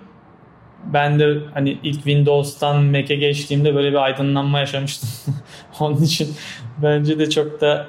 Ben 0.94 1.20
de 1.20 1.38
hani 1.54 1.78
ilk 1.84 1.96
Windows'tan 1.96 2.84
Mac'e 2.84 3.16
geçtiğimde 3.16 3.76
böyle 3.76 3.92
bir 3.92 4.04
aydınlanma 4.04 4.60
yaşamıştım. 4.60 5.10
Onun 5.80 6.02
için 6.02 6.30
bence 6.84 7.20
de 7.20 7.30
çok 7.30 7.62
da 7.62 7.88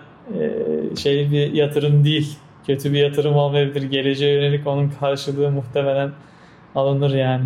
şey 0.97 1.30
bir 1.30 1.53
yatırım 1.53 2.05
değil. 2.05 2.38
Kötü 2.66 2.92
bir 2.92 2.99
yatırım 2.99 3.36
olmayabilir. 3.36 3.82
Geleceğe 3.82 4.34
yönelik 4.34 4.66
onun 4.66 4.92
karşılığı 5.01 5.51
muhtemelen 5.51 6.12
alınır 6.74 7.14
yani. 7.14 7.44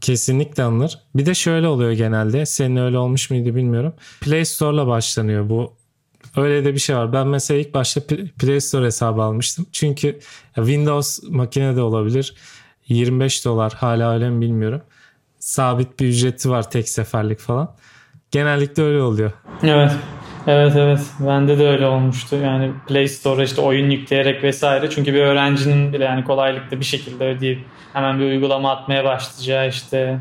Kesinlikle 0.00 0.62
alınır. 0.62 0.98
Bir 1.14 1.26
de 1.26 1.34
şöyle 1.34 1.68
oluyor 1.68 1.92
genelde. 1.92 2.46
Senin 2.46 2.76
öyle 2.76 2.98
olmuş 2.98 3.30
muydu 3.30 3.54
bilmiyorum. 3.54 3.94
Play 4.20 4.44
Store'la 4.44 4.86
başlanıyor 4.86 5.48
bu. 5.48 5.72
Öyle 6.36 6.64
de 6.64 6.74
bir 6.74 6.78
şey 6.78 6.96
var. 6.96 7.12
Ben 7.12 7.26
mesela 7.26 7.60
ilk 7.60 7.74
başta 7.74 8.00
Play 8.38 8.60
Store 8.60 8.86
hesabı 8.86 9.22
almıştım. 9.22 9.66
Çünkü 9.72 10.18
Windows 10.54 11.22
makinede 11.28 11.82
olabilir. 11.82 12.34
25 12.88 13.44
dolar 13.44 13.72
hala 13.72 14.14
öyle 14.14 14.30
mi 14.30 14.40
bilmiyorum. 14.40 14.82
Sabit 15.38 16.00
bir 16.00 16.06
ücreti 16.06 16.50
var 16.50 16.70
tek 16.70 16.88
seferlik 16.88 17.38
falan. 17.38 17.76
Genellikle 18.30 18.82
öyle 18.82 19.02
oluyor. 19.02 19.32
Evet. 19.62 19.92
Evet 20.46 20.72
evet 20.76 21.00
bende 21.20 21.58
de 21.58 21.68
öyle 21.68 21.86
olmuştu. 21.86 22.36
Yani 22.36 22.70
Play 22.88 23.08
Store'a 23.08 23.44
işte 23.44 23.60
oyun 23.60 23.90
yükleyerek 23.90 24.42
vesaire. 24.42 24.90
Çünkü 24.90 25.14
bir 25.14 25.20
öğrencinin 25.20 25.92
bile 25.92 26.04
yani 26.04 26.24
kolaylıkla 26.24 26.80
bir 26.80 26.84
şekilde 26.84 27.24
ödeyip 27.24 27.58
hemen 27.92 28.20
bir 28.20 28.24
uygulama 28.24 28.70
atmaya 28.72 29.04
başlayacağı 29.04 29.68
işte 29.68 30.18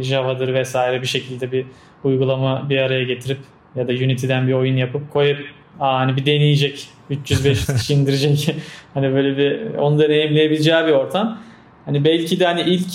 Java'dır 0.00 0.54
vesaire 0.54 1.02
bir 1.02 1.06
şekilde 1.06 1.52
bir 1.52 1.66
uygulama 2.04 2.68
bir 2.68 2.78
araya 2.78 3.04
getirip 3.04 3.38
ya 3.76 3.88
da 3.88 3.92
Unity'den 3.92 4.48
bir 4.48 4.52
oyun 4.52 4.76
yapıp 4.76 5.12
koyup 5.12 5.38
Aa, 5.80 5.98
hani 5.98 6.16
bir 6.16 6.26
deneyecek 6.26 6.88
300-500 7.10 7.76
kişi 7.78 7.94
indirecek 7.94 8.56
hani 8.94 9.14
böyle 9.14 9.36
bir 9.36 9.74
onu 9.74 9.98
deneyimleyebileceği 9.98 10.86
bir 10.86 10.92
ortam. 10.92 11.38
Hani 11.84 12.04
belki 12.04 12.40
de 12.40 12.46
hani 12.46 12.60
ilk 12.60 12.88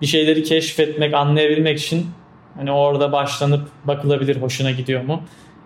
bir 0.00 0.06
şeyleri 0.06 0.42
keşfetmek, 0.42 1.14
anlayabilmek 1.14 1.78
için 1.78 2.06
hani 2.56 2.72
orada 2.72 3.12
başlanıp 3.12 3.68
bakılabilir 3.84 4.36
hoşuna 4.42 4.70
gidiyor 4.70 5.04
mu? 5.04 5.22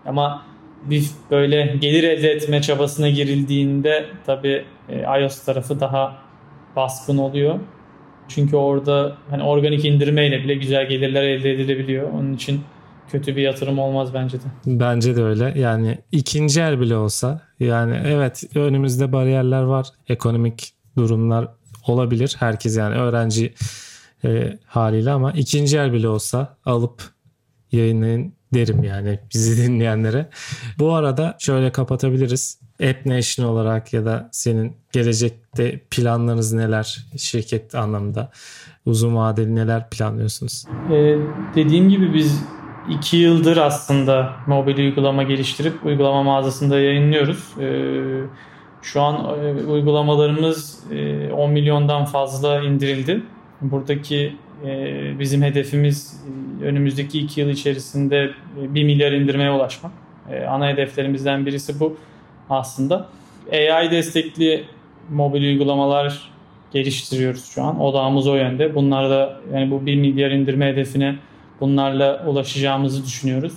Ama 0.06 0.42
bir 0.84 1.10
böyle 1.30 1.76
gelir 1.80 2.04
elde 2.04 2.30
etme 2.30 2.62
çabasına 2.62 3.08
girildiğinde 3.08 4.06
tabii 4.26 4.64
e, 4.88 5.20
iOS 5.20 5.44
tarafı 5.44 5.80
daha 5.80 6.16
baskın 6.76 7.18
oluyor. 7.18 7.58
Çünkü 8.28 8.56
orada 8.56 9.16
hani 9.30 9.42
organik 9.42 9.84
indirmeyle 9.84 10.44
bile 10.44 10.54
güzel 10.54 10.88
gelirler 10.88 11.22
elde 11.22 11.52
edilebiliyor. 11.52 12.12
Onun 12.12 12.34
için 12.34 12.60
kötü 13.08 13.36
bir 13.36 13.42
yatırım 13.42 13.78
olmaz 13.78 14.14
bence 14.14 14.38
de. 14.38 14.44
Bence 14.66 15.16
de 15.16 15.22
öyle. 15.22 15.52
Yani 15.56 15.98
ikinci 16.12 16.60
el 16.60 16.80
bile 16.80 16.96
olsa 16.96 17.42
yani 17.60 18.00
evet 18.06 18.44
önümüzde 18.54 19.12
bariyerler 19.12 19.62
var. 19.62 19.86
Ekonomik 20.08 20.72
durumlar 20.96 21.48
olabilir. 21.86 22.36
Herkes 22.38 22.76
yani 22.76 22.94
öğrenci 22.94 23.54
e, 24.24 24.58
haliyle 24.66 25.10
ama 25.10 25.32
ikinci 25.32 25.78
el 25.78 25.92
bile 25.92 26.08
olsa 26.08 26.56
alıp 26.64 27.02
yayınlayın 27.72 28.32
derim 28.56 28.84
yani 28.84 29.18
bizi 29.34 29.66
dinleyenlere. 29.66 30.28
Bu 30.78 30.94
arada 30.94 31.36
şöyle 31.38 31.72
kapatabiliriz. 31.72 32.58
App 32.90 33.06
Nation 33.06 33.46
olarak 33.46 33.92
ya 33.92 34.04
da 34.04 34.28
senin 34.32 34.76
gelecekte 34.92 35.80
planlarınız 35.90 36.52
neler 36.52 37.06
şirket 37.16 37.74
anlamında 37.74 38.30
uzun 38.86 39.16
vadeli 39.16 39.54
neler 39.54 39.90
planlıyorsunuz? 39.90 40.64
Ee, 40.92 41.16
dediğim 41.54 41.88
gibi 41.88 42.14
biz 42.14 42.42
iki 42.90 43.16
yıldır 43.16 43.56
aslında 43.56 44.32
mobil 44.46 44.78
uygulama 44.78 45.22
geliştirip 45.22 45.86
uygulama 45.86 46.22
mağazasında 46.22 46.80
yayınlıyoruz. 46.80 47.54
Ee, 47.60 48.20
şu 48.82 49.02
an 49.02 49.38
e, 49.44 49.64
uygulamalarımız 49.64 50.80
e, 50.92 51.32
10 51.32 51.50
milyondan 51.50 52.04
fazla 52.04 52.62
indirildi. 52.62 53.22
Buradaki 53.60 54.36
bizim 55.18 55.42
hedefimiz 55.42 56.24
e, 56.60 56.64
önümüzdeki 56.64 57.18
iki 57.20 57.40
yıl 57.40 57.48
içerisinde 57.48 58.30
1 58.56 58.84
milyar 58.84 59.12
indirmeye 59.12 59.50
ulaşmak. 59.50 59.92
E, 60.30 60.44
ana 60.44 60.68
hedeflerimizden 60.68 61.46
birisi 61.46 61.80
bu 61.80 61.96
aslında. 62.50 63.08
AI 63.52 63.90
destekli 63.90 64.64
mobil 65.10 65.42
uygulamalar 65.42 66.30
geliştiriyoruz 66.72 67.44
şu 67.44 67.62
an. 67.62 67.80
Odağımız 67.80 68.26
o 68.28 68.34
yönde. 68.34 68.74
Bunlarla 68.74 69.40
yani 69.54 69.70
bu 69.70 69.86
1 69.86 69.96
milyar 69.96 70.30
indirme 70.30 70.66
hedefine 70.66 71.16
bunlarla 71.60 72.24
ulaşacağımızı 72.26 73.04
düşünüyoruz. 73.04 73.52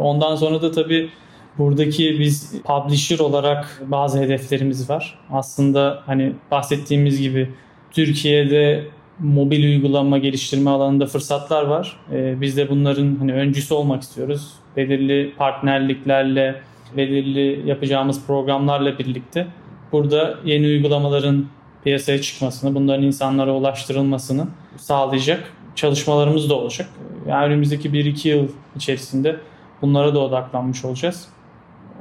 Ondan 0.00 0.36
sonra 0.36 0.62
da 0.62 0.70
tabii 0.70 1.10
buradaki 1.58 2.20
biz 2.20 2.62
publisher 2.62 3.18
olarak 3.18 3.82
bazı 3.86 4.20
hedeflerimiz 4.20 4.90
var. 4.90 5.18
Aslında 5.30 6.02
hani 6.06 6.32
bahsettiğimiz 6.50 7.20
gibi 7.20 7.50
Türkiye'de 7.90 8.84
mobil 9.22 9.64
uygulama 9.64 10.18
geliştirme 10.18 10.70
alanında 10.70 11.06
fırsatlar 11.06 11.62
var. 11.62 11.96
Ee, 12.12 12.40
biz 12.40 12.56
de 12.56 12.68
bunların 12.68 13.16
hani 13.16 13.32
öncüsü 13.32 13.74
olmak 13.74 14.02
istiyoruz. 14.02 14.52
Belirli 14.76 15.34
partnerliklerle, 15.38 16.60
belirli 16.96 17.68
yapacağımız 17.68 18.26
programlarla 18.26 18.98
birlikte 18.98 19.46
burada 19.92 20.38
yeni 20.44 20.66
uygulamaların 20.66 21.46
piyasaya 21.84 22.20
çıkmasını, 22.20 22.74
bunların 22.74 23.02
insanlara 23.02 23.54
ulaştırılmasını 23.54 24.46
sağlayacak 24.76 25.52
çalışmalarımız 25.74 26.50
da 26.50 26.54
olacak. 26.54 26.88
Yani 27.28 27.44
önümüzdeki 27.44 27.90
1-2 27.90 28.28
yıl 28.28 28.48
içerisinde 28.76 29.36
bunlara 29.82 30.14
da 30.14 30.18
odaklanmış 30.18 30.84
olacağız. 30.84 31.28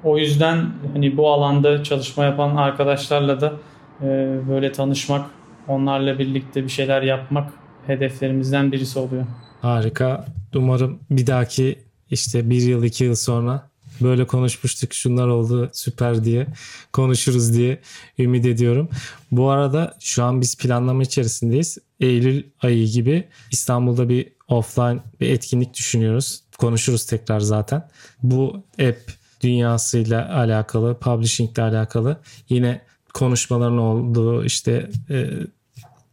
O 0.03 0.17
yüzden 0.17 0.65
hani 0.93 1.17
bu 1.17 1.31
alanda 1.31 1.83
çalışma 1.83 2.23
yapan 2.23 2.55
arkadaşlarla 2.55 3.41
da 3.41 3.53
e, 4.01 4.05
böyle 4.49 4.71
tanışmak 4.71 5.25
onlarla 5.67 6.19
birlikte 6.19 6.63
bir 6.63 6.69
şeyler 6.69 7.01
yapmak 7.01 7.53
hedeflerimizden 7.87 8.71
birisi 8.71 8.99
oluyor. 8.99 9.25
Harika. 9.61 10.25
Umarım 10.55 10.99
bir 11.09 11.27
dahaki 11.27 11.79
işte 12.11 12.49
bir 12.49 12.61
yıl 12.61 12.83
iki 12.83 13.03
yıl 13.03 13.15
sonra 13.15 13.71
böyle 14.01 14.27
konuşmuştuk 14.27 14.93
şunlar 14.93 15.27
oldu 15.27 15.69
süper 15.73 16.23
diye 16.23 16.47
konuşuruz 16.93 17.53
diye 17.53 17.79
ümit 18.19 18.45
ediyorum. 18.45 18.89
Bu 19.31 19.49
arada 19.49 19.97
şu 19.99 20.23
an 20.23 20.41
biz 20.41 20.57
planlama 20.57 21.03
içerisindeyiz. 21.03 21.77
Eylül 21.99 22.43
ayı 22.61 22.87
gibi 22.87 23.27
İstanbul'da 23.51 24.09
bir 24.09 24.27
offline 24.47 24.99
bir 25.21 25.29
etkinlik 25.29 25.73
düşünüyoruz. 25.73 26.43
Konuşuruz 26.57 27.05
tekrar 27.05 27.39
zaten. 27.39 27.87
Bu 28.23 28.63
app 28.81 29.11
dünyasıyla 29.41 30.35
alakalı, 30.35 30.99
publishing 30.99 31.57
ile 31.57 31.61
alakalı 31.61 32.19
yine 32.49 32.81
konuşmaların 33.13 33.77
olduğu 33.77 34.45
işte 34.45 34.89
e, 35.09 35.29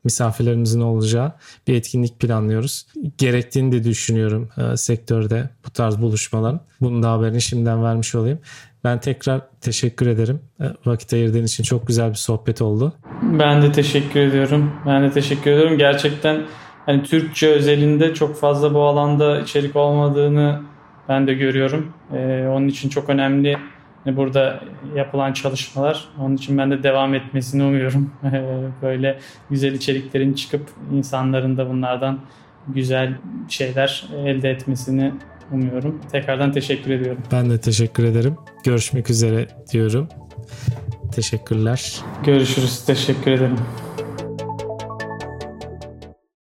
misafirlerimizin 0.05 0.81
olacağı 0.81 1.33
bir 1.69 1.75
etkinlik 1.75 2.21
planlıyoruz. 2.21 2.87
Gerektiğini 3.19 3.73
de 3.73 3.85
düşünüyorum 3.85 4.49
e, 4.59 4.77
sektörde 4.77 5.51
bu 5.67 5.71
tarz 5.71 6.01
buluşmaların. 6.01 6.61
Bunun 6.81 7.03
da 7.03 7.13
haberini 7.13 7.41
şimdiden 7.41 7.85
vermiş 7.85 8.15
olayım. 8.15 8.39
Ben 8.85 9.01
tekrar 9.01 9.41
teşekkür 9.61 10.07
ederim. 10.07 10.41
E, 10.61 10.65
vakit 10.87 11.13
ayırdığın 11.13 11.45
için 11.45 11.65
çok 11.65 11.87
güzel 11.87 12.11
bir 12.11 12.15
sohbet 12.15 12.63
oldu. 12.63 12.93
Ben 13.23 13.63
de 13.63 13.73
teşekkür 13.73 14.21
ediyorum. 14.21 14.73
Ben 14.87 15.03
de 15.03 15.11
teşekkür 15.11 15.51
ediyorum. 15.51 15.79
Gerçekten 15.79 16.47
hani 16.87 17.03
Türkçe 17.03 17.49
özelinde 17.49 18.15
çok 18.15 18.37
fazla 18.37 18.75
bu 18.75 18.83
alanda 18.83 19.41
içerik 19.41 19.77
olmadığını 19.77 20.63
ben 21.09 21.27
de 21.27 21.35
görüyorum. 21.35 21.93
Ee, 22.13 22.49
onun 22.51 22.69
için 22.69 22.89
çok 22.89 23.09
önemli 23.09 23.59
burada 24.17 24.61
yapılan 24.97 25.33
çalışmalar. 25.33 26.09
Onun 26.21 26.37
için 26.37 26.59
ben 26.59 26.71
de 26.71 26.83
devam 26.83 27.15
etmesini 27.15 27.63
umuyorum. 27.63 28.13
Böyle 28.83 29.19
güzel 29.51 29.73
içeriklerin 29.73 30.33
çıkıp 30.33 30.71
insanların 30.93 31.57
da 31.57 31.71
bunlardan 31.71 32.19
güzel 32.69 33.15
şeyler 33.49 34.09
elde 34.27 34.51
etmesini 34.51 35.13
umuyorum. 35.53 36.01
Tekrardan 36.13 36.53
teşekkür 36.53 36.91
ediyorum. 36.91 37.23
Ben 37.33 37.51
de 37.51 37.61
teşekkür 37.61 38.05
ederim. 38.05 38.37
Görüşmek 38.65 39.11
üzere 39.11 39.49
diyorum. 39.73 40.09
Teşekkürler. 41.13 41.97
Görüşürüz. 42.25 42.85
Teşekkür 42.87 43.31
ederim. 43.31 43.59